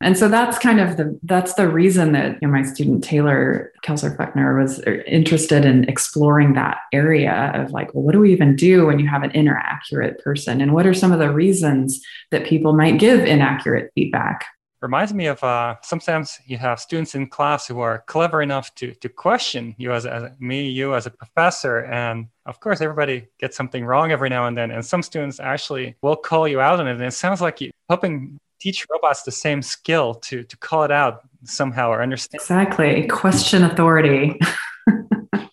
And 0.00 0.16
so 0.16 0.28
that's 0.28 0.58
kind 0.58 0.78
of 0.78 0.98
the 0.98 1.18
that's 1.22 1.54
the 1.54 1.68
reason 1.68 2.12
that 2.12 2.38
you 2.40 2.46
know, 2.46 2.52
my 2.52 2.62
student 2.62 3.02
Taylor 3.02 3.72
Kessler 3.82 4.14
Faulkner 4.14 4.60
was 4.60 4.80
interested 5.06 5.64
in 5.64 5.84
exploring 5.88 6.52
that 6.54 6.78
area 6.92 7.50
of 7.54 7.72
like, 7.72 7.92
well, 7.94 8.04
what 8.04 8.12
do 8.12 8.20
we 8.20 8.32
even 8.32 8.54
do 8.54 8.86
when 8.86 8.98
you 8.98 9.08
have 9.08 9.22
an 9.22 9.30
inaccurate 9.32 10.22
person? 10.22 10.60
And 10.60 10.74
what 10.74 10.86
are 10.86 10.94
some 10.94 11.12
of 11.12 11.18
the 11.18 11.32
reasons 11.32 12.00
that 12.30 12.46
people 12.46 12.74
might 12.74 13.00
give 13.00 13.24
inaccurate 13.24 13.90
feedback? 13.94 14.44
Reminds 14.82 15.14
me 15.14 15.26
of 15.26 15.42
uh, 15.42 15.76
sometimes 15.82 16.38
you 16.46 16.58
have 16.58 16.78
students 16.78 17.14
in 17.14 17.26
class 17.26 17.66
who 17.66 17.80
are 17.80 18.04
clever 18.06 18.42
enough 18.42 18.74
to 18.76 18.94
to 18.94 19.08
question 19.08 19.74
you 19.78 19.92
as, 19.92 20.06
as 20.06 20.30
me, 20.38 20.68
you 20.68 20.94
as 20.94 21.06
a 21.06 21.10
professor, 21.10 21.84
and 21.84 22.26
of 22.44 22.60
course 22.60 22.80
everybody 22.80 23.26
gets 23.38 23.56
something 23.56 23.84
wrong 23.84 24.12
every 24.12 24.28
now 24.28 24.46
and 24.46 24.56
then, 24.56 24.70
and 24.70 24.84
some 24.84 25.02
students 25.02 25.40
actually 25.40 25.96
will 26.02 26.16
call 26.16 26.46
you 26.46 26.60
out 26.60 26.80
on 26.80 26.86
it. 26.86 26.92
And 26.92 27.02
it 27.02 27.12
sounds 27.12 27.40
like 27.40 27.60
you 27.60 27.70
hoping 27.88 28.38
teach 28.60 28.86
robots 28.90 29.22
the 29.22 29.32
same 29.32 29.62
skill 29.62 30.14
to 30.14 30.44
to 30.44 30.56
call 30.58 30.84
it 30.84 30.90
out 30.90 31.20
somehow 31.44 31.90
or 31.90 32.02
understand. 32.02 32.40
Exactly, 32.40 33.06
question 33.06 33.64
authority. 33.64 34.38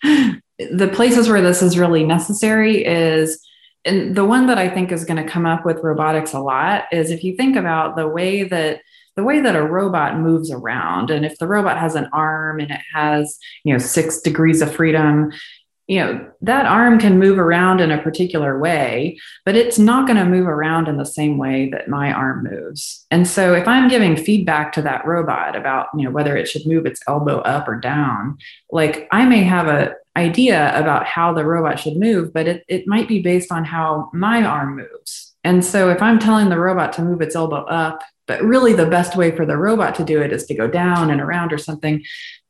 the 0.04 0.92
places 0.94 1.30
where 1.30 1.42
this 1.42 1.62
is 1.62 1.80
really 1.80 2.04
necessary 2.04 2.86
is 2.86 3.44
and 3.86 4.16
the 4.16 4.26
one 4.26 4.48
that 4.48 4.58
I 4.58 4.70
think 4.70 4.92
is 4.92 5.04
going 5.04 5.24
to 5.24 5.30
come 5.30 5.46
up 5.46 5.66
with 5.66 5.84
robotics 5.84 6.34
a 6.34 6.40
lot 6.40 6.86
is 6.92 7.12
if 7.12 7.24
you 7.24 7.36
think 7.36 7.56
about 7.56 7.96
the 7.96 8.08
way 8.08 8.44
that 8.44 8.82
the 9.16 9.24
way 9.24 9.40
that 9.40 9.56
a 9.56 9.64
robot 9.64 10.18
moves 10.18 10.52
around 10.52 11.10
and 11.10 11.26
if 11.26 11.38
the 11.38 11.48
robot 11.48 11.78
has 11.78 11.96
an 11.96 12.10
arm 12.14 12.60
and 12.60 12.72
it 12.72 12.82
has 12.94 13.38
you 13.64 13.74
know 13.74 13.80
six 13.80 14.22
degrees 14.22 14.62
of 14.62 14.74
freedom 14.74 15.32
you 15.88 16.00
know 16.00 16.32
that 16.42 16.66
arm 16.66 16.98
can 16.98 17.20
move 17.20 17.38
around 17.38 17.82
in 17.82 17.92
a 17.92 18.02
particular 18.02 18.58
way 18.58 19.18
but 19.46 19.56
it's 19.56 19.78
not 19.78 20.08
going 20.08 20.18
to 20.18 20.26
move 20.26 20.48
around 20.48 20.88
in 20.88 20.98
the 20.98 21.06
same 21.06 21.38
way 21.38 21.70
that 21.70 21.90
my 21.90 22.12
arm 22.12 22.48
moves. 22.50 23.06
And 23.12 23.28
so 23.28 23.54
if 23.54 23.68
i'm 23.68 23.90
giving 23.90 24.16
feedback 24.16 24.72
to 24.74 24.82
that 24.84 25.06
robot 25.06 25.56
about 25.56 25.88
you 25.96 26.06
know 26.06 26.12
whether 26.12 26.38
it 26.38 26.48
should 26.48 26.66
move 26.66 26.86
its 26.86 27.02
elbow 27.08 27.40
up 27.40 27.68
or 27.68 27.76
down 27.76 28.38
like 28.72 29.08
i 29.12 29.26
may 29.26 29.44
have 29.44 29.68
a 29.68 29.94
idea 30.16 30.78
about 30.80 31.06
how 31.06 31.34
the 31.34 31.46
robot 31.46 31.80
should 31.80 31.98
move 31.98 32.32
but 32.34 32.48
it, 32.48 32.64
it 32.68 32.88
might 32.88 33.08
be 33.08 33.20
based 33.20 33.52
on 33.52 33.66
how 33.66 34.10
my 34.14 34.44
arm 34.44 34.76
moves. 34.78 35.36
And 35.44 35.66
so 35.66 35.90
if 35.90 36.02
i'm 36.02 36.20
telling 36.20 36.50
the 36.50 36.60
robot 36.60 36.94
to 36.94 37.02
move 37.04 37.22
its 37.22 37.36
elbow 37.36 37.66
up 37.66 38.02
but 38.28 38.42
really 38.42 38.74
the 38.74 38.86
best 38.86 39.16
way 39.16 39.36
for 39.36 39.46
the 39.46 39.58
robot 39.58 39.96
to 39.96 40.04
do 40.04 40.22
it 40.22 40.32
is 40.32 40.46
to 40.46 40.56
go 40.56 40.68
down 40.68 41.10
and 41.10 41.22
around 41.22 41.52
or 41.54 41.58
something. 41.58 42.04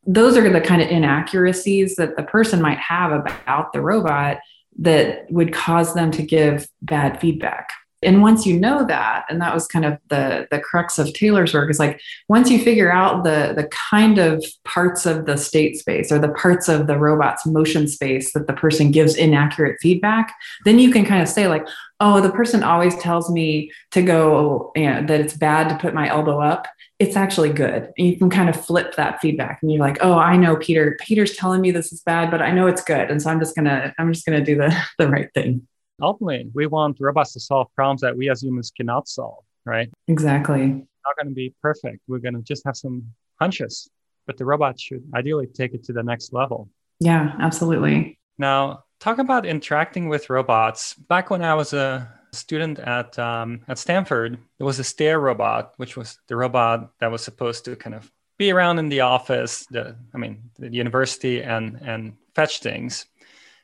Those 0.05 0.37
are 0.37 0.49
the 0.49 0.61
kind 0.61 0.81
of 0.81 0.89
inaccuracies 0.89 1.95
that 1.95 2.15
the 2.17 2.23
person 2.23 2.61
might 2.61 2.79
have 2.79 3.11
about 3.11 3.73
the 3.73 3.81
robot 3.81 4.39
that 4.79 5.31
would 5.31 5.53
cause 5.53 5.93
them 5.93 6.11
to 6.11 6.23
give 6.23 6.67
bad 6.81 7.19
feedback 7.19 7.69
and 8.03 8.21
once 8.21 8.45
you 8.45 8.59
know 8.59 8.85
that 8.85 9.25
and 9.29 9.41
that 9.41 9.53
was 9.53 9.67
kind 9.67 9.85
of 9.85 9.97
the 10.09 10.47
the 10.51 10.59
crux 10.59 10.99
of 10.99 11.13
taylor's 11.13 11.53
work 11.53 11.69
is 11.69 11.79
like 11.79 11.99
once 12.27 12.49
you 12.49 12.59
figure 12.59 12.91
out 12.91 13.23
the 13.23 13.53
the 13.55 13.67
kind 13.67 14.17
of 14.17 14.43
parts 14.65 15.05
of 15.05 15.25
the 15.25 15.37
state 15.37 15.77
space 15.77 16.11
or 16.11 16.19
the 16.19 16.29
parts 16.29 16.67
of 16.67 16.87
the 16.87 16.97
robot's 16.97 17.45
motion 17.45 17.87
space 17.87 18.33
that 18.33 18.47
the 18.47 18.53
person 18.53 18.91
gives 18.91 19.15
inaccurate 19.15 19.77
feedback 19.81 20.33
then 20.65 20.79
you 20.79 20.91
can 20.91 21.05
kind 21.05 21.21
of 21.21 21.27
say 21.27 21.47
like 21.47 21.65
oh 22.03 22.19
the 22.19 22.31
person 22.31 22.63
always 22.63 22.95
tells 22.97 23.31
me 23.31 23.71
to 23.91 24.01
go 24.01 24.71
you 24.75 24.85
know, 24.85 25.05
that 25.05 25.21
it's 25.21 25.35
bad 25.35 25.69
to 25.69 25.77
put 25.77 25.93
my 25.93 26.09
elbow 26.09 26.39
up. 26.41 26.67
It's 26.99 27.15
actually 27.15 27.51
good. 27.51 27.91
And 27.97 28.07
you 28.07 28.17
can 28.17 28.29
kind 28.29 28.49
of 28.49 28.65
flip 28.65 28.95
that 28.95 29.19
feedback 29.21 29.59
and 29.61 29.71
you're 29.71 29.79
like 29.79 29.97
oh 30.01 30.13
i 30.13 30.35
know 30.35 30.55
Pieter 30.57 30.97
Pieter's 31.01 31.35
telling 31.35 31.61
me 31.61 31.71
this 31.71 31.91
is 31.91 32.01
bad 32.01 32.29
but 32.29 32.41
i 32.41 32.51
know 32.51 32.67
it's 32.67 32.83
good. 32.83 33.09
And 33.09 33.21
so 33.21 33.29
i'm 33.29 33.39
just 33.39 33.55
gonna 33.55 33.93
i'm 33.97 34.13
just 34.13 34.25
gonna 34.25 34.43
do 34.43 34.55
the 34.55 34.75
the 34.97 35.07
right 35.07 35.33
thing 35.33 35.67
ultimately 36.01 36.49
we 36.53 36.65
want 36.67 36.97
robots 36.99 37.33
to 37.33 37.39
solve 37.39 37.67
problems 37.75 38.01
that 38.01 38.15
we 38.15 38.29
as 38.29 38.43
humans 38.43 38.71
cannot 38.75 39.07
solve 39.07 39.43
right? 39.65 39.89
Exactly. 40.09 40.67
Not 40.67 41.15
going 41.17 41.29
to 41.29 41.33
be 41.33 41.53
perfect. 41.61 41.99
We're 42.09 42.19
going 42.19 42.33
to 42.33 42.41
just 42.41 42.65
have 42.65 42.75
some 42.75 43.05
hunches 43.39 43.89
but 44.25 44.37
the 44.37 44.45
robot 44.45 44.79
should 44.79 45.03
ideally 45.13 45.47
take 45.47 45.73
it 45.73 45.83
to 45.83 45.93
the 45.93 46.03
next 46.03 46.31
level. 46.33 46.69
Yeah 46.99 47.33
absolutely. 47.39 48.17
Now 48.37 48.83
talk 48.99 49.17
about 49.17 49.45
interacting 49.45 50.07
with 50.07 50.29
robots. 50.29 50.93
Back 50.93 51.29
when 51.29 51.43
i 51.43 51.53
was 51.53 51.73
a 51.73 52.11
student 52.31 52.79
at 52.79 53.17
um, 53.19 53.61
at 53.67 53.77
stanford 53.77 54.37
there 54.57 54.65
was 54.65 54.79
a 54.79 54.83
stair 54.83 55.19
robot 55.19 55.73
which 55.77 55.95
was 55.95 56.17
the 56.27 56.35
robot 56.35 56.91
that 56.99 57.11
was 57.11 57.23
supposed 57.23 57.63
to 57.65 57.75
kind 57.75 57.95
of 57.95 58.11
be 58.37 58.51
around 58.51 58.79
in 58.79 58.89
the 58.89 59.01
office 59.01 59.65
the 59.69 59.95
i 60.13 60.17
mean 60.17 60.41
the 60.57 60.73
university 60.73 61.43
and 61.43 61.79
and 61.83 62.13
fetch 62.33 62.59
things 62.59 63.05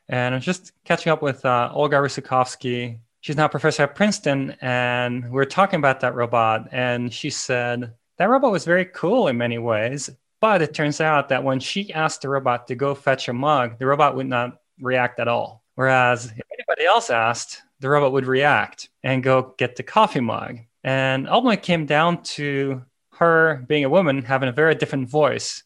and 0.09 0.33
I'm 0.33 0.41
just 0.41 0.73
catching 0.83 1.11
up 1.11 1.21
with 1.21 1.45
uh, 1.45 1.69
Olga 1.71 1.97
Russakovsky. 1.97 2.97
She's 3.21 3.37
now 3.37 3.47
professor 3.47 3.83
at 3.83 3.95
Princeton, 3.95 4.55
and 4.59 5.23
we 5.25 5.29
we're 5.29 5.45
talking 5.45 5.77
about 5.77 5.99
that 5.99 6.15
robot. 6.15 6.67
And 6.71 7.13
she 7.13 7.29
said 7.29 7.93
that 8.17 8.29
robot 8.29 8.51
was 8.51 8.65
very 8.65 8.85
cool 8.85 9.27
in 9.27 9.37
many 9.37 9.59
ways, 9.59 10.09
but 10.41 10.61
it 10.63 10.73
turns 10.73 10.99
out 10.99 11.29
that 11.29 11.43
when 11.43 11.59
she 11.59 11.93
asked 11.93 12.23
the 12.23 12.29
robot 12.29 12.67
to 12.67 12.75
go 12.75 12.95
fetch 12.95 13.27
a 13.27 13.33
mug, 13.33 13.77
the 13.77 13.85
robot 13.85 14.15
would 14.15 14.25
not 14.25 14.59
react 14.81 15.19
at 15.19 15.27
all. 15.27 15.63
Whereas 15.75 16.25
if 16.25 16.41
anybody 16.51 16.85
else 16.85 17.09
asked, 17.09 17.61
the 17.79 17.89
robot 17.89 18.11
would 18.11 18.25
react 18.25 18.89
and 19.03 19.23
go 19.23 19.53
get 19.57 19.75
the 19.75 19.83
coffee 19.83 20.21
mug. 20.21 20.59
And 20.83 21.29
ultimately, 21.29 21.57
came 21.57 21.85
down 21.85 22.23
to 22.23 22.81
her 23.13 23.63
being 23.67 23.83
a 23.83 23.89
woman 23.89 24.23
having 24.23 24.49
a 24.49 24.53
very 24.53 24.73
different 24.75 25.09
voice 25.09 25.63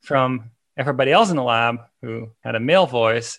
from 0.00 0.50
everybody 0.76 1.12
else 1.12 1.30
in 1.30 1.36
the 1.36 1.42
lab 1.42 1.78
who 2.00 2.30
had 2.40 2.54
a 2.54 2.60
male 2.60 2.86
voice 2.86 3.38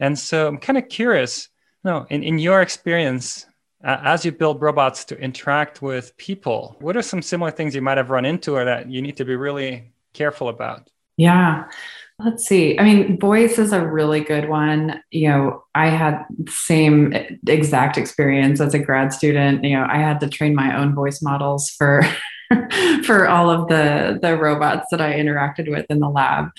and 0.00 0.18
so 0.18 0.48
I'm 0.48 0.58
kind 0.58 0.78
of 0.78 0.88
curious, 0.88 1.48
you 1.84 1.90
know, 1.90 2.06
in, 2.10 2.22
in 2.22 2.38
your 2.38 2.62
experience, 2.62 3.46
uh, 3.84 3.98
as 4.02 4.24
you 4.24 4.32
build 4.32 4.62
robots 4.62 5.04
to 5.06 5.18
interact 5.18 5.82
with 5.82 6.16
people, 6.16 6.76
what 6.80 6.96
are 6.96 7.02
some 7.02 7.22
similar 7.22 7.50
things 7.50 7.74
you 7.74 7.82
might 7.82 7.98
have 7.98 8.10
run 8.10 8.24
into 8.24 8.54
or 8.54 8.64
that 8.64 8.90
you 8.90 9.02
need 9.02 9.16
to 9.18 9.24
be 9.24 9.36
really 9.36 9.92
careful 10.12 10.48
about? 10.48 10.88
Yeah. 11.16 11.64
Let's 12.18 12.46
see. 12.46 12.78
I 12.78 12.84
mean, 12.84 13.18
voice 13.18 13.58
is 13.58 13.72
a 13.72 13.84
really 13.84 14.20
good 14.20 14.48
one. 14.48 15.02
You 15.10 15.28
know, 15.28 15.64
I 15.74 15.88
had 15.88 16.24
the 16.30 16.50
same 16.50 17.12
exact 17.46 17.98
experience 17.98 18.60
as 18.60 18.72
a 18.72 18.78
grad 18.78 19.12
student. 19.12 19.64
You 19.64 19.76
know, 19.76 19.86
I 19.88 19.98
had 19.98 20.20
to 20.20 20.28
train 20.28 20.54
my 20.54 20.76
own 20.78 20.94
voice 20.94 21.20
models 21.20 21.70
for 21.70 22.02
for 23.04 23.28
all 23.28 23.50
of 23.50 23.68
the 23.68 24.18
the 24.20 24.36
robots 24.36 24.88
that 24.90 25.00
I 25.00 25.14
interacted 25.14 25.70
with 25.70 25.86
in 25.88 26.00
the 26.00 26.08
lab. 26.08 26.50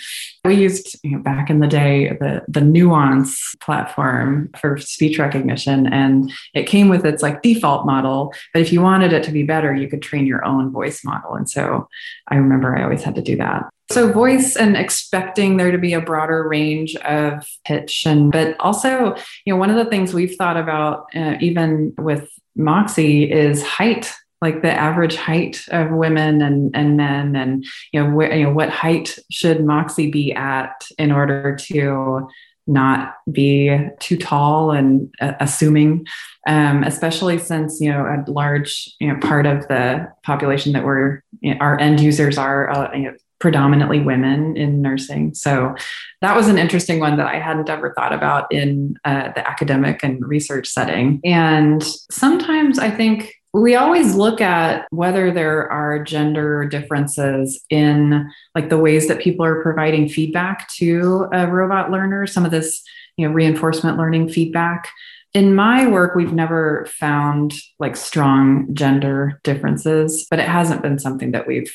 We 0.43 0.55
used 0.55 0.97
you 1.03 1.11
know, 1.11 1.19
back 1.19 1.49
in 1.49 1.59
the 1.59 1.67
day 1.67 2.09
the 2.19 2.43
the 2.47 2.61
Nuance 2.61 3.55
platform 3.59 4.49
for 4.59 4.77
speech 4.77 5.19
recognition, 5.19 5.87
and 5.87 6.31
it 6.53 6.63
came 6.63 6.89
with 6.89 7.05
its 7.05 7.21
like 7.23 7.41
default 7.41 7.85
model. 7.85 8.33
But 8.53 8.61
if 8.61 8.71
you 8.71 8.81
wanted 8.81 9.13
it 9.13 9.23
to 9.23 9.31
be 9.31 9.43
better, 9.43 9.73
you 9.73 9.87
could 9.87 10.01
train 10.01 10.25
your 10.25 10.45
own 10.45 10.71
voice 10.71 11.03
model. 11.03 11.35
And 11.35 11.49
so 11.49 11.87
I 12.27 12.35
remember 12.35 12.75
I 12.77 12.83
always 12.83 13.03
had 13.03 13.15
to 13.15 13.21
do 13.21 13.35
that. 13.37 13.63
So 13.91 14.11
voice 14.11 14.55
and 14.55 14.75
expecting 14.75 15.57
there 15.57 15.71
to 15.71 15.77
be 15.77 15.93
a 15.93 16.01
broader 16.01 16.47
range 16.47 16.95
of 16.97 17.45
pitch 17.65 18.03
and 18.05 18.31
but 18.31 18.59
also, 18.59 19.15
you 19.45 19.53
know, 19.53 19.57
one 19.57 19.69
of 19.69 19.75
the 19.75 19.85
things 19.85 20.13
we've 20.13 20.35
thought 20.35 20.57
about 20.57 21.05
uh, 21.15 21.35
even 21.39 21.93
with 21.97 22.27
Moxi 22.55 23.29
is 23.31 23.63
height 23.63 24.11
like 24.41 24.61
the 24.61 24.71
average 24.71 25.15
height 25.15 25.63
of 25.69 25.91
women 25.91 26.41
and, 26.41 26.75
and 26.75 26.97
men 26.97 27.35
and 27.35 27.65
you 27.91 28.03
know, 28.03 28.09
wh- 28.09 28.33
you 28.35 28.43
know 28.43 28.53
what 28.53 28.69
height 28.69 29.17
should 29.31 29.65
moxi 29.65 30.09
be 30.11 30.33
at 30.33 30.85
in 30.97 31.11
order 31.11 31.55
to 31.55 32.27
not 32.67 33.15
be 33.31 33.77
too 33.99 34.17
tall 34.17 34.71
and 34.71 35.13
uh, 35.21 35.33
assuming? 35.39 36.05
Um, 36.47 36.83
especially 36.83 37.37
since 37.37 37.79
you 37.79 37.91
know 37.91 38.05
a 38.05 38.29
large 38.29 38.93
you 38.99 39.07
know 39.07 39.19
part 39.19 39.45
of 39.45 39.67
the 39.67 40.11
population 40.23 40.73
that 40.73 40.83
we're 40.83 41.23
you 41.41 41.53
know, 41.53 41.59
our 41.59 41.79
end 41.79 41.99
users 41.99 42.37
are 42.37 42.69
uh, 42.69 42.93
you 42.95 43.03
know, 43.03 43.13
predominantly 43.39 43.99
women 43.99 44.55
in 44.57 44.81
nursing. 44.81 45.33
So 45.33 45.75
that 46.21 46.35
was 46.35 46.47
an 46.47 46.57
interesting 46.57 46.99
one 46.99 47.17
that 47.17 47.27
i 47.27 47.39
hadn't 47.39 47.69
ever 47.69 47.93
thought 47.93 48.13
about 48.13 48.51
in 48.51 48.95
uh, 49.05 49.31
the 49.33 49.47
academic 49.47 50.03
and 50.03 50.25
research 50.25 50.67
setting. 50.67 51.19
And 51.23 51.83
sometimes 52.11 52.79
i 52.79 52.89
think 52.89 53.35
we 53.61 53.75
always 53.75 54.15
look 54.15 54.41
at 54.41 54.85
whether 54.91 55.31
there 55.31 55.71
are 55.71 56.03
gender 56.03 56.65
differences 56.65 57.63
in 57.69 58.29
like 58.53 58.69
the 58.69 58.77
ways 58.77 59.07
that 59.07 59.21
people 59.21 59.45
are 59.45 59.61
providing 59.61 60.09
feedback 60.09 60.69
to 60.73 61.27
a 61.31 61.47
robot 61.47 61.89
learner 61.89 62.27
some 62.27 62.43
of 62.43 62.51
this 62.51 62.83
you 63.17 63.25
know 63.25 63.33
reinforcement 63.33 63.97
learning 63.97 64.27
feedback. 64.27 64.89
In 65.33 65.55
my 65.55 65.87
work 65.87 66.15
we've 66.15 66.33
never 66.33 66.85
found 66.87 67.53
like 67.79 67.95
strong 67.95 68.73
gender 68.73 69.39
differences 69.43 70.27
but 70.29 70.39
it 70.39 70.47
hasn't 70.47 70.81
been 70.81 70.99
something 70.99 71.31
that 71.31 71.47
we've 71.47 71.73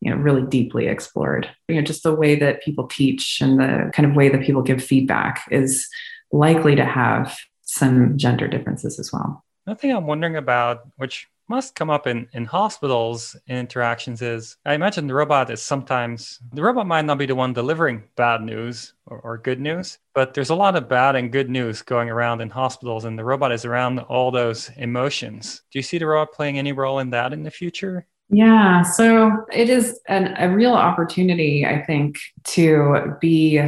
you 0.00 0.10
know 0.10 0.16
really 0.16 0.42
deeply 0.42 0.86
explored. 0.86 1.48
You 1.66 1.76
know 1.76 1.82
just 1.82 2.02
the 2.02 2.14
way 2.14 2.34
that 2.36 2.62
people 2.62 2.86
teach 2.88 3.40
and 3.40 3.58
the 3.58 3.90
kind 3.94 4.06
of 4.06 4.14
way 4.14 4.28
that 4.28 4.42
people 4.42 4.60
give 4.62 4.84
feedback 4.84 5.46
is 5.50 5.88
likely 6.30 6.74
to 6.74 6.84
have 6.84 7.38
some 7.62 8.18
gender 8.18 8.48
differences 8.48 8.98
as 8.98 9.10
well 9.10 9.42
Another 9.66 9.78
thing 9.78 9.92
I'm 9.92 10.06
wondering 10.06 10.36
about, 10.36 10.88
which 10.96 11.28
must 11.48 11.74
come 11.74 11.90
up 11.90 12.06
in, 12.06 12.26
in 12.32 12.44
hospitals 12.44 13.36
in 13.46 13.58
interactions, 13.58 14.22
is 14.22 14.56
I 14.64 14.74
imagine 14.74 15.06
the 15.06 15.14
robot 15.14 15.50
is 15.50 15.62
sometimes, 15.62 16.40
the 16.52 16.62
robot 16.62 16.86
might 16.86 17.04
not 17.04 17.18
be 17.18 17.26
the 17.26 17.34
one 17.34 17.52
delivering 17.52 18.02
bad 18.16 18.42
news 18.42 18.94
or, 19.06 19.18
or 19.20 19.38
good 19.38 19.60
news, 19.60 19.98
but 20.14 20.34
there's 20.34 20.50
a 20.50 20.54
lot 20.54 20.74
of 20.74 20.88
bad 20.88 21.14
and 21.14 21.30
good 21.30 21.50
news 21.50 21.82
going 21.82 22.10
around 22.10 22.40
in 22.40 22.50
hospitals, 22.50 23.04
and 23.04 23.18
the 23.18 23.24
robot 23.24 23.52
is 23.52 23.64
around 23.64 24.00
all 24.00 24.30
those 24.30 24.70
emotions. 24.78 25.62
Do 25.70 25.78
you 25.78 25.82
see 25.82 25.98
the 25.98 26.06
robot 26.06 26.32
playing 26.32 26.58
any 26.58 26.72
role 26.72 26.98
in 26.98 27.10
that 27.10 27.32
in 27.32 27.42
the 27.42 27.50
future? 27.50 28.06
Yeah, 28.30 28.82
so 28.82 29.44
it 29.52 29.68
is 29.68 30.00
an, 30.08 30.34
a 30.38 30.48
real 30.48 30.72
opportunity, 30.72 31.66
I 31.66 31.82
think, 31.84 32.18
to 32.44 33.14
be 33.20 33.60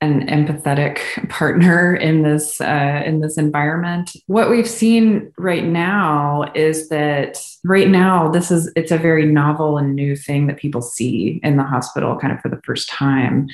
an 0.00 0.26
empathetic 0.28 0.98
partner 1.28 1.94
in 1.94 2.22
this 2.22 2.60
uh, 2.60 3.02
in 3.04 3.20
this 3.20 3.36
environment. 3.36 4.16
What 4.26 4.48
we've 4.48 4.68
seen 4.68 5.32
right 5.36 5.64
now 5.64 6.50
is 6.54 6.88
that 6.88 7.38
right 7.64 7.88
now 7.88 8.30
this 8.30 8.50
is 8.50 8.72
it's 8.76 8.92
a 8.92 8.98
very 8.98 9.26
novel 9.26 9.76
and 9.76 9.94
new 9.94 10.16
thing 10.16 10.46
that 10.46 10.56
people 10.56 10.80
see 10.80 11.40
in 11.42 11.56
the 11.56 11.64
hospital 11.64 12.18
kind 12.18 12.32
of 12.32 12.40
for 12.40 12.48
the 12.48 12.60
first 12.64 12.88
time, 12.88 13.48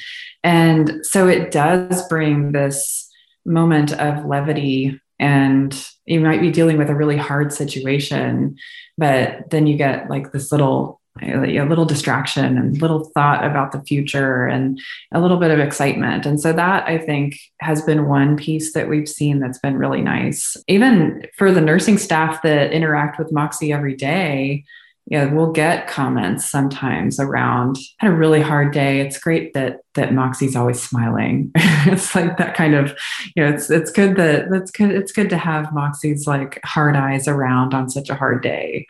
and 0.45 1.05
so 1.05 1.27
it 1.27 1.51
does 1.51 2.07
bring 2.09 2.53
this 2.53 3.11
moment 3.45 3.93
of 3.93 4.25
levity 4.25 5.01
and 5.19 5.89
you 6.05 6.21
might 6.21 6.41
be 6.41 6.51
dealing 6.51 6.77
with 6.77 6.91
a 6.91 6.95
really 6.95 7.17
hard 7.17 7.53
situation 7.53 8.57
but 8.99 9.49
then 9.51 9.67
you 9.67 9.77
get 9.77 10.11
like 10.11 10.33
this 10.33 10.51
little 10.51 11.01
a 11.23 11.65
little 11.65 11.85
distraction 11.85 12.59
and 12.59 12.81
little 12.81 13.11
thought 13.15 13.45
about 13.45 13.73
the 13.73 13.83
future 13.83 14.47
and 14.47 14.81
a 15.13 15.21
little 15.21 15.39
bit 15.39 15.51
of 15.51 15.59
excitement. 15.59 16.27
And 16.27 16.41
so 16.41 16.53
that 16.53 16.87
I 16.87 16.99
think 16.99 17.39
has 17.61 17.83
been 17.83 18.07
one 18.07 18.37
piece 18.37 18.73
that 18.73 18.89
we've 18.89 19.09
seen 19.09 19.41
that's 19.41 19.59
been 19.59 19.77
really 19.77 20.03
nice. 20.03 20.57
Even 20.69 21.23
for 21.37 21.53
the 21.53 21.61
nursing 21.61 21.99
staff 21.99 22.43
that 22.43 22.73
interact 22.73 23.19
with 23.19 23.33
Moxi 23.33 23.73
every 23.73 23.95
day, 23.95 24.65
yeah, 25.09 25.33
we'll 25.33 25.53
get 25.53 25.87
comments 25.87 26.51
sometimes 26.51 27.21
around 27.21 27.79
had 27.99 28.11
a 28.11 28.15
really 28.15 28.41
hard 28.41 28.73
day. 28.73 29.01
It's 29.01 29.19
great 29.19 29.55
that 29.55 29.79
that 29.95 30.11
Moxi's 30.11 30.57
always 30.57 30.83
smiling. 30.83 31.53
it's 31.87 32.15
like 32.15 32.37
that 32.39 32.57
kind 32.57 32.75
of, 32.75 32.93
you 33.37 33.45
know, 33.45 33.53
it's 33.53 33.71
it's 33.71 33.93
good 33.93 34.17
that 34.17 34.51
that's 34.51 34.73
good. 34.73 34.91
It's 34.91 35.13
good 35.13 35.31
to 35.31 35.39
have 35.39 35.67
Moxi's 35.67 36.27
like 36.27 36.61
hard 36.65 36.97
eyes 36.97 37.29
around 37.29 37.73
on 37.73 37.89
such 37.89 38.11
a 38.11 38.17
hard 38.17 38.43
day. 38.43 38.85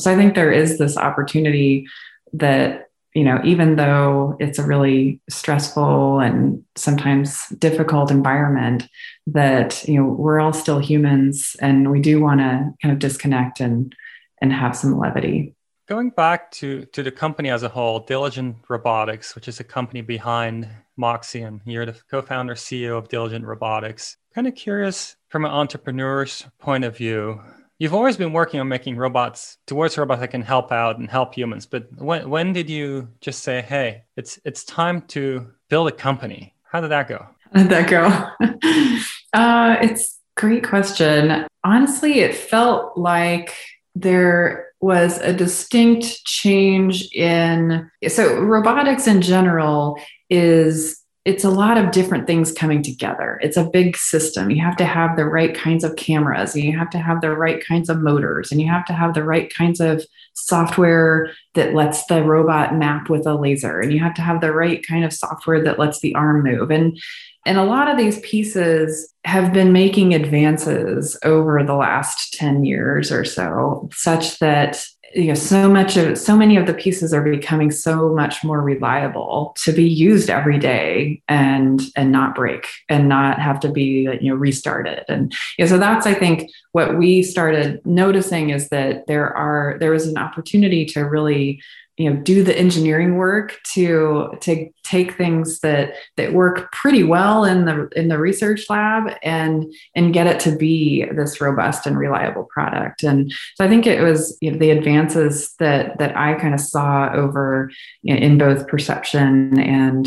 So 0.00 0.12
I 0.12 0.16
think 0.16 0.34
there 0.34 0.52
is 0.52 0.76
this 0.76 0.98
opportunity 0.98 1.86
that 2.34 2.88
you 3.14 3.24
know, 3.24 3.40
even 3.44 3.76
though 3.76 4.36
it's 4.40 4.58
a 4.58 4.66
really 4.66 5.20
stressful 5.28 6.20
and 6.20 6.64
sometimes 6.76 7.46
difficult 7.58 8.10
environment, 8.10 8.88
that 9.26 9.86
you 9.88 9.94
know 9.94 10.06
we're 10.06 10.40
all 10.40 10.52
still 10.52 10.80
humans 10.80 11.56
and 11.60 11.90
we 11.90 12.00
do 12.00 12.20
want 12.20 12.40
to 12.40 12.72
kind 12.82 12.92
of 12.92 12.98
disconnect 12.98 13.60
and 13.60 13.94
and 14.42 14.52
have 14.52 14.76
some 14.76 14.98
levity. 14.98 15.54
Going 15.92 16.08
back 16.08 16.50
to, 16.52 16.86
to 16.86 17.02
the 17.02 17.10
company 17.10 17.50
as 17.50 17.64
a 17.64 17.68
whole, 17.68 18.00
Diligent 18.00 18.56
Robotics, 18.70 19.34
which 19.34 19.46
is 19.46 19.60
a 19.60 19.64
company 19.64 20.00
behind 20.00 20.66
Moxi, 20.96 21.42
and 21.42 21.60
you're 21.66 21.84
the 21.84 21.94
co 22.10 22.22
founder 22.22 22.54
CEO 22.54 22.96
of 22.96 23.10
Diligent 23.10 23.44
Robotics. 23.44 24.16
Kind 24.34 24.46
of 24.46 24.54
curious 24.54 25.16
from 25.28 25.44
an 25.44 25.50
entrepreneur's 25.50 26.46
point 26.58 26.84
of 26.84 26.96
view. 26.96 27.42
You've 27.78 27.92
always 27.92 28.16
been 28.16 28.32
working 28.32 28.58
on 28.58 28.68
making 28.68 28.96
robots 28.96 29.58
towards 29.66 29.98
robots 29.98 30.22
that 30.22 30.28
can 30.28 30.40
help 30.40 30.72
out 30.72 30.96
and 30.96 31.10
help 31.10 31.34
humans. 31.34 31.66
But 31.66 31.88
when, 32.00 32.30
when 32.30 32.54
did 32.54 32.70
you 32.70 33.10
just 33.20 33.42
say, 33.42 33.60
hey, 33.60 34.04
it's, 34.16 34.38
it's 34.46 34.64
time 34.64 35.02
to 35.08 35.52
build 35.68 35.88
a 35.88 35.92
company? 35.92 36.54
How 36.62 36.80
did 36.80 36.88
that 36.88 37.06
go? 37.06 37.26
How 37.52 37.64
did 37.64 37.68
that 37.68 37.90
go? 37.90 39.38
uh, 39.38 39.76
it's 39.82 40.20
great 40.38 40.64
question. 40.64 41.46
Honestly, 41.62 42.20
it 42.20 42.34
felt 42.34 42.96
like 42.96 43.54
there 43.94 44.66
was 44.80 45.18
a 45.18 45.32
distinct 45.32 46.24
change 46.24 47.08
in 47.12 47.88
so 48.08 48.40
robotics 48.40 49.06
in 49.06 49.22
general 49.22 49.96
is 50.28 51.01
it's 51.24 51.44
a 51.44 51.50
lot 51.50 51.78
of 51.78 51.92
different 51.92 52.26
things 52.26 52.50
coming 52.52 52.82
together. 52.82 53.38
It's 53.42 53.56
a 53.56 53.68
big 53.68 53.96
system. 53.96 54.50
You 54.50 54.60
have 54.62 54.76
to 54.76 54.84
have 54.84 55.16
the 55.16 55.24
right 55.24 55.54
kinds 55.54 55.84
of 55.84 55.94
cameras, 55.94 56.54
and 56.54 56.64
you 56.64 56.76
have 56.76 56.90
to 56.90 56.98
have 56.98 57.20
the 57.20 57.30
right 57.30 57.64
kinds 57.64 57.88
of 57.88 58.00
motors, 58.00 58.50
and 58.50 58.60
you 58.60 58.68
have 58.68 58.84
to 58.86 58.92
have 58.92 59.14
the 59.14 59.22
right 59.22 59.52
kinds 59.52 59.80
of 59.80 60.04
software 60.34 61.30
that 61.54 61.74
lets 61.74 62.06
the 62.06 62.24
robot 62.24 62.74
map 62.74 63.08
with 63.08 63.26
a 63.26 63.34
laser, 63.34 63.80
and 63.80 63.92
you 63.92 64.00
have 64.00 64.14
to 64.14 64.22
have 64.22 64.40
the 64.40 64.52
right 64.52 64.84
kind 64.86 65.04
of 65.04 65.12
software 65.12 65.62
that 65.62 65.78
lets 65.78 66.00
the 66.00 66.14
arm 66.14 66.42
move. 66.42 66.70
And 66.70 66.98
and 67.44 67.58
a 67.58 67.64
lot 67.64 67.88
of 67.88 67.96
these 67.96 68.20
pieces 68.20 69.12
have 69.24 69.52
been 69.52 69.72
making 69.72 70.14
advances 70.14 71.18
over 71.24 71.62
the 71.64 71.74
last 71.74 72.34
10 72.34 72.64
years 72.64 73.10
or 73.10 73.24
so, 73.24 73.88
such 73.92 74.38
that 74.38 74.84
you 75.14 75.26
know 75.26 75.34
so 75.34 75.68
much 75.68 75.96
of 75.96 76.16
so 76.16 76.36
many 76.36 76.56
of 76.56 76.66
the 76.66 76.74
pieces 76.74 77.12
are 77.12 77.22
becoming 77.22 77.70
so 77.70 78.14
much 78.14 78.42
more 78.42 78.62
reliable 78.62 79.54
to 79.62 79.72
be 79.72 79.84
used 79.84 80.30
every 80.30 80.58
day 80.58 81.22
and 81.28 81.82
and 81.96 82.10
not 82.10 82.34
break 82.34 82.66
and 82.88 83.08
not 83.08 83.38
have 83.38 83.60
to 83.60 83.68
be 83.68 84.08
you 84.20 84.30
know 84.30 84.34
restarted. 84.34 85.04
And 85.08 85.32
you 85.58 85.64
know, 85.64 85.68
so 85.68 85.78
that's 85.78 86.06
i 86.06 86.14
think 86.14 86.50
what 86.72 86.96
we 86.96 87.22
started 87.22 87.84
noticing 87.84 88.50
is 88.50 88.68
that 88.70 89.06
there 89.06 89.28
are 89.34 89.76
there 89.80 89.94
is 89.94 90.06
an 90.06 90.16
opportunity 90.16 90.84
to 90.86 91.02
really 91.02 91.60
you 91.96 92.08
know 92.08 92.16
do 92.20 92.42
the 92.42 92.58
engineering 92.58 93.16
work 93.16 93.58
to 93.74 94.30
to 94.40 94.68
take 94.82 95.16
things 95.16 95.60
that 95.60 95.92
that 96.16 96.32
work 96.32 96.72
pretty 96.72 97.02
well 97.02 97.44
in 97.44 97.66
the 97.66 97.88
in 97.94 98.08
the 98.08 98.18
research 98.18 98.64
lab 98.70 99.14
and 99.22 99.72
and 99.94 100.14
get 100.14 100.26
it 100.26 100.40
to 100.40 100.56
be 100.56 101.04
this 101.14 101.40
robust 101.40 101.86
and 101.86 101.98
reliable 101.98 102.44
product. 102.44 103.02
And 103.02 103.32
so 103.56 103.64
i 103.64 103.68
think 103.68 103.86
it 103.86 104.00
was 104.00 104.36
you 104.40 104.50
know, 104.50 104.58
the 104.58 104.70
advances 104.70 105.54
that 105.58 105.98
that 105.98 106.16
i 106.16 106.34
kind 106.34 106.54
of 106.54 106.60
saw 106.60 107.10
over 107.12 107.70
you 108.02 108.14
know, 108.14 108.20
in 108.20 108.38
both 108.38 108.66
perception 108.68 109.58
and 109.58 110.06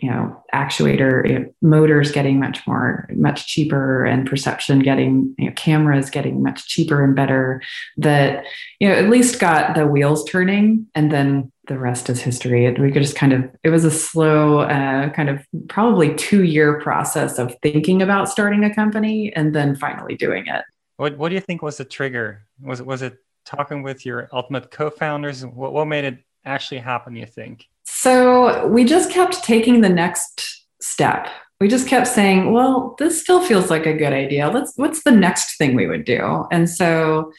you 0.00 0.10
know 0.10 0.42
actuator 0.54 1.28
you 1.28 1.38
know, 1.38 1.54
motors 1.62 2.10
getting 2.10 2.38
much 2.38 2.66
more 2.66 3.08
much 3.14 3.46
cheaper 3.46 4.04
and 4.04 4.28
perception 4.28 4.80
getting 4.80 5.34
you 5.38 5.46
know, 5.46 5.52
cameras 5.56 6.10
getting 6.10 6.42
much 6.42 6.66
cheaper 6.66 7.04
and 7.04 7.14
better 7.14 7.62
that 7.96 8.44
you 8.80 8.88
know 8.88 8.94
at 8.94 9.08
least 9.08 9.40
got 9.40 9.74
the 9.74 9.86
wheels 9.86 10.24
turning 10.24 10.86
and 10.94 11.12
then 11.12 11.50
the 11.70 11.78
rest 11.78 12.10
is 12.10 12.20
history. 12.20 12.68
We 12.72 12.90
could 12.90 13.02
just 13.02 13.14
kind 13.14 13.32
of 13.32 13.48
it 13.62 13.70
was 13.70 13.84
a 13.84 13.92
slow 13.92 14.58
uh, 14.58 15.08
kind 15.10 15.28
of 15.28 15.46
probably 15.68 16.14
two 16.16 16.42
year 16.42 16.80
process 16.80 17.38
of 17.38 17.54
thinking 17.62 18.02
about 18.02 18.28
starting 18.28 18.64
a 18.64 18.74
company 18.74 19.32
and 19.36 19.54
then 19.54 19.76
finally 19.76 20.16
doing 20.16 20.48
it. 20.48 20.64
What, 20.96 21.16
what 21.16 21.28
do 21.28 21.36
you 21.36 21.40
think 21.40 21.62
was 21.62 21.76
the 21.76 21.84
trigger? 21.84 22.44
Was 22.60 22.80
it 22.80 22.86
was 22.86 23.02
it 23.02 23.18
talking 23.46 23.84
with 23.84 24.04
your 24.04 24.28
ultimate 24.32 24.72
co-founders? 24.72 25.46
What, 25.46 25.72
what 25.72 25.86
made 25.86 26.04
it 26.04 26.18
actually 26.44 26.78
happen 26.78 27.14
you 27.14 27.26
think 27.26 27.66
so 27.92 28.66
we 28.68 28.84
just 28.84 29.10
kept 29.10 29.42
taking 29.44 29.80
the 29.80 29.88
next 29.88 30.64
step. 30.80 31.28
We 31.60 31.68
just 31.68 31.88
kept 31.88 32.06
saying, 32.06 32.52
well, 32.52 32.94
this 32.98 33.20
still 33.20 33.42
feels 33.44 33.68
like 33.68 33.84
a 33.84 33.92
good 33.92 34.12
idea. 34.12 34.48
Let's 34.48 34.72
what's 34.76 35.02
the 35.02 35.10
next 35.10 35.58
thing 35.58 35.74
we 35.74 35.86
would 35.86 36.04
do? 36.04 36.46
And 36.50 36.70
so 36.70 37.32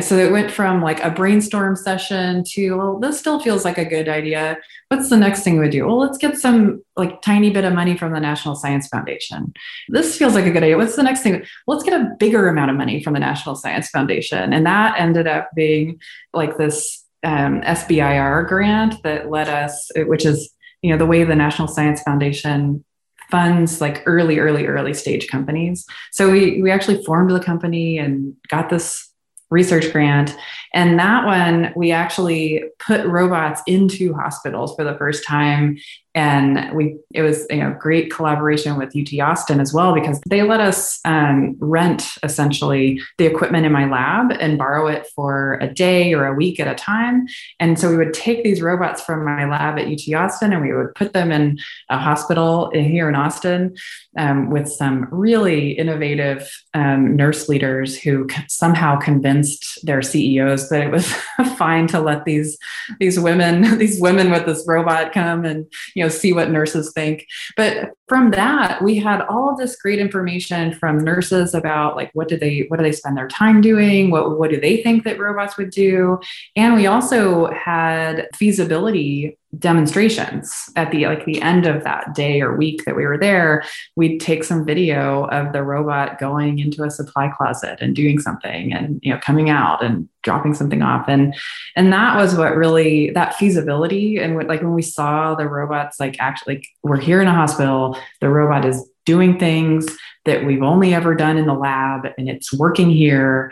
so 0.00 0.16
it 0.16 0.30
went 0.30 0.50
from 0.50 0.82
like 0.82 1.02
a 1.02 1.10
brainstorm 1.10 1.74
session 1.74 2.44
to, 2.52 2.76
well, 2.76 2.98
this 3.00 3.18
still 3.18 3.40
feels 3.40 3.64
like 3.64 3.78
a 3.78 3.84
good 3.84 4.08
idea. 4.08 4.58
What's 4.88 5.08
the 5.08 5.16
next 5.16 5.42
thing 5.42 5.58
we 5.58 5.68
do? 5.68 5.86
Well, 5.86 5.98
let's 5.98 6.18
get 6.18 6.36
some 6.36 6.82
like 6.96 7.20
tiny 7.22 7.50
bit 7.50 7.64
of 7.64 7.72
money 7.72 7.96
from 7.96 8.12
the 8.12 8.20
National 8.20 8.54
Science 8.54 8.86
Foundation. 8.88 9.52
This 9.88 10.16
feels 10.16 10.34
like 10.34 10.46
a 10.46 10.50
good 10.50 10.62
idea. 10.62 10.76
What's 10.76 10.96
the 10.96 11.02
next 11.02 11.22
thing? 11.22 11.42
Let's 11.66 11.82
get 11.82 12.00
a 12.00 12.14
bigger 12.18 12.48
amount 12.48 12.70
of 12.70 12.76
money 12.76 13.02
from 13.02 13.14
the 13.14 13.20
National 13.20 13.56
Science 13.56 13.88
Foundation. 13.88 14.52
And 14.52 14.66
that 14.66 15.00
ended 15.00 15.26
up 15.26 15.50
being 15.54 15.98
like 16.32 16.58
this 16.58 16.97
um, 17.24 17.62
SBIR 17.62 18.48
grant 18.48 19.02
that 19.02 19.30
let 19.30 19.48
us, 19.48 19.90
which 19.96 20.24
is 20.24 20.54
you 20.82 20.92
know 20.92 20.98
the 20.98 21.06
way 21.06 21.24
the 21.24 21.34
National 21.34 21.68
Science 21.68 22.02
Foundation 22.02 22.84
funds 23.30 23.80
like 23.80 24.02
early, 24.06 24.38
early, 24.38 24.66
early 24.66 24.94
stage 24.94 25.28
companies. 25.28 25.84
So 26.12 26.30
we 26.30 26.62
we 26.62 26.70
actually 26.70 27.02
formed 27.04 27.30
the 27.30 27.40
company 27.40 27.98
and 27.98 28.34
got 28.48 28.70
this 28.70 29.12
research 29.50 29.92
grant. 29.92 30.36
And 30.74 30.98
that 30.98 31.24
one, 31.24 31.72
we 31.76 31.92
actually 31.92 32.64
put 32.78 33.06
robots 33.06 33.62
into 33.66 34.14
hospitals 34.14 34.74
for 34.76 34.84
the 34.84 34.96
first 34.96 35.26
time 35.26 35.78
and 36.18 36.74
we 36.74 36.96
it 37.14 37.22
was 37.22 37.46
you 37.48 37.58
know 37.58 37.76
great 37.78 38.10
collaboration 38.10 38.76
with 38.76 38.96
UT 38.96 39.20
Austin 39.20 39.60
as 39.60 39.72
well 39.72 39.94
because 39.94 40.20
they 40.28 40.42
let 40.42 40.60
us 40.60 40.98
um, 41.04 41.54
rent 41.60 42.02
essentially 42.24 43.00
the 43.18 43.26
equipment 43.26 43.64
in 43.64 43.70
my 43.70 43.88
lab 43.88 44.32
and 44.40 44.58
borrow 44.58 44.88
it 44.88 45.06
for 45.14 45.58
a 45.60 45.72
day 45.72 46.12
or 46.12 46.26
a 46.26 46.34
week 46.34 46.58
at 46.58 46.66
a 46.66 46.74
time. 46.74 47.26
And 47.60 47.78
so 47.78 47.88
we 47.88 47.96
would 47.96 48.14
take 48.14 48.42
these 48.42 48.60
robots 48.60 49.00
from 49.00 49.24
my 49.24 49.48
lab 49.48 49.78
at 49.78 49.86
UT 49.86 50.12
Austin 50.14 50.52
and 50.52 50.60
we 50.60 50.74
would 50.74 50.92
put 50.96 51.12
them 51.12 51.30
in 51.30 51.58
a 51.88 51.98
hospital 51.98 52.70
here 52.74 53.08
in 53.08 53.14
Austin 53.14 53.76
um, 54.16 54.50
with 54.50 54.68
some 54.68 55.06
really 55.12 55.72
innovative 55.72 56.50
um, 56.74 57.14
nurse 57.14 57.48
leaders 57.48 57.96
who 57.96 58.26
somehow 58.48 58.98
convinced 58.98 59.78
their 59.84 60.02
CEOs 60.02 60.57
that 60.68 60.82
it 60.82 60.90
was 60.90 61.10
fine 61.56 61.86
to 61.88 62.00
let 62.00 62.24
these 62.24 62.58
these 62.98 63.18
women 63.18 63.78
these 63.78 64.00
women 64.00 64.30
with 64.30 64.46
this 64.46 64.64
robot 64.66 65.12
come 65.12 65.44
and 65.44 65.66
you 65.94 66.02
know 66.02 66.08
see 66.08 66.32
what 66.32 66.50
nurses 66.50 66.92
think. 66.92 67.26
But 67.56 67.90
from 68.08 68.30
that 68.32 68.82
we 68.82 68.96
had 68.98 69.22
all 69.22 69.56
this 69.56 69.76
great 69.76 69.98
information 69.98 70.74
from 70.74 70.98
nurses 70.98 71.54
about 71.54 71.96
like 71.96 72.10
what 72.14 72.28
do 72.28 72.36
they 72.36 72.66
what 72.68 72.78
do 72.78 72.82
they 72.82 72.92
spend 72.92 73.16
their 73.16 73.28
time 73.28 73.60
doing? 73.60 74.10
What 74.10 74.38
what 74.38 74.50
do 74.50 74.60
they 74.60 74.82
think 74.82 75.04
that 75.04 75.18
robots 75.18 75.56
would 75.56 75.70
do? 75.70 76.18
And 76.56 76.74
we 76.74 76.86
also 76.86 77.46
had 77.52 78.28
feasibility 78.34 79.37
demonstrations. 79.58 80.52
At 80.76 80.90
the 80.90 81.06
like 81.06 81.24
the 81.24 81.40
end 81.40 81.66
of 81.66 81.84
that 81.84 82.14
day 82.14 82.40
or 82.40 82.56
week 82.56 82.84
that 82.84 82.96
we 82.96 83.06
were 83.06 83.16
there 83.16 83.64
we'd 83.96 84.18
take 84.18 84.44
some 84.44 84.64
video 84.64 85.24
of 85.26 85.52
the 85.52 85.62
robot 85.62 86.18
going 86.18 86.58
into 86.58 86.84
a 86.84 86.90
supply 86.90 87.28
closet 87.28 87.78
and 87.80 87.96
doing 87.96 88.18
something 88.18 88.72
and 88.72 89.00
you 89.02 89.12
know 89.12 89.18
coming 89.20 89.48
out 89.48 89.82
and 89.82 90.08
dropping 90.22 90.54
something 90.54 90.82
off. 90.82 91.08
And 91.08 91.34
and 91.76 91.92
that 91.92 92.16
was 92.16 92.36
what 92.36 92.56
really 92.56 93.10
that 93.10 93.34
feasibility 93.36 94.18
and 94.18 94.34
what 94.34 94.48
like 94.48 94.60
when 94.60 94.74
we 94.74 94.82
saw 94.82 95.34
the 95.34 95.48
robots 95.48 95.98
like 95.98 96.16
actually 96.20 96.56
like 96.56 96.66
we're 96.82 97.00
here 97.00 97.22
in 97.22 97.28
a 97.28 97.34
hospital 97.34 97.98
the 98.20 98.28
robot 98.28 98.64
is 98.64 98.88
doing 99.06 99.38
things 99.38 99.86
that 100.26 100.44
we've 100.44 100.62
only 100.62 100.92
ever 100.92 101.14
done 101.14 101.38
in 101.38 101.46
the 101.46 101.54
lab 101.54 102.06
and 102.18 102.28
it's 102.28 102.52
working 102.52 102.90
here 102.90 103.50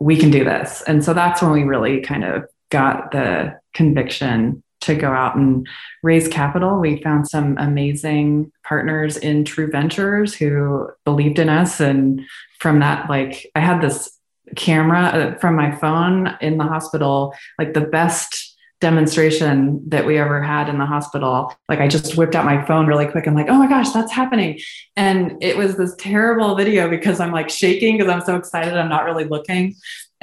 we 0.00 0.16
can 0.16 0.30
do 0.30 0.44
this. 0.44 0.82
And 0.86 1.04
so 1.04 1.14
that's 1.14 1.40
when 1.40 1.52
we 1.52 1.62
really 1.62 2.00
kind 2.00 2.24
of 2.24 2.44
got 2.70 3.12
the 3.12 3.58
conviction 3.72 4.62
to 4.84 4.94
go 4.94 5.10
out 5.10 5.36
and 5.36 5.66
raise 6.02 6.28
capital. 6.28 6.78
We 6.78 7.02
found 7.02 7.28
some 7.28 7.56
amazing 7.58 8.52
partners 8.64 9.16
in 9.16 9.44
True 9.44 9.70
Ventures 9.70 10.34
who 10.34 10.88
believed 11.04 11.38
in 11.38 11.48
us. 11.48 11.80
And 11.80 12.22
from 12.58 12.80
that, 12.80 13.08
like, 13.08 13.50
I 13.54 13.60
had 13.60 13.80
this 13.80 14.10
camera 14.56 15.00
uh, 15.00 15.38
from 15.38 15.56
my 15.56 15.74
phone 15.76 16.36
in 16.40 16.58
the 16.58 16.64
hospital, 16.64 17.34
like 17.58 17.74
the 17.74 17.80
best 17.80 18.54
demonstration 18.80 19.80
that 19.88 20.04
we 20.04 20.18
ever 20.18 20.42
had 20.42 20.68
in 20.68 20.78
the 20.78 20.84
hospital. 20.84 21.54
Like 21.70 21.80
I 21.80 21.88
just 21.88 22.18
whipped 22.18 22.34
out 22.34 22.44
my 22.44 22.62
phone 22.66 22.86
really 22.86 23.06
quick. 23.06 23.26
I'm 23.26 23.34
like, 23.34 23.48
oh 23.48 23.56
my 23.56 23.66
gosh, 23.66 23.90
that's 23.92 24.12
happening. 24.12 24.60
And 24.94 25.42
it 25.42 25.56
was 25.56 25.76
this 25.76 25.94
terrible 25.98 26.54
video 26.54 26.90
because 26.90 27.18
I'm 27.18 27.32
like 27.32 27.48
shaking 27.48 27.96
because 27.96 28.12
I'm 28.12 28.20
so 28.20 28.36
excited. 28.36 28.76
I'm 28.76 28.90
not 28.90 29.04
really 29.04 29.24
looking 29.24 29.74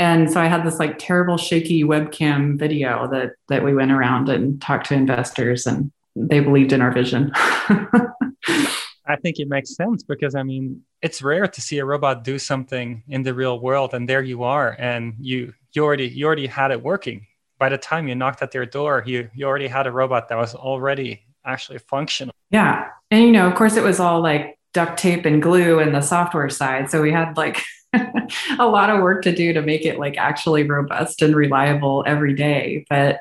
and 0.02 0.32
so 0.32 0.41
I 0.41 0.47
had 0.47 0.66
this 0.66 0.80
like 0.80 0.97
terrible 0.97 1.38
shaky 1.38 1.84
webcam 1.84 2.58
video 2.58 3.08
that 3.12 3.34
that 3.49 3.64
we 3.64 3.76
went 3.76 3.91
around 3.91 4.30
and 4.30 4.60
talked 4.60 4.88
to 4.88 4.95
investors 4.95 5.68
and 5.68 5.91
they 6.16 6.39
believed 6.39 6.74
in 6.74 6.82
our 6.82 6.91
vision. 6.91 7.32
I 7.36 9.16
think 9.22 9.38
it 9.38 9.47
makes 9.47 9.76
sense 9.76 10.02
because 10.02 10.34
I 10.34 10.41
mean 10.41 10.82
it's 11.04 11.22
rare 11.22 11.45
to 11.45 11.62
see 11.62 11.78
a 11.78 11.86
robot 11.86 12.24
do 12.24 12.39
something 12.39 13.04
in 13.10 13.22
the 13.22 13.36
real 13.36 13.60
world 13.60 13.93
and 13.93 14.10
there 14.10 14.24
you 14.24 14.41
are 14.41 14.76
and 14.80 15.14
you 15.20 15.54
you 15.74 15.84
already 15.84 16.08
you 16.08 16.26
already 16.26 16.47
had 16.47 16.72
it 16.72 16.82
working. 16.82 17.28
By 17.60 17.70
the 17.70 17.78
time 17.78 18.08
you 18.08 18.16
knocked 18.16 18.41
at 18.41 18.49
their 18.49 18.66
door, 18.66 19.04
you 19.06 19.30
you 19.36 19.45
already 19.45 19.68
had 19.68 19.86
a 19.86 19.91
robot 19.91 20.30
that 20.30 20.38
was 20.38 20.56
already 20.56 21.22
actually 21.45 21.78
functional. 21.78 22.34
Yeah. 22.49 22.88
And 23.12 23.24
you 23.24 23.32
know, 23.32 23.47
of 23.47 23.54
course 23.54 23.76
it 23.76 23.84
was 23.84 23.99
all 23.99 24.20
like 24.20 24.58
duct 24.74 24.97
tape 24.97 25.26
and 25.26 25.43
glue 25.43 25.78
and 25.78 25.93
the 25.93 26.02
software 26.02 26.49
side. 26.49 26.89
So 26.89 27.04
we 27.04 27.12
had 27.12 27.38
like 27.38 27.62
a 28.59 28.65
lot 28.65 28.89
of 28.89 29.01
work 29.01 29.21
to 29.23 29.35
do 29.35 29.53
to 29.53 29.61
make 29.61 29.85
it 29.85 29.99
like 29.99 30.17
actually 30.17 30.63
robust 30.63 31.21
and 31.21 31.35
reliable 31.35 32.03
every 32.07 32.33
day. 32.33 32.85
But 32.89 33.19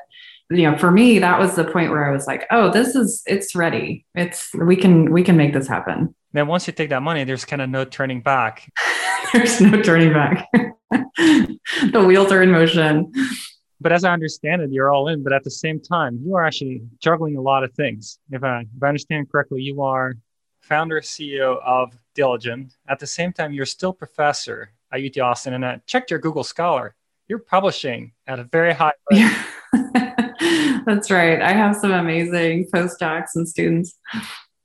you 0.49 0.69
know, 0.69 0.77
for 0.77 0.91
me, 0.91 1.19
that 1.19 1.39
was 1.39 1.55
the 1.55 1.63
point 1.63 1.91
where 1.91 2.07
I 2.07 2.11
was 2.11 2.27
like, 2.27 2.45
oh, 2.51 2.71
this 2.71 2.95
is 2.95 3.23
it's 3.25 3.55
ready. 3.55 4.05
It's 4.15 4.53
we 4.53 4.75
can 4.75 5.11
we 5.11 5.23
can 5.23 5.37
make 5.37 5.53
this 5.53 5.67
happen. 5.67 6.13
Then 6.33 6.47
once 6.47 6.67
you 6.67 6.73
take 6.73 6.89
that 6.89 7.01
money, 7.01 7.23
there's 7.23 7.45
kind 7.45 7.61
of 7.61 7.69
no 7.69 7.85
turning 7.85 8.21
back. 8.21 8.69
there's 9.33 9.59
no 9.61 9.81
turning 9.81 10.13
back. 10.13 10.47
the 10.91 12.03
wheels 12.05 12.31
are 12.31 12.41
in 12.41 12.51
motion. 12.51 13.11
But 13.79 13.91
as 13.91 14.03
I 14.03 14.13
understand 14.13 14.61
it, 14.61 14.71
you're 14.71 14.91
all 14.91 15.07
in. 15.07 15.23
But 15.23 15.33
at 15.33 15.43
the 15.43 15.51
same 15.51 15.81
time, 15.81 16.19
you 16.23 16.35
are 16.35 16.45
actually 16.45 16.83
juggling 16.99 17.35
a 17.35 17.41
lot 17.41 17.63
of 17.63 17.73
things. 17.73 18.19
If 18.29 18.43
I, 18.43 18.61
if 18.61 18.83
I 18.83 18.87
understand 18.87 19.31
correctly, 19.31 19.61
you 19.61 19.81
are 19.81 20.13
founder 20.71 21.01
CEO 21.01 21.61
of 21.65 21.91
Diligent. 22.15 22.77
At 22.87 22.97
the 22.97 23.05
same 23.05 23.33
time, 23.33 23.51
you're 23.51 23.65
still 23.65 23.91
professor 23.91 24.71
at 24.93 25.01
UT 25.03 25.17
Austin, 25.19 25.53
and 25.53 25.65
I 25.65 25.81
checked 25.85 26.09
your 26.09 26.19
Google 26.19 26.45
Scholar. 26.45 26.95
You're 27.27 27.39
publishing 27.39 28.13
at 28.25 28.39
a 28.39 28.45
very 28.45 28.73
high 28.73 28.93
rate. 29.11 29.35
that's 30.85 31.11
right. 31.11 31.41
I 31.41 31.51
have 31.51 31.75
some 31.75 31.91
amazing 31.91 32.67
postdocs 32.73 33.35
and 33.35 33.45
students. 33.45 33.99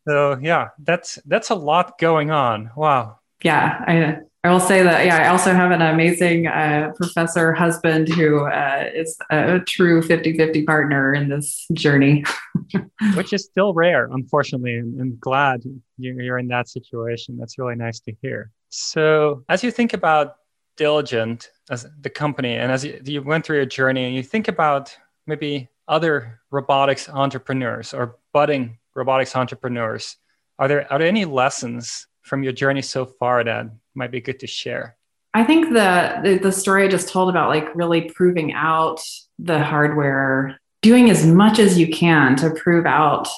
So 0.07 0.39
yeah, 0.41 0.69
that's 0.79 1.19
that's 1.27 1.51
a 1.51 1.57
lot 1.57 1.99
going 1.99 2.31
on. 2.31 2.71
Wow. 2.77 3.19
Yeah, 3.43 3.83
I 3.85 4.19
I 4.47 4.53
will 4.53 4.61
say 4.61 4.85
that, 4.85 5.05
yeah, 5.05 5.17
I 5.17 5.29
also 5.31 5.53
have 5.53 5.73
an 5.73 5.83
amazing 5.83 6.47
uh, 6.47 6.93
professor 6.95 7.53
husband 7.53 8.09
who 8.09 8.47
uh, 8.47 8.85
is 8.95 9.19
a 9.29 9.59
true 9.59 10.01
50 10.01 10.37
50 10.37 10.63
partner 10.63 11.15
in 11.15 11.29
this 11.29 11.67
journey. 11.73 12.23
Which 13.17 13.33
is 13.33 13.45
still 13.45 13.75
rare, 13.75 14.09
unfortunately. 14.13 14.79
I'm 14.79 15.19
glad 15.19 15.65
you're 15.99 16.39
in 16.39 16.47
that 16.47 16.69
situation. 16.69 17.37
That's 17.37 17.59
really 17.59 17.75
nice 17.75 17.99
to 18.01 18.13
hear. 18.23 18.53
So, 18.69 19.43
as 19.49 19.65
you 19.65 19.73
think 19.73 19.95
about 19.95 20.37
Diligent 20.77 21.51
as 21.69 21.89
the 22.01 22.11
company, 22.11 22.55
and 22.55 22.71
as 22.71 22.85
you, 22.85 23.01
you 23.05 23.23
went 23.23 23.45
through 23.45 23.57
your 23.57 23.67
journey, 23.67 24.05
and 24.05 24.15
you 24.15 24.23
think 24.23 24.47
about 24.47 24.97
maybe 25.27 25.69
other 25.89 26.41
robotics 26.53 27.09
entrepreneurs 27.09 27.93
or 27.93 28.19
budding 28.33 28.79
robotics 28.95 29.35
entrepreneurs, 29.35 30.19
are 30.61 30.69
there, 30.69 30.93
are 30.93 31.01
there 31.01 31.09
any 31.09 31.25
lessons 31.25 32.07
from 32.23 32.45
your 32.45 32.53
journey 32.53 32.83
so 32.83 33.07
far 33.07 33.43
that 33.43 33.67
might 33.97 34.11
be 34.11 34.21
good 34.21 34.41
to 34.41 34.47
share? 34.47 34.97
I 35.35 35.45
think 35.45 35.73
the, 35.73 36.21
the, 36.23 36.39
the 36.39 36.53
story 36.53 36.85
I 36.85 36.89
just 36.89 37.09
told 37.09 37.29
about 37.29 37.51
like 37.51 37.75
really 37.75 38.11
proving 38.11 38.53
out 38.55 39.03
the 39.39 39.63
hardware, 39.63 40.59
doing 40.83 41.11
as 41.11 41.27
much 41.27 41.59
as 41.59 41.79
you 41.79 41.89
can 41.89 42.37
to 42.37 42.51
prove 42.51 42.87
out 42.87 43.29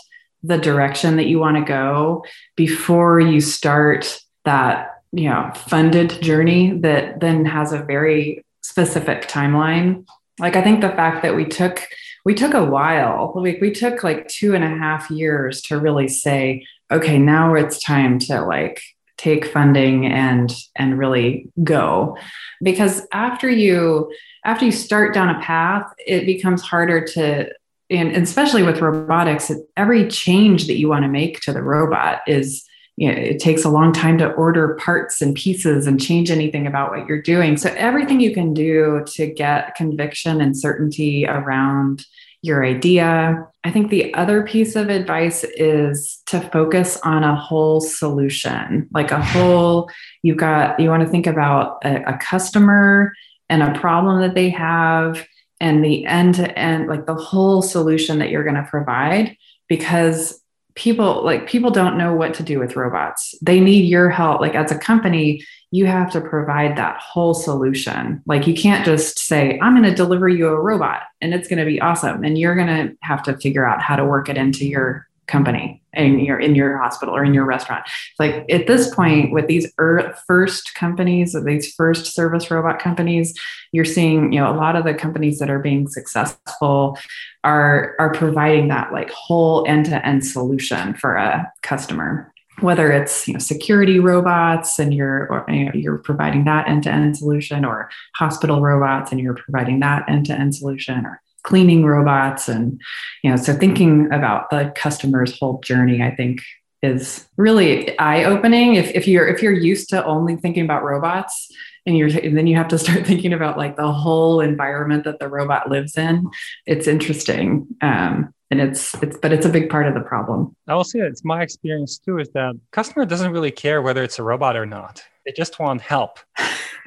the 0.42 0.58
direction 0.58 1.16
that 1.16 1.26
you 1.26 1.38
want 1.38 1.56
to 1.56 1.64
go 1.64 2.24
before 2.56 3.18
you 3.20 3.40
start 3.40 4.20
that 4.44 5.02
you 5.12 5.28
know 5.28 5.50
funded 5.54 6.10
journey 6.22 6.78
that 6.80 7.20
then 7.20 7.44
has 7.44 7.72
a 7.72 7.82
very 7.82 8.44
specific 8.62 9.26
timeline 9.28 10.06
like 10.38 10.54
i 10.54 10.62
think 10.62 10.80
the 10.80 10.90
fact 10.90 11.22
that 11.22 11.34
we 11.34 11.44
took 11.44 11.88
we 12.24 12.34
took 12.34 12.54
a 12.54 12.64
while 12.64 13.32
like 13.34 13.60
we 13.60 13.70
took 13.70 14.04
like 14.04 14.28
two 14.28 14.54
and 14.54 14.64
a 14.64 14.68
half 14.68 15.10
years 15.10 15.62
to 15.62 15.78
really 15.78 16.08
say 16.08 16.64
okay 16.90 17.18
now 17.18 17.54
it's 17.54 17.82
time 17.82 18.18
to 18.18 18.42
like 18.42 18.80
take 19.18 19.44
funding 19.44 20.06
and 20.06 20.54
and 20.76 20.98
really 20.98 21.50
go 21.62 22.16
because 22.62 23.06
after 23.12 23.50
you 23.50 24.10
after 24.44 24.64
you 24.64 24.72
start 24.72 25.12
down 25.12 25.28
a 25.28 25.40
path 25.40 25.92
it 26.06 26.24
becomes 26.24 26.62
harder 26.62 27.04
to 27.04 27.50
and 27.90 28.12
especially 28.12 28.62
with 28.62 28.80
robotics 28.80 29.52
every 29.76 30.08
change 30.08 30.66
that 30.66 30.78
you 30.78 30.88
want 30.88 31.02
to 31.02 31.08
make 31.08 31.40
to 31.40 31.52
the 31.52 31.62
robot 31.62 32.20
is 32.26 32.64
you 32.96 33.06
know, 33.06 33.16
it 33.16 33.38
takes 33.38 33.64
a 33.64 33.68
long 33.68 33.92
time 33.92 34.18
to 34.18 34.32
order 34.32 34.74
parts 34.74 35.22
and 35.22 35.36
pieces 35.36 35.86
and 35.86 36.02
change 36.02 36.32
anything 36.32 36.66
about 36.66 36.90
what 36.90 37.06
you're 37.06 37.22
doing 37.22 37.56
so 37.56 37.72
everything 37.76 38.18
you 38.18 38.34
can 38.34 38.52
do 38.52 39.04
to 39.06 39.32
get 39.32 39.76
conviction 39.76 40.40
and 40.40 40.56
certainty 40.56 41.24
around 41.24 42.04
your 42.42 42.64
idea. 42.64 43.46
I 43.64 43.70
think 43.70 43.90
the 43.90 44.14
other 44.14 44.44
piece 44.44 44.76
of 44.76 44.88
advice 44.88 45.44
is 45.44 46.22
to 46.26 46.40
focus 46.40 46.98
on 47.02 47.24
a 47.24 47.34
whole 47.34 47.80
solution, 47.80 48.88
like 48.92 49.10
a 49.10 49.20
whole, 49.20 49.90
you've 50.22 50.36
got, 50.36 50.78
you 50.78 50.88
want 50.88 51.02
to 51.02 51.08
think 51.08 51.26
about 51.26 51.84
a, 51.84 52.14
a 52.14 52.18
customer 52.18 53.12
and 53.48 53.62
a 53.62 53.78
problem 53.78 54.20
that 54.20 54.34
they 54.34 54.50
have 54.50 55.26
and 55.60 55.84
the 55.84 56.06
end 56.06 56.36
to 56.36 56.58
end, 56.58 56.88
like 56.88 57.06
the 57.06 57.14
whole 57.14 57.60
solution 57.62 58.20
that 58.20 58.30
you're 58.30 58.44
going 58.44 58.54
to 58.54 58.68
provide 58.70 59.36
because 59.68 60.40
people 60.78 61.24
like 61.24 61.48
people 61.48 61.72
don't 61.72 61.98
know 61.98 62.14
what 62.14 62.32
to 62.34 62.44
do 62.44 62.60
with 62.60 62.76
robots. 62.76 63.34
They 63.42 63.58
need 63.58 63.86
your 63.86 64.10
help. 64.10 64.40
Like 64.40 64.54
as 64.54 64.70
a 64.70 64.78
company 64.78 65.44
you 65.70 65.84
have 65.84 66.10
to 66.10 66.20
provide 66.20 66.78
that 66.78 66.96
whole 66.98 67.34
solution. 67.34 68.22
Like 68.24 68.46
you 68.46 68.54
can't 68.54 68.86
just 68.86 69.18
say 69.18 69.58
i'm 69.60 69.74
going 69.74 69.88
to 69.88 69.94
deliver 69.94 70.28
you 70.28 70.46
a 70.46 70.60
robot 70.60 71.02
and 71.20 71.34
it's 71.34 71.48
going 71.48 71.58
to 71.58 71.64
be 71.64 71.80
awesome 71.80 72.22
and 72.24 72.38
you're 72.38 72.54
going 72.54 72.68
to 72.68 72.96
have 73.02 73.22
to 73.24 73.36
figure 73.38 73.66
out 73.66 73.82
how 73.82 73.96
to 73.96 74.04
work 74.04 74.28
it 74.28 74.38
into 74.38 74.66
your 74.66 75.07
company 75.28 75.80
in 75.92 76.18
your 76.18 76.40
in 76.40 76.54
your 76.54 76.78
hospital 76.78 77.14
or 77.14 77.24
in 77.24 77.34
your 77.34 77.44
restaurant. 77.44 77.84
It's 77.86 78.18
like 78.18 78.50
at 78.50 78.66
this 78.66 78.92
point 78.94 79.32
with 79.32 79.46
these 79.46 79.70
er, 79.78 80.16
first 80.26 80.74
companies, 80.74 81.36
these 81.44 81.72
first 81.74 82.06
service 82.14 82.50
robot 82.50 82.80
companies, 82.80 83.38
you're 83.72 83.84
seeing 83.84 84.32
you 84.32 84.40
know 84.40 84.50
a 84.50 84.56
lot 84.56 84.74
of 84.74 84.84
the 84.84 84.94
companies 84.94 85.38
that 85.38 85.50
are 85.50 85.58
being 85.58 85.86
successful 85.86 86.98
are 87.44 87.94
are 87.98 88.12
providing 88.12 88.68
that 88.68 88.92
like 88.92 89.10
whole 89.10 89.64
end 89.68 89.86
to 89.86 90.04
end 90.04 90.26
solution 90.26 90.94
for 90.94 91.14
a 91.14 91.50
customer. 91.62 92.32
Whether 92.60 92.90
it's 92.90 93.28
you 93.28 93.34
know 93.34 93.38
security 93.38 94.00
robots 94.00 94.80
and 94.80 94.92
you're 94.92 95.28
or, 95.30 95.44
you 95.48 95.66
know, 95.66 95.72
you're 95.74 95.98
providing 95.98 96.44
that 96.44 96.66
end 96.66 96.82
to 96.84 96.90
end 96.90 97.16
solution, 97.16 97.64
or 97.64 97.88
hospital 98.16 98.60
robots 98.60 99.12
and 99.12 99.20
you're 99.20 99.34
providing 99.34 99.78
that 99.80 100.08
end 100.08 100.26
to 100.26 100.32
end 100.32 100.56
solution, 100.56 101.06
or 101.06 101.20
cleaning 101.44 101.84
robots 101.84 102.48
and 102.48 102.80
you 103.22 103.30
know 103.30 103.36
so 103.36 103.54
thinking 103.54 104.06
about 104.12 104.50
the 104.50 104.72
customer's 104.74 105.38
whole 105.38 105.60
journey 105.60 106.02
i 106.02 106.14
think 106.14 106.40
is 106.82 107.26
really 107.36 107.98
eye-opening. 107.98 108.74
If, 108.74 108.90
if 108.94 109.08
you're 109.08 109.26
if 109.26 109.42
you're 109.42 109.52
used 109.52 109.88
to 109.90 110.04
only 110.04 110.36
thinking 110.36 110.64
about 110.64 110.84
robots 110.84 111.50
and 111.86 111.96
you're 111.96 112.08
and 112.08 112.36
then 112.36 112.46
you 112.46 112.56
have 112.56 112.68
to 112.68 112.78
start 112.78 113.06
thinking 113.06 113.32
about 113.32 113.56
like 113.56 113.76
the 113.76 113.90
whole 113.90 114.40
environment 114.40 115.04
that 115.04 115.18
the 115.18 115.28
robot 115.28 115.68
lives 115.68 115.96
in 115.96 116.28
it's 116.66 116.86
interesting. 116.86 117.66
Um, 117.80 118.32
and 118.50 118.60
it's 118.60 118.94
it's 119.02 119.18
but 119.18 119.32
it's 119.32 119.44
a 119.44 119.50
big 119.50 119.68
part 119.68 119.86
of 119.86 119.94
the 119.94 120.00
problem. 120.00 120.56
I 120.66 120.74
will 120.74 120.84
say 120.84 121.00
it's 121.00 121.24
my 121.24 121.42
experience 121.42 121.98
too 121.98 122.18
is 122.18 122.30
that 122.30 122.54
customer 122.70 123.04
doesn't 123.04 123.32
really 123.32 123.50
care 123.50 123.82
whether 123.82 124.02
it's 124.02 124.18
a 124.18 124.22
robot 124.22 124.56
or 124.56 124.64
not. 124.64 125.02
They 125.26 125.32
just 125.32 125.58
want 125.58 125.82
help 125.82 126.18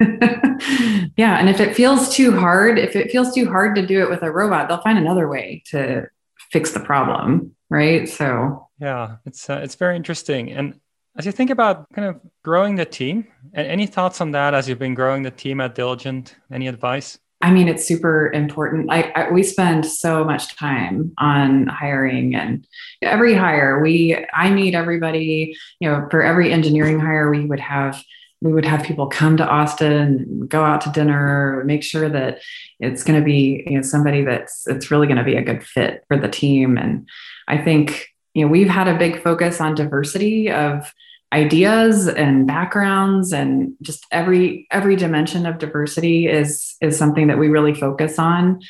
yeah. 1.16 1.38
And 1.38 1.48
if 1.48 1.60
it 1.60 1.74
feels 1.74 2.14
too 2.14 2.38
hard, 2.38 2.78
if 2.78 2.96
it 2.96 3.10
feels 3.10 3.34
too 3.34 3.46
hard 3.46 3.74
to 3.76 3.86
do 3.86 4.00
it 4.00 4.10
with 4.10 4.22
a 4.22 4.30
robot, 4.30 4.68
they'll 4.68 4.82
find 4.82 4.98
another 4.98 5.28
way 5.28 5.62
to 5.66 6.06
fix 6.50 6.72
the 6.72 6.80
problem, 6.80 7.54
right? 7.70 8.08
So 8.08 8.68
yeah, 8.78 9.16
it's 9.26 9.48
uh, 9.48 9.60
it's 9.62 9.74
very 9.74 9.96
interesting. 9.96 10.50
And 10.52 10.80
as 11.16 11.26
you 11.26 11.32
think 11.32 11.50
about 11.50 11.88
kind 11.92 12.08
of 12.08 12.20
growing 12.42 12.76
the 12.76 12.84
team, 12.84 13.26
and 13.52 13.66
any 13.66 13.86
thoughts 13.86 14.20
on 14.20 14.30
that 14.32 14.54
as 14.54 14.68
you've 14.68 14.78
been 14.78 14.94
growing 14.94 15.22
the 15.22 15.30
team 15.30 15.60
at 15.60 15.74
Diligent? 15.74 16.36
Any 16.50 16.68
advice? 16.68 17.18
I 17.42 17.50
mean, 17.50 17.68
it's 17.68 17.86
super 17.86 18.30
important. 18.32 18.86
Like 18.86 19.16
I, 19.16 19.28
we 19.30 19.42
spend 19.42 19.84
so 19.84 20.24
much 20.24 20.56
time 20.56 21.12
on 21.18 21.66
hiring, 21.66 22.34
and 22.34 22.66
every 23.02 23.34
hire 23.34 23.80
we 23.80 24.16
I 24.32 24.50
meet 24.50 24.74
everybody. 24.74 25.56
You 25.80 25.90
know, 25.90 26.08
for 26.10 26.22
every 26.22 26.52
engineering 26.52 27.00
hire, 27.00 27.30
we 27.30 27.44
would 27.44 27.60
have 27.60 28.02
we 28.42 28.52
would 28.52 28.64
have 28.64 28.82
people 28.82 29.06
come 29.06 29.36
to 29.36 29.46
Austin, 29.46 30.46
go 30.48 30.64
out 30.64 30.80
to 30.82 30.90
dinner, 30.90 31.62
make 31.64 31.84
sure 31.84 32.08
that 32.08 32.40
it's 32.80 33.04
going 33.04 33.18
to 33.18 33.24
be 33.24 33.62
you 33.66 33.76
know 33.76 33.82
somebody 33.82 34.24
that's 34.24 34.66
it's 34.66 34.90
really 34.90 35.06
going 35.06 35.18
to 35.18 35.24
be 35.24 35.36
a 35.36 35.42
good 35.42 35.64
fit 35.64 36.04
for 36.08 36.18
the 36.18 36.28
team. 36.28 36.76
And 36.76 37.08
I 37.46 37.58
think 37.58 38.08
you 38.34 38.44
know 38.44 38.50
we've 38.50 38.68
had 38.68 38.88
a 38.88 38.98
big 38.98 39.22
focus 39.22 39.60
on 39.60 39.74
diversity 39.74 40.50
of 40.50 40.92
ideas 41.32 42.08
and 42.08 42.46
backgrounds 42.46 43.32
and 43.32 43.74
just 43.80 44.04
every 44.10 44.66
every 44.70 44.96
dimension 44.96 45.46
of 45.46 45.58
diversity 45.58 46.26
is 46.26 46.76
is 46.82 46.98
something 46.98 47.28
that 47.28 47.38
we 47.38 47.48
really 47.48 47.74
focus 47.74 48.18
on 48.18 48.60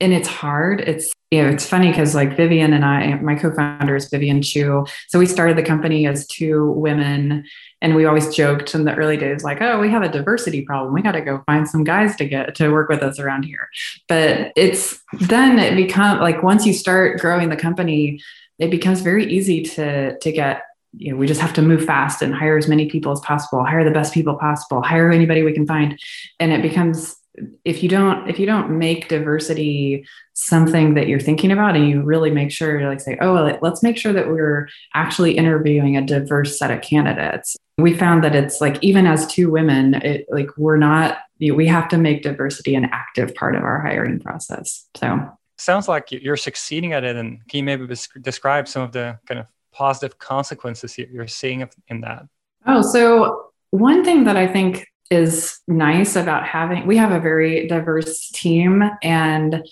and 0.00 0.12
it's 0.12 0.28
hard. 0.28 0.80
It's 0.80 1.12
you 1.30 1.42
know 1.42 1.48
it's 1.50 1.66
funny 1.66 1.90
because 1.90 2.14
like 2.14 2.36
vivian 2.36 2.72
and 2.72 2.84
i 2.84 3.14
my 3.16 3.36
co-founder 3.36 3.94
is 3.94 4.08
vivian 4.08 4.42
chu. 4.42 4.84
So 5.08 5.18
we 5.18 5.26
started 5.26 5.56
the 5.56 5.62
company 5.62 6.06
as 6.06 6.26
two 6.26 6.72
women 6.72 7.44
and 7.80 7.94
we 7.94 8.04
always 8.04 8.34
joked 8.34 8.74
in 8.74 8.84
the 8.84 8.94
early 8.94 9.16
days 9.16 9.44
like 9.44 9.60
oh 9.60 9.78
we 9.78 9.90
have 9.90 10.02
a 10.02 10.08
diversity 10.08 10.62
problem. 10.62 10.92
We 10.92 11.02
got 11.02 11.12
to 11.12 11.20
go 11.20 11.42
find 11.46 11.68
some 11.68 11.84
guys 11.84 12.16
to 12.16 12.24
get 12.24 12.54
to 12.56 12.70
work 12.70 12.88
with 12.88 13.02
us 13.02 13.18
around 13.18 13.44
here. 13.44 13.68
But 14.08 14.52
it's 14.56 15.00
then 15.12 15.58
it 15.58 15.76
become 15.76 16.20
like 16.20 16.42
once 16.42 16.66
you 16.66 16.72
start 16.72 17.20
growing 17.20 17.48
the 17.48 17.56
company 17.56 18.20
it 18.58 18.70
becomes 18.70 19.00
very 19.00 19.30
easy 19.32 19.62
to 19.62 20.18
to 20.18 20.32
get 20.32 20.62
you 20.92 21.12
know, 21.12 21.18
we 21.18 21.26
just 21.26 21.40
have 21.40 21.52
to 21.52 21.62
move 21.62 21.84
fast 21.84 22.20
and 22.20 22.34
hire 22.34 22.58
as 22.58 22.66
many 22.66 22.88
people 22.90 23.12
as 23.12 23.20
possible, 23.20 23.64
hire 23.64 23.84
the 23.84 23.92
best 23.92 24.12
people 24.12 24.34
possible, 24.36 24.82
hire 24.82 25.10
anybody 25.10 25.44
we 25.44 25.52
can 25.52 25.66
find. 25.66 25.96
And 26.40 26.52
it 26.52 26.62
becomes 26.62 27.16
if 27.64 27.82
you 27.82 27.88
don't 27.88 28.28
if 28.28 28.38
you 28.38 28.46
don't 28.46 28.78
make 28.78 29.08
diversity 29.08 30.06
something 30.34 30.94
that 30.94 31.06
you're 31.06 31.20
thinking 31.20 31.52
about 31.52 31.76
and 31.76 31.88
you 31.88 32.02
really 32.02 32.30
make 32.30 32.50
sure 32.50 32.78
you're 32.78 32.88
like 32.88 33.00
say 33.00 33.18
oh 33.20 33.58
let's 33.62 33.82
make 33.82 33.96
sure 33.96 34.12
that 34.12 34.28
we're 34.28 34.68
actually 34.94 35.36
interviewing 35.36 35.96
a 35.96 36.04
diverse 36.04 36.58
set 36.58 36.70
of 36.70 36.80
candidates. 36.80 37.56
We 37.78 37.94
found 37.94 38.24
that 38.24 38.34
it's 38.34 38.60
like 38.60 38.82
even 38.82 39.06
as 39.06 39.26
two 39.26 39.50
women 39.50 39.94
it 39.94 40.26
like 40.30 40.56
we're 40.56 40.76
not 40.76 41.18
we 41.40 41.66
have 41.66 41.88
to 41.88 41.96
make 41.96 42.22
diversity 42.22 42.74
an 42.74 42.84
active 42.92 43.34
part 43.34 43.56
of 43.56 43.62
our 43.62 43.80
hiring 43.80 44.20
process. 44.20 44.86
So. 44.96 45.30
Sounds 45.56 45.88
like 45.88 46.10
you're 46.10 46.36
succeeding 46.36 46.92
at 46.92 47.04
it. 47.04 47.16
And 47.16 47.46
can 47.48 47.58
you 47.58 47.64
maybe 47.64 47.94
describe 48.20 48.66
some 48.66 48.82
of 48.82 48.92
the 48.92 49.18
kind 49.26 49.40
of 49.40 49.46
positive 49.72 50.18
consequences 50.18 50.96
you're 50.96 51.26
seeing 51.26 51.68
in 51.88 52.00
that? 52.00 52.24
Oh, 52.66 52.82
so 52.82 53.50
one 53.70 54.04
thing 54.04 54.24
that 54.24 54.36
I 54.36 54.46
think 54.46 54.86
is 55.10 55.58
nice 55.66 56.14
about 56.16 56.46
having 56.46 56.86
we 56.86 56.96
have 56.96 57.10
a 57.10 57.20
very 57.20 57.66
diverse 57.66 58.30
team 58.30 58.82
and 59.02 59.64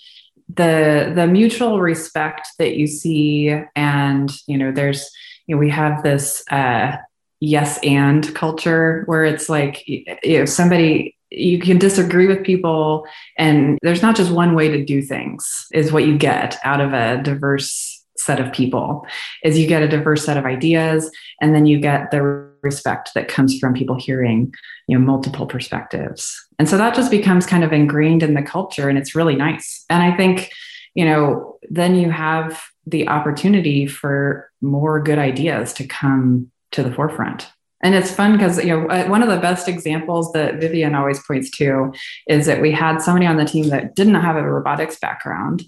the 0.53 1.11
the 1.15 1.27
mutual 1.27 1.79
respect 1.79 2.47
that 2.57 2.75
you 2.75 2.87
see 2.87 3.55
and 3.75 4.31
you 4.47 4.57
know 4.57 4.71
there's 4.71 5.09
you 5.47 5.55
know 5.55 5.59
we 5.59 5.69
have 5.69 6.03
this 6.03 6.43
uh 6.51 6.97
yes 7.39 7.79
and 7.83 8.35
culture 8.35 9.03
where 9.05 9.23
it's 9.23 9.47
like 9.47 9.87
you 9.87 10.39
know 10.39 10.45
somebody 10.45 11.15
you 11.31 11.59
can 11.59 11.77
disagree 11.77 12.27
with 12.27 12.43
people 12.43 13.05
and 13.37 13.77
there's 13.81 14.01
not 14.01 14.15
just 14.15 14.31
one 14.31 14.55
way 14.55 14.67
to 14.67 14.83
do 14.83 15.01
things 15.01 15.67
is 15.71 15.91
what 15.91 16.05
you 16.05 16.17
get 16.17 16.57
out 16.63 16.81
of 16.81 16.93
a 16.93 17.21
diverse 17.23 18.03
set 18.17 18.39
of 18.39 18.51
people 18.51 19.05
is 19.43 19.57
you 19.57 19.67
get 19.67 19.83
a 19.83 19.87
diverse 19.87 20.25
set 20.25 20.35
of 20.37 20.45
ideas 20.45 21.09
and 21.39 21.55
then 21.55 21.65
you 21.65 21.79
get 21.79 22.11
the 22.11 22.48
respect 22.61 23.11
that 23.15 23.27
comes 23.27 23.57
from 23.59 23.73
people 23.73 23.95
hearing 23.95 24.53
you 24.87 24.97
know 24.97 25.05
multiple 25.05 25.45
perspectives. 25.45 26.47
And 26.57 26.67
so 26.67 26.77
that 26.77 26.95
just 26.95 27.11
becomes 27.11 27.45
kind 27.45 27.63
of 27.63 27.73
ingrained 27.73 28.23
in 28.23 28.33
the 28.33 28.41
culture 28.41 28.89
and 28.89 28.97
it's 28.97 29.15
really 29.15 29.35
nice. 29.35 29.85
And 29.89 30.03
i 30.03 30.15
think 30.15 30.51
you 30.95 31.05
know 31.05 31.57
then 31.69 31.95
you 31.95 32.09
have 32.09 32.61
the 32.85 33.07
opportunity 33.07 33.85
for 33.85 34.49
more 34.61 35.01
good 35.01 35.19
ideas 35.19 35.73
to 35.73 35.85
come 35.85 36.51
to 36.71 36.83
the 36.83 36.91
forefront. 36.91 37.47
And 37.81 37.95
it's 37.95 38.11
fun 38.11 38.33
because 38.33 38.57
you 38.57 38.69
know 38.69 38.87
uh, 38.87 39.07
one 39.07 39.23
of 39.23 39.29
the 39.29 39.37
best 39.37 39.67
examples 39.67 40.31
that 40.33 40.59
Vivian 40.59 40.95
always 40.95 41.25
points 41.25 41.49
to 41.57 41.93
is 42.27 42.45
that 42.45 42.61
we 42.61 42.71
had 42.71 43.01
somebody 43.01 43.25
on 43.25 43.37
the 43.37 43.45
team 43.45 43.69
that 43.69 43.95
didn't 43.95 44.15
have 44.15 44.35
a 44.35 44.43
robotics 44.43 44.99
background, 44.99 45.63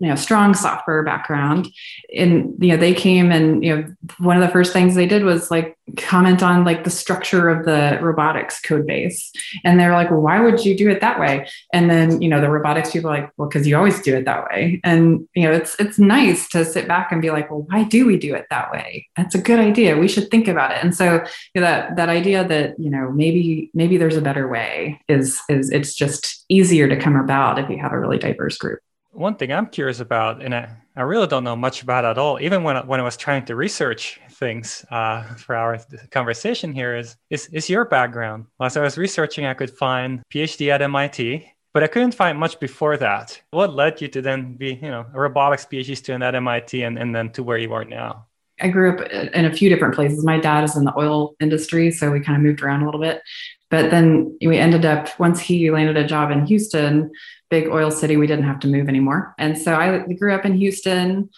you 0.00 0.08
know 0.08 0.16
strong 0.16 0.54
software 0.54 1.02
background. 1.02 1.68
And 2.16 2.54
you 2.58 2.70
know 2.70 2.76
they 2.76 2.94
came 2.94 3.30
and 3.30 3.62
you 3.62 3.76
know 3.76 3.84
one 4.18 4.36
of 4.36 4.42
the 4.42 4.52
first 4.52 4.72
things 4.72 4.94
they 4.94 5.06
did 5.06 5.24
was 5.24 5.50
like 5.50 5.76
comment 5.96 6.42
on 6.42 6.64
like 6.64 6.84
the 6.84 6.90
structure 6.90 7.48
of 7.48 7.64
the 7.64 7.98
robotics 8.00 8.60
code 8.60 8.86
base. 8.86 9.30
And 9.62 9.78
they're 9.78 9.92
like 9.92 10.10
well 10.10 10.22
why 10.22 10.40
would 10.40 10.64
you 10.64 10.76
do 10.76 10.88
it 10.90 11.00
that 11.02 11.20
way? 11.20 11.48
And 11.72 11.90
then 11.90 12.20
you 12.22 12.28
know 12.28 12.40
the 12.40 12.50
robotics 12.50 12.90
people 12.90 13.10
are 13.10 13.20
like 13.20 13.30
well 13.36 13.48
because 13.48 13.66
you 13.66 13.76
always 13.76 14.00
do 14.00 14.16
it 14.16 14.24
that 14.24 14.44
way. 14.44 14.80
And 14.82 15.28
you 15.34 15.44
know 15.44 15.52
it's 15.52 15.78
it's 15.78 15.98
nice 15.98 16.48
to 16.48 16.64
sit 16.64 16.88
back 16.88 17.12
and 17.12 17.20
be 17.20 17.30
like 17.30 17.50
well 17.50 17.66
why 17.68 17.84
do 17.84 18.06
we 18.06 18.16
do 18.16 18.34
it 18.34 18.46
that 18.50 18.72
way? 18.72 19.06
That's 19.16 19.34
a 19.34 19.40
good 19.40 19.60
idea. 19.60 19.98
We 19.98 20.08
should 20.08 20.30
think 20.30 20.48
about 20.48 20.72
it. 20.72 20.82
And 20.82 20.96
so 20.96 21.22
you 21.54 21.60
know, 21.60 21.60
that 21.60 21.96
that 21.96 22.08
idea 22.08 22.46
that 22.48 22.74
you 22.78 22.90
know 22.90 23.12
maybe 23.12 23.70
maybe 23.74 23.98
there's 23.98 24.16
a 24.16 24.22
better 24.22 24.48
way 24.48 24.98
is 25.08 25.40
is 25.50 25.70
it's 25.70 25.94
just 25.94 26.44
easier 26.48 26.88
to 26.88 26.96
come 26.96 27.16
about 27.16 27.58
if 27.58 27.68
you 27.68 27.78
have 27.78 27.92
a 27.92 27.98
really 27.98 28.18
diverse 28.18 28.56
group 28.56 28.80
one 29.12 29.36
thing 29.36 29.52
I'm 29.52 29.66
curious 29.66 30.00
about, 30.00 30.42
and 30.42 30.54
I, 30.54 30.70
I 30.96 31.02
really 31.02 31.26
don't 31.26 31.44
know 31.44 31.56
much 31.56 31.82
about 31.82 32.04
at 32.04 32.18
all, 32.18 32.40
even 32.40 32.62
when, 32.62 32.76
when 32.86 33.00
I 33.00 33.02
was 33.02 33.16
trying 33.16 33.44
to 33.46 33.56
research 33.56 34.20
things 34.30 34.84
uh, 34.90 35.22
for 35.34 35.56
our 35.56 35.78
conversation 36.10 36.72
here, 36.72 36.96
is, 36.96 37.16
is, 37.28 37.46
is 37.52 37.68
your 37.68 37.84
background. 37.84 38.46
As 38.60 38.76
I 38.76 38.82
was 38.82 38.96
researching, 38.96 39.46
I 39.46 39.54
could 39.54 39.70
find 39.70 40.22
PhD 40.32 40.70
at 40.70 40.82
MIT, 40.82 41.46
but 41.72 41.82
I 41.82 41.86
couldn't 41.86 42.14
find 42.14 42.38
much 42.38 42.60
before 42.60 42.96
that. 42.98 43.40
What 43.50 43.74
led 43.74 44.00
you 44.00 44.08
to 44.08 44.22
then 44.22 44.54
be, 44.54 44.74
you 44.74 44.90
know, 44.90 45.06
a 45.12 45.20
robotics 45.20 45.66
PhD 45.66 45.96
student 45.96 46.24
at 46.24 46.34
MIT 46.34 46.82
and, 46.82 46.98
and 46.98 47.14
then 47.14 47.30
to 47.30 47.42
where 47.42 47.58
you 47.58 47.72
are 47.72 47.84
now? 47.84 48.26
I 48.62 48.68
grew 48.68 48.92
up 48.92 49.10
in 49.10 49.46
a 49.46 49.52
few 49.52 49.70
different 49.70 49.94
places. 49.94 50.24
My 50.24 50.38
dad 50.38 50.64
is 50.64 50.76
in 50.76 50.84
the 50.84 50.92
oil 50.98 51.34
industry, 51.40 51.90
so 51.90 52.10
we 52.10 52.20
kind 52.20 52.36
of 52.36 52.42
moved 52.42 52.60
around 52.62 52.82
a 52.82 52.84
little 52.84 53.00
bit. 53.00 53.22
But 53.70 53.90
then 53.90 54.36
we 54.44 54.58
ended 54.58 54.84
up, 54.84 55.08
once 55.18 55.40
he 55.40 55.70
landed 55.70 55.96
a 55.96 56.06
job 56.06 56.30
in 56.30 56.44
Houston, 56.46 57.10
big 57.50 57.68
oil 57.68 57.90
city, 57.90 58.16
we 58.16 58.26
didn't 58.26 58.46
have 58.46 58.60
to 58.60 58.68
move 58.68 58.88
anymore. 58.88 59.34
And 59.38 59.58
so 59.58 59.74
I 59.74 59.98
grew 60.14 60.34
up 60.34 60.44
in 60.44 60.54
Houston 60.54 61.30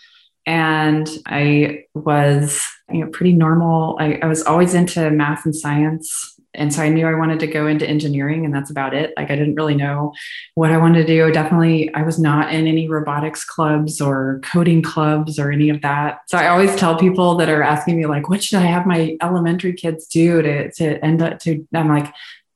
and 0.47 1.09
I 1.27 1.85
was, 1.95 2.63
you 2.91 3.01
know, 3.01 3.11
pretty 3.11 3.33
normal. 3.33 3.97
I, 3.99 4.19
I 4.23 4.27
was 4.27 4.43
always 4.43 4.75
into 4.75 5.11
math 5.11 5.45
and 5.45 5.55
science. 5.55 6.29
And 6.55 6.75
so 6.75 6.83
I 6.83 6.91
knew 6.91 7.07
I 7.07 7.15
wanted 7.15 7.41
to 7.41 7.47
go 7.47 7.67
into 7.67 7.89
engineering 7.89 8.45
and 8.45 8.55
that's 8.55 8.71
about 8.71 8.93
it. 8.93 9.15
Like 9.17 9.31
I 9.31 9.37
didn't 9.37 9.55
really 9.55 9.75
know 9.75 10.13
what 10.55 10.71
I 10.71 10.77
wanted 10.77 11.07
to 11.07 11.07
do. 11.07 11.33
Definitely, 11.33 11.95
I 11.95 12.03
was 12.03 12.19
not 12.19 12.53
in 12.53 12.67
any 12.67 12.89
robotics 12.89 13.43
clubs 13.43 14.03
or 14.03 14.41
coding 14.43 14.83
clubs 14.83 15.39
or 15.39 15.51
any 15.51 15.71
of 15.71 15.81
that. 15.81 16.19
So 16.27 16.37
I 16.37 16.49
always 16.49 16.77
tell 16.77 16.99
people 16.99 17.37
that 17.37 17.49
are 17.49 17.63
asking 17.63 17.97
me 17.97 18.05
like, 18.05 18.29
what 18.29 18.45
should 18.45 18.59
I 18.59 18.67
have 18.67 18.85
my 18.85 19.17
elementary 19.23 19.73
kids 19.73 20.07
do 20.07 20.43
to, 20.43 20.71
to 20.73 21.03
end 21.03 21.23
up 21.23 21.39
to, 21.41 21.67
I'm 21.73 21.89
like, 21.89 22.13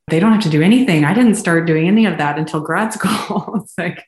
they 0.07 0.19
don't 0.19 0.31
have 0.31 0.43
to 0.43 0.49
do 0.49 0.61
anything. 0.61 1.03
I 1.03 1.13
didn't 1.13 1.35
start 1.35 1.67
doing 1.67 1.87
any 1.87 2.05
of 2.05 2.17
that 2.17 2.39
until 2.39 2.61
grad 2.61 2.93
school. 2.93 3.53
it's 3.63 3.77
like 3.77 4.05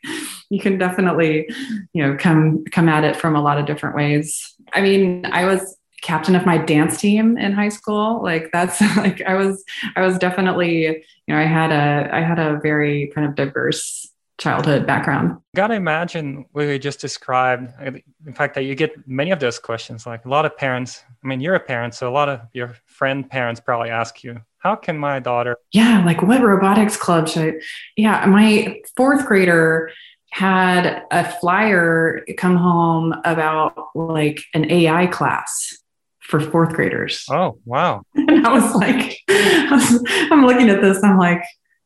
you 0.49 0.59
can 0.59 0.77
definitely, 0.77 1.49
you 1.93 2.01
know, 2.03 2.15
come 2.17 2.63
come 2.71 2.87
at 2.87 3.03
it 3.03 3.15
from 3.15 3.35
a 3.35 3.41
lot 3.41 3.57
of 3.57 3.65
different 3.65 3.95
ways. 3.95 4.55
I 4.73 4.81
mean, 4.81 5.25
I 5.25 5.45
was 5.45 5.77
captain 6.01 6.35
of 6.35 6.45
my 6.45 6.57
dance 6.57 6.97
team 6.97 7.37
in 7.37 7.51
high 7.51 7.69
school. 7.69 8.23
Like 8.23 8.51
that's 8.53 8.79
like 8.97 9.21
I 9.21 9.35
was 9.35 9.63
I 9.95 10.01
was 10.01 10.17
definitely, 10.17 10.85
you 10.85 11.03
know, 11.27 11.37
I 11.37 11.43
had 11.43 11.71
a 11.71 12.15
I 12.15 12.21
had 12.21 12.39
a 12.39 12.59
very 12.61 13.11
kind 13.13 13.27
of 13.27 13.35
diverse 13.35 14.09
childhood 14.39 14.87
background. 14.87 15.37
Gotta 15.53 15.73
imagine 15.73 16.45
what 16.53 16.65
we 16.65 16.79
just 16.79 17.01
described. 17.01 17.73
Uh, 17.79 17.91
in 18.25 18.33
fact, 18.33 18.55
that 18.55 18.63
you 18.63 18.73
get 18.73 19.07
many 19.07 19.31
of 19.31 19.39
those 19.41 19.59
questions. 19.59 20.05
Like 20.05 20.23
a 20.23 20.29
lot 20.29 20.45
of 20.45 20.55
parents, 20.55 21.03
I 21.21 21.27
mean, 21.27 21.41
you're 21.41 21.55
a 21.55 21.59
parent, 21.59 21.93
so 21.93 22.09
a 22.09 22.13
lot 22.13 22.29
of 22.29 22.41
your 22.53 22.75
friend 22.85 23.29
parents 23.29 23.59
probably 23.59 23.89
ask 23.89 24.23
you, 24.23 24.41
how 24.59 24.75
can 24.75 24.97
my 24.97 25.19
daughter? 25.19 25.57
Yeah, 25.71 26.03
like 26.05 26.21
what 26.21 26.41
robotics 26.41 26.97
club 26.97 27.27
should 27.27 27.55
I? 27.55 27.59
Yeah, 27.95 28.25
my 28.25 28.81
fourth 28.95 29.25
grader 29.25 29.91
had 30.31 31.03
a 31.11 31.23
flyer 31.39 32.23
come 32.37 32.55
home 32.55 33.15
about 33.25 33.87
like 33.95 34.41
an 34.53 34.69
AI 34.69 35.07
class 35.07 35.75
for 36.19 36.39
fourth 36.39 36.73
graders. 36.73 37.25
Oh, 37.29 37.57
wow. 37.65 38.03
And 38.15 38.45
I 38.45 38.53
was 38.53 38.75
like, 38.75 39.17
I 39.29 40.27
I'm 40.31 40.45
looking 40.45 40.69
at 40.69 40.81
this, 40.81 41.03
I'm 41.03 41.17
like, 41.17 41.41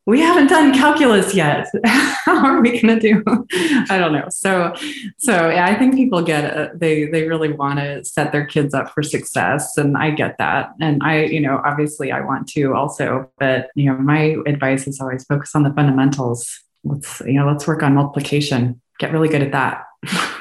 we 0.06 0.20
haven't 0.20 0.48
done 0.48 0.74
calculus 0.74 1.34
yet. 1.34 1.68
How 1.86 2.46
are 2.46 2.62
we 2.62 2.82
going 2.82 3.00
to 3.00 3.00
do? 3.00 3.24
I 3.90 3.98
don't 3.98 4.14
know. 4.14 4.28
So, 4.30 4.74
so 5.18 5.50
yeah, 5.50 5.66
I 5.66 5.76
think 5.76 5.96
people 5.96 6.22
get 6.22 6.44
it. 6.44 6.80
They 6.80 7.06
they 7.06 7.28
really 7.28 7.52
want 7.54 7.80
to 7.80 8.04
set 8.04 8.32
their 8.32 8.46
kids 8.46 8.74
up 8.74 8.94
for 8.94 9.04
success, 9.04 9.78
and 9.78 9.98
I 9.98 10.12
get 10.12 10.38
that. 10.38 10.72
And 10.80 11.02
I, 11.04 11.26
you 11.26 11.40
know, 11.40 11.62
obviously 11.64 12.12
I 12.12 12.22
want 12.22 12.48
to 12.50 12.74
also, 12.74 13.30
but 13.40 13.70
you 13.76 13.86
know, 13.86 13.98
my 13.98 14.38
advice 14.46 14.88
is 14.88 15.00
always 15.00 15.24
focus 15.26 15.56
on 15.56 15.64
the 15.64 15.74
fundamentals. 15.74 16.62
Let's 16.84 17.22
you 17.22 17.34
know, 17.34 17.48
let's 17.48 17.68
work 17.68 17.84
on 17.84 17.96
multiplication. 17.96 18.82
Get 19.00 19.12
really 19.12 19.30
good 19.30 19.42
at 19.42 19.52
that. 19.52 19.86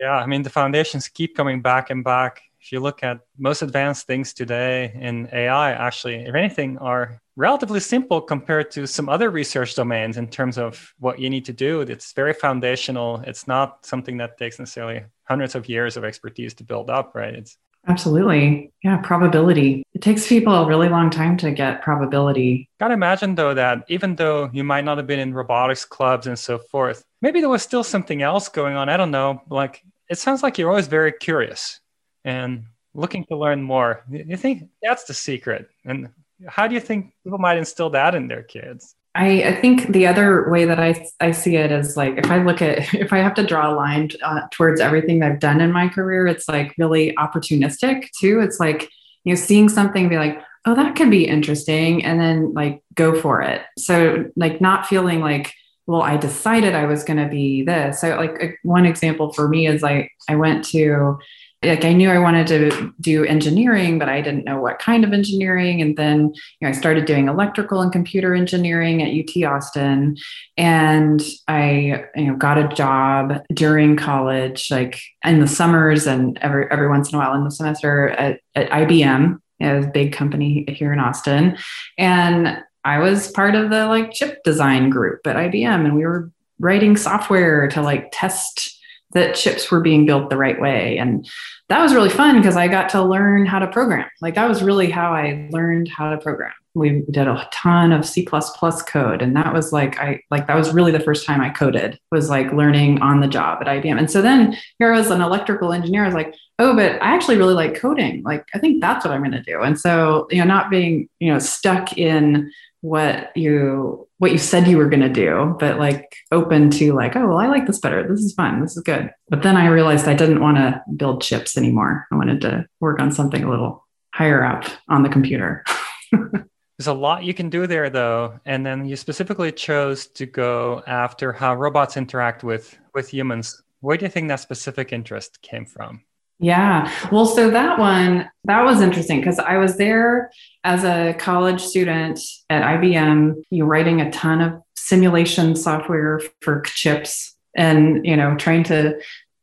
Yeah, 0.00 0.16
I 0.16 0.24
mean, 0.24 0.42
the 0.42 0.50
foundations 0.50 1.08
keep 1.08 1.36
coming 1.36 1.60
back 1.60 1.90
and 1.90 2.02
back. 2.02 2.40
If 2.60 2.72
you 2.72 2.80
look 2.80 3.02
at 3.02 3.20
most 3.38 3.62
advanced 3.62 4.06
things 4.06 4.34
today 4.34 4.92
in 4.94 5.28
AI, 5.32 5.72
actually, 5.72 6.16
if 6.16 6.34
anything, 6.34 6.76
are 6.78 7.20
relatively 7.36 7.80
simple 7.80 8.20
compared 8.20 8.70
to 8.72 8.86
some 8.86 9.08
other 9.08 9.30
research 9.30 9.74
domains 9.74 10.18
in 10.18 10.28
terms 10.28 10.58
of 10.58 10.92
what 10.98 11.18
you 11.18 11.30
need 11.30 11.46
to 11.46 11.54
do. 11.54 11.80
It's 11.80 12.12
very 12.12 12.34
foundational. 12.34 13.22
It's 13.26 13.48
not 13.48 13.86
something 13.86 14.18
that 14.18 14.36
takes 14.36 14.58
necessarily 14.58 15.04
hundreds 15.24 15.54
of 15.54 15.70
years 15.70 15.96
of 15.96 16.04
expertise 16.04 16.52
to 16.54 16.64
build 16.64 16.90
up, 16.90 17.14
right? 17.14 17.34
It's 17.34 17.56
Absolutely. 17.88 18.70
Yeah, 18.84 18.98
probability. 18.98 19.82
It 19.94 20.02
takes 20.02 20.28
people 20.28 20.54
a 20.54 20.66
really 20.66 20.90
long 20.90 21.08
time 21.08 21.38
to 21.38 21.50
get 21.50 21.80
probability. 21.80 22.68
Gotta 22.78 22.92
imagine 22.92 23.36
though 23.36 23.54
that 23.54 23.84
even 23.88 24.16
though 24.16 24.50
you 24.52 24.64
might 24.64 24.84
not 24.84 24.98
have 24.98 25.06
been 25.06 25.18
in 25.18 25.32
robotics 25.32 25.86
clubs 25.86 26.26
and 26.26 26.38
so 26.38 26.58
forth, 26.58 27.02
maybe 27.22 27.40
there 27.40 27.48
was 27.48 27.62
still 27.62 27.82
something 27.82 28.20
else 28.20 28.50
going 28.50 28.76
on. 28.76 28.90
I 28.90 28.98
don't 28.98 29.10
know. 29.10 29.40
Like 29.48 29.82
it 30.10 30.18
sounds 30.18 30.42
like 30.42 30.58
you're 30.58 30.68
always 30.68 30.88
very 30.88 31.12
curious 31.12 31.80
and 32.24 32.64
looking 32.94 33.24
to 33.26 33.36
learn 33.36 33.62
more. 33.62 34.02
You 34.10 34.36
think 34.36 34.68
that's 34.82 35.04
the 35.04 35.14
secret? 35.14 35.68
And 35.84 36.08
how 36.46 36.66
do 36.66 36.74
you 36.74 36.80
think 36.80 37.12
people 37.24 37.38
might 37.38 37.58
instill 37.58 37.90
that 37.90 38.14
in 38.14 38.28
their 38.28 38.42
kids? 38.42 38.94
I, 39.14 39.42
I, 39.42 39.54
think 39.56 39.88
the 39.88 40.06
other 40.06 40.48
way 40.50 40.64
that 40.66 40.78
I, 40.78 41.04
I 41.18 41.32
see 41.32 41.56
it 41.56 41.72
is 41.72 41.96
like 41.96 42.16
if 42.16 42.30
I 42.30 42.38
look 42.38 42.62
at 42.62 42.94
if 42.94 43.12
I 43.12 43.18
have 43.18 43.34
to 43.34 43.46
draw 43.46 43.72
a 43.72 43.74
line 43.74 44.10
uh, 44.22 44.42
towards 44.52 44.80
everything 44.80 45.22
I've 45.22 45.40
done 45.40 45.60
in 45.60 45.72
my 45.72 45.88
career, 45.88 46.26
it's 46.26 46.48
like 46.48 46.74
really 46.78 47.14
opportunistic 47.16 48.08
too. 48.18 48.40
It's 48.40 48.60
like 48.60 48.88
you 49.24 49.34
know 49.34 49.40
seeing 49.40 49.68
something, 49.68 50.08
be 50.08 50.16
like, 50.16 50.40
oh, 50.64 50.74
that 50.74 50.94
could 50.94 51.10
be 51.10 51.26
interesting, 51.26 52.04
and 52.04 52.20
then 52.20 52.54
like 52.54 52.82
go 52.94 53.20
for 53.20 53.42
it. 53.42 53.62
So 53.78 54.30
like 54.36 54.60
not 54.60 54.86
feeling 54.86 55.20
like, 55.20 55.54
well, 55.86 56.02
I 56.02 56.16
decided 56.16 56.76
I 56.76 56.86
was 56.86 57.02
going 57.02 57.18
to 57.18 57.28
be 57.28 57.64
this. 57.64 58.00
So 58.00 58.16
like 58.16 58.60
one 58.62 58.86
example 58.86 59.32
for 59.32 59.48
me 59.48 59.66
is 59.66 59.82
like 59.82 60.12
I 60.28 60.36
went 60.36 60.64
to 60.66 61.18
like 61.62 61.84
I 61.84 61.92
knew 61.92 62.10
I 62.10 62.18
wanted 62.18 62.46
to 62.48 62.94
do 63.00 63.24
engineering, 63.24 63.98
but 63.98 64.08
I 64.08 64.22
didn't 64.22 64.44
know 64.44 64.58
what 64.60 64.78
kind 64.78 65.04
of 65.04 65.12
engineering. 65.12 65.82
And 65.82 65.94
then 65.94 66.32
you 66.32 66.62
know, 66.62 66.68
I 66.68 66.72
started 66.72 67.04
doing 67.04 67.28
electrical 67.28 67.82
and 67.82 67.92
computer 67.92 68.34
engineering 68.34 69.02
at 69.02 69.12
UT 69.12 69.44
Austin, 69.44 70.16
and 70.56 71.22
I 71.48 72.06
you 72.16 72.28
know 72.28 72.36
got 72.36 72.56
a 72.56 72.68
job 72.68 73.42
during 73.52 73.96
college, 73.96 74.70
like 74.70 75.00
in 75.24 75.40
the 75.40 75.46
summers 75.46 76.06
and 76.06 76.38
every 76.38 76.66
every 76.70 76.88
once 76.88 77.10
in 77.10 77.16
a 77.16 77.18
while 77.18 77.34
in 77.34 77.44
the 77.44 77.50
semester 77.50 78.08
at, 78.10 78.40
at 78.54 78.70
IBM, 78.70 79.38
a 79.60 79.86
big 79.92 80.14
company 80.14 80.64
here 80.68 80.94
in 80.94 80.98
Austin, 80.98 81.58
and 81.98 82.58
I 82.84 83.00
was 83.00 83.30
part 83.32 83.54
of 83.54 83.68
the 83.68 83.86
like 83.86 84.12
chip 84.12 84.42
design 84.44 84.88
group 84.88 85.26
at 85.26 85.36
IBM, 85.36 85.84
and 85.84 85.94
we 85.94 86.06
were 86.06 86.30
writing 86.58 86.96
software 86.96 87.68
to 87.68 87.82
like 87.82 88.08
test 88.12 88.79
that 89.12 89.34
chips 89.34 89.70
were 89.70 89.80
being 89.80 90.06
built 90.06 90.30
the 90.30 90.36
right 90.36 90.60
way. 90.60 90.98
And 90.98 91.28
that 91.68 91.80
was 91.80 91.94
really 91.94 92.10
fun 92.10 92.36
because 92.36 92.56
I 92.56 92.68
got 92.68 92.88
to 92.90 93.02
learn 93.02 93.46
how 93.46 93.58
to 93.58 93.66
program. 93.66 94.08
Like 94.20 94.34
that 94.34 94.48
was 94.48 94.62
really 94.62 94.90
how 94.90 95.12
I 95.12 95.48
learned 95.52 95.88
how 95.88 96.10
to 96.10 96.18
program. 96.18 96.52
We 96.74 97.02
did 97.10 97.26
a 97.26 97.48
ton 97.52 97.90
of 97.90 98.06
C 98.06 98.24
code. 98.24 99.22
And 99.22 99.34
that 99.34 99.52
was 99.52 99.72
like, 99.72 99.98
I 99.98 100.20
like, 100.30 100.46
that 100.46 100.56
was 100.56 100.72
really 100.72 100.92
the 100.92 101.00
first 101.00 101.26
time 101.26 101.40
I 101.40 101.50
coded 101.50 101.98
was 102.12 102.30
like 102.30 102.52
learning 102.52 103.02
on 103.02 103.20
the 103.20 103.26
job 103.26 103.58
at 103.60 103.66
IBM. 103.66 103.98
And 103.98 104.10
so 104.10 104.22
then 104.22 104.56
here 104.78 104.92
I 104.92 104.98
was 104.98 105.10
an 105.10 105.20
electrical 105.20 105.72
engineer. 105.72 106.04
I 106.04 106.06
was 106.06 106.14
like, 106.14 106.34
oh, 106.60 106.76
but 106.76 107.02
I 107.02 107.14
actually 107.14 107.38
really 107.38 107.54
like 107.54 107.74
coding. 107.74 108.22
Like, 108.22 108.44
I 108.54 108.58
think 108.58 108.80
that's 108.80 109.04
what 109.04 109.12
I'm 109.12 109.22
going 109.22 109.32
to 109.32 109.42
do. 109.42 109.62
And 109.62 109.80
so, 109.80 110.28
you 110.30 110.38
know, 110.38 110.44
not 110.44 110.70
being, 110.70 111.08
you 111.18 111.32
know, 111.32 111.40
stuck 111.40 111.98
in 111.98 112.52
what 112.82 113.36
you 113.36 114.06
what 114.20 114.32
you 114.32 114.36
said 114.36 114.68
you 114.68 114.76
were 114.76 114.90
going 114.90 115.00
to 115.00 115.08
do 115.08 115.56
but 115.58 115.78
like 115.78 116.14
open 116.30 116.70
to 116.70 116.92
like 116.92 117.16
oh 117.16 117.26
well 117.26 117.38
i 117.38 117.46
like 117.46 117.66
this 117.66 117.78
better. 117.78 118.06
This 118.06 118.20
is 118.20 118.34
fun. 118.34 118.60
This 118.60 118.76
is 118.76 118.82
good. 118.82 119.10
But 119.30 119.42
then 119.42 119.56
i 119.56 119.66
realized 119.66 120.06
i 120.06 120.14
didn't 120.14 120.40
want 120.40 120.58
to 120.58 120.82
build 120.94 121.22
chips 121.22 121.56
anymore. 121.56 122.06
I 122.12 122.16
wanted 122.16 122.42
to 122.42 122.66
work 122.80 123.00
on 123.00 123.10
something 123.10 123.42
a 123.42 123.50
little 123.50 123.86
higher 124.12 124.44
up 124.44 124.64
on 124.88 125.02
the 125.02 125.08
computer. 125.08 125.64
There's 126.12 126.86
a 126.86 126.92
lot 126.92 127.24
you 127.24 127.32
can 127.32 127.48
do 127.48 127.66
there 127.66 127.88
though 127.88 128.38
and 128.44 128.64
then 128.64 128.84
you 128.84 128.96
specifically 128.96 129.52
chose 129.52 130.06
to 130.08 130.26
go 130.26 130.82
after 130.86 131.32
how 131.32 131.54
robots 131.54 131.96
interact 131.96 132.44
with 132.44 132.78
with 132.94 133.08
humans. 133.08 133.62
Where 133.80 133.96
do 133.96 134.04
you 134.04 134.10
think 134.10 134.28
that 134.28 134.40
specific 134.40 134.92
interest 134.92 135.40
came 135.40 135.64
from 135.64 136.02
yeah. 136.40 136.90
Well, 137.12 137.26
so 137.26 137.50
that 137.50 137.78
one, 137.78 138.30
that 138.44 138.64
was 138.64 138.80
interesting 138.80 139.20
because 139.20 139.38
I 139.38 139.58
was 139.58 139.76
there 139.76 140.30
as 140.64 140.84
a 140.84 141.14
college 141.18 141.60
student 141.60 142.18
at 142.48 142.62
IBM, 142.62 143.42
you 143.50 143.64
writing 143.64 144.00
a 144.00 144.10
ton 144.10 144.40
of 144.40 144.62
simulation 144.74 145.54
software 145.54 146.20
for 146.40 146.62
chips 146.62 147.36
and, 147.54 148.04
you 148.06 148.16
know, 148.16 148.36
trying 148.36 148.64
to 148.64 148.98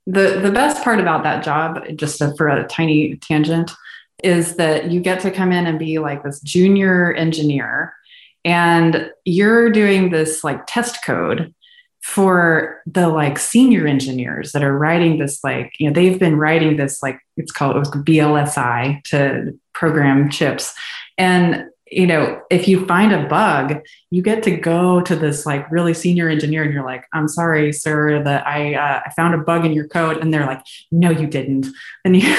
the 0.08 0.40
the 0.42 0.52
best 0.52 0.84
part 0.84 1.00
about 1.00 1.24
that 1.24 1.44
job, 1.44 1.84
just 1.96 2.22
for 2.38 2.48
a 2.48 2.66
tiny 2.68 3.18
tangent, 3.18 3.72
is 4.24 4.56
that 4.56 4.90
you 4.90 5.00
get 5.00 5.20
to 5.22 5.32
come 5.32 5.52
in 5.52 5.68
and 5.68 5.78
be 5.78 6.00
like 6.00 6.24
this 6.24 6.40
junior 6.40 7.14
engineer 7.14 7.94
and 8.46 9.12
you're 9.26 9.70
doing 9.70 10.10
this 10.10 10.44
like 10.44 10.66
test 10.68 11.04
code 11.04 11.54
for 12.08 12.82
the 12.86 13.10
like 13.10 13.38
senior 13.38 13.86
engineers 13.86 14.54
that 14.54 14.64
are 14.64 14.78
writing 14.78 15.20
this 15.20 15.44
like 15.44 15.74
you 15.78 15.86
know 15.86 15.94
they've 15.94 16.18
been 16.18 16.38
writing 16.38 16.78
this 16.78 17.04
like 17.04 17.20
it's 17.36 17.52
called 17.52 17.76
it 17.76 17.80
was 17.80 17.92
VLSI 17.92 19.04
to 19.04 19.60
program 19.74 20.30
chips. 20.30 20.74
And 21.18 21.66
you 21.92 22.08
know 22.08 22.42
if 22.50 22.66
you 22.66 22.86
find 22.86 23.12
a 23.12 23.28
bug 23.28 23.82
you 24.10 24.22
get 24.22 24.42
to 24.44 24.56
go 24.56 25.02
to 25.02 25.16
this 25.18 25.46
like 25.46 25.70
really 25.70 25.94
senior 25.94 26.28
engineer 26.28 26.64
and 26.64 26.74
you're 26.74 26.84
like 26.84 27.06
i'm 27.14 27.30
sorry 27.30 27.72
sir 27.72 28.22
that 28.22 28.46
i 28.46 28.74
uh, 28.74 29.00
i 29.06 29.10
found 29.12 29.34
a 29.34 29.38
bug 29.38 29.66
in 29.66 29.72
your 29.74 29.88
code. 29.88 30.18
And 30.18 30.34
they're 30.34 30.46
like 30.46 30.62
no 30.92 31.10
you 31.10 31.28
didn't. 31.28 31.68
And 32.06 32.16
you 32.16 32.36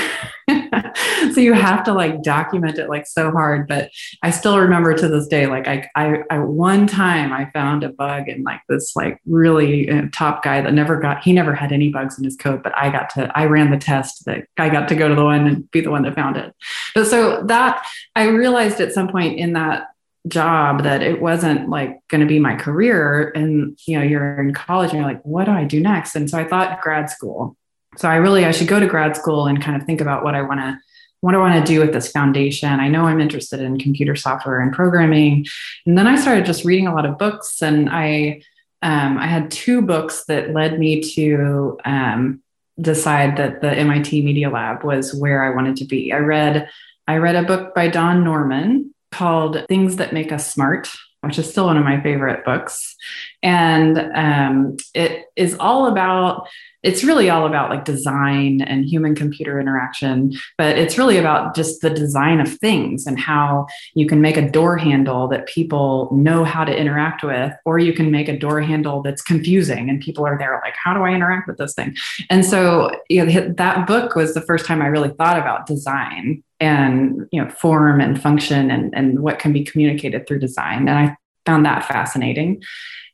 so 1.33 1.41
you 1.41 1.53
have 1.53 1.85
to 1.85 1.93
like 1.93 2.23
document 2.23 2.79
it 2.79 2.89
like 2.89 3.07
so 3.07 3.31
hard 3.31 3.67
but 3.69 3.91
i 4.23 4.31
still 4.31 4.59
remember 4.59 4.95
to 4.95 5.09
this 5.09 5.27
day 5.27 5.47
like 5.47 5.67
i 5.69 5.89
i, 5.95 6.23
I 6.31 6.39
one 6.39 6.87
time 6.87 7.33
i 7.33 7.51
found 7.53 7.85
a 7.85 7.91
bug 7.91 8.29
in 8.29 8.43
like 8.43 8.61
this 8.69 8.95
like 8.97 9.21
really 9.27 9.91
uh, 9.91 10.03
top 10.13 10.43
guy 10.43 10.61
that 10.61 10.73
never 10.73 10.99
got 10.99 11.23
he 11.23 11.33
never 11.33 11.55
had 11.55 11.73
any 11.73 11.91
bugs 11.91 12.19
in 12.19 12.25
his 12.25 12.37
code 12.37 12.63
but 12.63 12.77
i 12.77 12.91
got 12.91 13.11
to 13.11 13.31
i 13.39 13.45
ran 13.45 13.71
the 13.71 13.79
test 13.79 14.25
that 14.25 14.47
i 14.59 14.69
got 14.69 14.89
to 14.89 14.95
go 14.95 15.09
to 15.09 15.15
the 15.15 15.25
one 15.25 15.47
and 15.47 15.71
be 15.71 15.81
the 15.81 15.91
one 15.91 16.03
that 16.03 16.15
found 16.15 16.37
it. 16.37 16.55
But 16.95 17.07
so 17.07 17.43
that 17.45 17.85
i 18.17 18.25
realized 18.25 18.81
at 18.81 18.93
some 18.93 19.09
point 19.09 19.39
in 19.39 19.53
that 19.55 19.89
job 20.27 20.83
that 20.83 21.03
it 21.03 21.23
wasn't 21.23 21.71
like 21.71 22.01
going 22.09 22.21
to 22.21 22.27
be 22.27 22.39
my 22.39 22.55
career 22.55 23.33
and 23.35 23.79
you 23.87 23.99
know 23.99 24.05
you're 24.05 24.41
in 24.41 24.53
college 24.53 24.91
and 24.91 24.99
you're 24.99 25.09
like 25.09 25.23
what 25.23 25.45
do 25.45 25.53
i 25.53 25.65
do 25.65 25.81
next? 25.81 26.15
And 26.15 26.29
so 26.29 26.39
i 26.39 26.45
thought 26.45 26.81
grad 26.81 27.11
school 27.11 27.57
so 27.97 28.09
i 28.09 28.17
really 28.17 28.45
i 28.45 28.51
should 28.51 28.69
go 28.69 28.81
to 28.81 28.87
grad 28.87 29.17
school 29.17 29.47
and 29.47 29.63
kind 29.63 29.81
of 29.81 29.87
think 29.87 30.01
about 30.01 30.25
what 30.25 30.35
i 30.35 30.43
want 30.43 30.61
to 30.61 30.79
what 31.21 31.35
i 31.35 31.39
want 31.39 31.55
to 31.55 31.73
do 31.73 31.81
with 31.81 31.93
this 31.93 32.11
foundation. 32.11 32.69
I 32.69 32.89
know 32.89 33.05
i'm 33.05 33.21
interested 33.21 33.61
in 33.61 33.79
computer 33.79 34.15
software 34.15 34.61
and 34.61 34.73
programming. 34.73 35.47
And 35.87 35.99
then 35.99 36.07
i 36.07 36.17
started 36.17 36.47
just 36.47 36.65
reading 36.65 36.87
a 36.87 36.95
lot 36.95 37.07
of 37.07 37.19
books 37.19 37.63
and 37.63 37.89
i 37.91 38.43
um, 38.83 39.19
i 39.19 39.27
had 39.27 39.51
two 39.51 39.83
books 39.83 40.25
that 40.27 40.53
led 40.53 40.79
me 40.79 41.01
to 41.15 41.79
um, 41.85 42.41
decide 42.81 43.37
that 43.37 43.61
the 43.61 43.71
mit 43.85 44.13
media 44.13 44.51
lab 44.51 44.85
was 44.85 45.15
where 45.15 45.43
i 45.43 45.55
wanted 45.55 45.77
to 45.77 45.85
be. 45.85 46.13
I 46.13 46.19
read 46.19 46.69
i 47.07 47.17
read 47.17 47.37
a 47.37 47.43
book 47.43 47.75
by 47.75 47.89
don 47.89 48.23
norman 48.23 48.95
called 49.11 49.65
Things 49.69 49.97
That 49.97 50.13
Make 50.13 50.33
Us 50.33 50.53
Smart, 50.53 50.89
which 51.23 51.39
is 51.39 51.51
still 51.51 51.67
one 51.67 51.77
of 51.77 51.85
my 51.85 52.01
favorite 52.01 52.45
books. 52.45 52.97
And 53.43 53.99
um, 54.15 54.77
it 54.95 55.27
is 55.37 55.57
all 55.59 55.87
about, 55.87 56.49
it's 56.83 57.03
really 57.03 57.29
all 57.29 57.47
about 57.47 57.71
like 57.71 57.85
design 57.85 58.61
and 58.61 58.85
human 58.85 59.15
computer 59.15 59.61
interaction, 59.61 60.33
but 60.57 60.79
it's 60.79 60.97
really 60.97 61.17
about 61.17 61.55
just 61.55 61.81
the 61.81 61.91
design 61.91 62.41
of 62.41 62.59
things 62.59 63.07
and 63.07 63.19
how 63.19 63.67
you 63.95 64.07
can 64.07 64.21
make 64.21 64.37
a 64.37 64.49
door 64.49 64.77
handle 64.77 65.29
that 65.29 65.47
people 65.47 66.09
know 66.13 66.45
how 66.45 66.65
to 66.65 66.77
interact 66.77 67.25
with, 67.25 67.53
or 67.65 67.79
you 67.79 67.93
can 67.93 68.11
make 68.11 68.29
a 68.29 68.39
door 68.39 68.61
handle 68.61 69.03
that's 69.03 69.23
confusing 69.23 69.91
and 69.91 70.01
people 70.01 70.25
are 70.27 70.39
there 70.39 70.61
like, 70.65 70.75
how 70.83 70.95
do 70.95 71.01
I 71.01 71.13
interact 71.13 71.49
with 71.49 71.59
this 71.59 71.75
thing? 71.75 71.97
And 72.31 72.45
so 72.45 72.91
you 73.09 73.25
know, 73.25 73.55
that 73.57 73.87
book 73.87 74.15
was 74.15 74.35
the 74.35 74.43
first 74.43 74.67
time 74.67 74.81
I 74.81 74.87
really 74.87 75.11
thought 75.11 75.39
about 75.39 75.67
design 75.67 76.43
and 76.61 77.27
you 77.31 77.43
know 77.43 77.51
form 77.51 78.01
and 78.01 78.21
function 78.21 78.71
and, 78.71 78.95
and 78.95 79.21
what 79.21 79.39
can 79.39 79.53
be 79.53 79.65
communicated 79.65 80.27
through 80.27 80.39
design 80.39 80.89
and 80.89 80.99
i 80.99 81.17
found 81.47 81.65
that 81.65 81.85
fascinating 81.85 82.63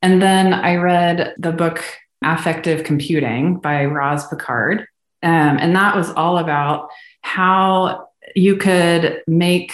and 0.03 0.23
then 0.23 0.55
i 0.55 0.77
read 0.77 1.35
the 1.39 1.53
book 1.53 1.85
affective 2.25 2.85
computing 2.85 3.57
by 3.57 3.85
roz 3.85 4.27
Picard. 4.29 4.87
um, 5.23 5.59
and 5.59 5.75
that 5.77 5.97
was 5.97 6.11
all 6.11 6.39
about 6.39 6.89
how 7.23 8.09
you 8.35 8.57
could 8.57 9.23
make 9.27 9.73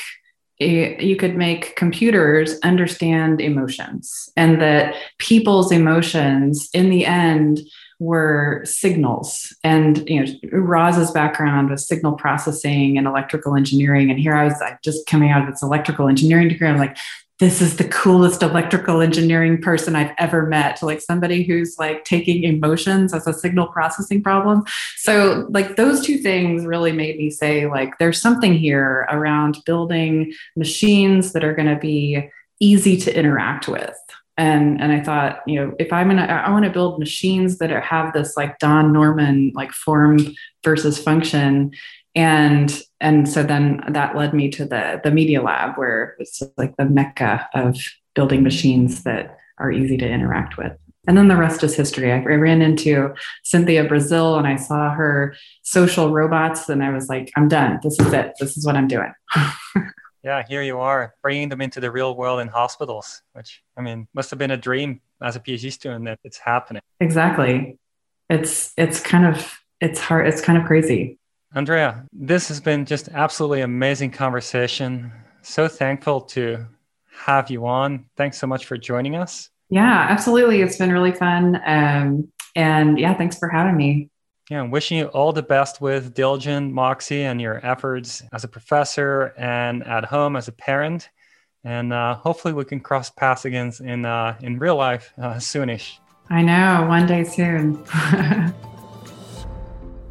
you 0.61 1.17
could 1.17 1.37
make 1.37 1.75
computers 1.75 2.59
understand 2.63 3.41
emotions 3.41 4.29
and 4.37 4.61
that 4.61 4.95
people's 5.17 5.73
emotions 5.73 6.69
in 6.75 6.91
the 6.91 7.07
end 7.07 7.61
were 7.99 8.63
signals. 8.65 9.57
And 9.65 10.09
you 10.09 10.25
know, 10.25 10.33
Roz's 10.53 11.13
background 11.13 11.71
was 11.71 11.87
signal 11.87 12.13
processing 12.13 12.99
and 12.99 13.07
electrical 13.07 13.57
engineering. 13.57 14.11
And 14.11 14.21
here 14.21 14.35
I 14.35 14.45
was 14.45 14.61
like, 14.61 14.83
just 14.83 15.07
coming 15.07 15.31
out 15.31 15.43
of 15.43 15.51
this 15.51 15.63
electrical 15.63 16.09
engineering 16.09 16.49
degree. 16.49 16.69
I'm 16.69 16.79
like, 16.79 16.97
this 17.41 17.63
is 17.63 17.77
the 17.79 17.89
coolest 17.89 18.43
electrical 18.43 19.01
engineering 19.01 19.61
person 19.61 19.97
I've 19.97 20.13
ever 20.19 20.47
met 20.47 20.83
like 20.83 21.01
somebody 21.01 21.43
who's 21.43 21.79
like 21.79 22.05
taking 22.05 22.45
emotions 22.45 23.15
as 23.15 23.27
a 23.27 23.33
signal 23.33 23.69
processing 23.69 24.23
problem. 24.23 24.63
So, 24.97 25.47
like, 25.49 25.77
those 25.77 26.05
two 26.05 26.19
things 26.19 26.67
really 26.67 26.93
made 26.93 27.17
me 27.17 27.31
say, 27.31 27.67
like, 27.67 27.97
there's 27.99 28.21
something 28.21 28.53
here 28.53 29.07
around 29.11 29.57
building 29.65 30.35
machines 30.55 31.33
that 31.33 31.43
are 31.43 31.55
going 31.55 31.75
to 31.75 31.81
be 31.81 32.29
easy 32.61 32.99
to 32.99 33.19
interact 33.19 33.69
with. 33.69 33.97
And, 34.37 34.81
and 34.81 34.93
I 34.93 35.01
thought, 35.01 35.41
you 35.47 35.57
know, 35.57 35.75
if 35.79 35.93
I'm 35.93 36.09
gonna, 36.09 36.23
I 36.23 36.51
want 36.51 36.65
to 36.65 36.71
build 36.71 36.99
machines 36.99 37.59
that 37.59 37.71
are, 37.71 37.81
have 37.81 38.13
this 38.13 38.37
like 38.37 38.59
Don 38.59 38.93
Norman 38.93 39.53
like 39.55 39.73
form 39.73 40.19
versus 40.65 40.99
function, 40.99 41.73
and 42.15 42.83
and 43.01 43.29
so 43.29 43.43
then 43.43 43.83
that 43.89 44.17
led 44.17 44.35
me 44.35 44.51
to 44.51 44.65
the 44.65 45.01
the 45.03 45.11
media 45.11 45.43
lab 45.43 45.77
where 45.77 46.17
it's 46.19 46.43
like 46.57 46.77
the 46.77 46.85
mecca 46.85 47.49
of 47.55 47.77
building 48.15 48.43
machines 48.43 49.05
that 49.05 49.37
are 49.59 49.71
easy 49.71 49.97
to 49.97 50.09
interact 50.09 50.57
with. 50.57 50.73
And 51.07 51.17
then 51.17 51.29
the 51.29 51.37
rest 51.37 51.63
is 51.65 51.75
history. 51.75 52.13
I 52.13 52.19
ran 52.19 52.63
into 52.63 53.15
cynthia 53.45 53.87
Breazeal 53.87 54.39
and 54.39 54.47
i 54.47 54.57
saw 54.57 54.91
her 54.91 55.35
social 55.63 56.11
robots 56.11 56.69
and 56.69 56.83
i 56.83 56.91
was 56.91 57.09
like 57.09 57.31
i'm 57.37 57.49
done. 57.49 57.79
This 57.83 57.99
is 58.01 58.13
it. 58.13 58.33
This 58.41 58.57
is 58.57 58.67
what 58.67 58.77
i'm 58.77 58.89
doing. 58.89 59.13
Yeah 60.23 60.43
here 60.47 60.61
you 60.61 60.79
are 60.81 61.15
bringing 61.23 61.49
them 61.49 61.63
into 61.63 61.81
the 61.81 61.91
real 61.91 62.15
world 62.15 62.41
in 62.41 62.49
hospitals 62.49 63.23
which 63.33 63.63
i 63.79 63.81
mean 63.81 64.07
must 64.13 64.29
have 64.29 64.39
been 64.39 64.51
a 64.51 64.57
dream 64.59 65.01
as 65.23 65.35
a 65.35 65.41
phd 65.41 65.73
student 65.73 66.05
that 66.05 66.19
it's 66.25 66.37
happening. 66.37 66.83
Exactly. 67.01 67.79
It's 68.29 68.75
it's 68.77 69.01
kind 69.01 69.25
of 69.25 69.61
it's 69.81 69.99
hard 69.99 70.29
it's 70.29 70.43
kind 70.43 70.59
of 70.59 70.67
crazy 70.67 71.19
Andrea, 71.55 72.05
this 72.13 72.47
has 72.49 72.61
been 72.61 72.85
just 72.85 73.09
absolutely 73.09 73.63
amazing 73.63 74.13
conversation. 74.13 75.11
So 75.43 75.67
thankful 75.67 76.21
to 76.23 76.67
have 77.13 77.51
you 77.51 77.67
on. 77.67 78.07
Thanks 78.17 78.39
so 78.39 78.47
much 78.47 78.67
for 78.67 78.79
joining 78.79 79.17
us. 79.17 79.51
Yeah, 79.69 80.07
absolutely. 80.09 80.63
It's 80.63 80.77
been 80.77 80.93
really 80.93 81.13
fun. 81.13 81.61
Um, 81.67 82.29
and 82.55 82.99
yeah, 82.99 83.15
thanks 83.15 83.37
for 83.37 83.49
having 83.49 83.77
me. 83.77 84.11
Yeah, 84.49 84.61
I'm 84.61 84.71
wishing 84.71 84.99
you 84.99 85.07
all 85.07 85.33
the 85.33 85.43
best 85.43 85.81
with 85.81 86.15
Diligent, 86.15 86.73
Moxi, 86.73 87.23
and 87.23 87.41
your 87.41 87.65
efforts 87.65 88.23
as 88.33 88.45
a 88.45 88.49
professor 88.49 89.35
and 89.37 89.87
at 89.87 90.05
home 90.05 90.37
as 90.37 90.49
a 90.49 90.53
parent. 90.53 91.09
And 91.63 91.93
uh, 91.93 92.15
hopefully, 92.15 92.55
we 92.55 92.65
can 92.65 92.81
cross 92.81 93.11
paths 93.11 93.45
again 93.45 93.73
in 93.81 94.07
uh, 94.07 94.37
in 94.41 94.59
real 94.59 94.77
life 94.77 95.13
uh, 95.19 95.35
soonish. 95.35 95.99
I 96.31 96.43
know, 96.43 96.87
one 96.89 97.07
day 97.07 97.23
soon. 97.23 97.85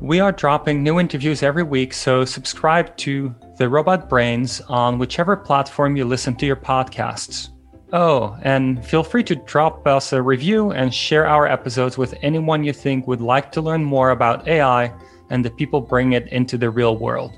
We 0.02 0.22
are 0.22 0.32
dropping 0.32 0.82
new 0.82 0.97
interviews 0.97 1.43
every 1.43 1.64
week, 1.64 1.93
so 1.93 2.24
subscribe 2.24 2.95
to 2.97 3.36
The 3.58 3.68
Robot 3.68 4.08
Brains 4.08 4.62
on 4.70 4.97
whichever 4.97 5.36
platform 5.36 5.97
you 5.97 6.06
listen 6.06 6.38
to 6.38 6.45
your 6.45 6.56
podcasts. 6.56 7.50
Oh, 7.91 8.38
and 8.43 8.86
feel 8.86 9.04
free 9.04 9.26
to 9.26 9.36
drop 9.36 9.86
us 9.86 10.14
a 10.14 10.22
review 10.22 10.72
and 10.72 10.93
share 10.93 11.28
our 11.28 11.47
episodes 11.47 11.97
with 11.97 12.16
anyone 12.22 12.64
you 12.64 12.72
think 12.72 13.08
would 13.08 13.20
like 13.20 13.52
to 13.52 13.62
learn 13.62 13.84
more 13.84 14.12
about 14.12 14.47
AI 14.47 14.93
and 15.32 15.43
the 15.43 15.52
people 15.52 15.82
bring 15.82 16.14
it 16.14 16.28
into 16.30 16.58
the 16.58 16.70
real 16.70 16.95
world. 16.95 17.34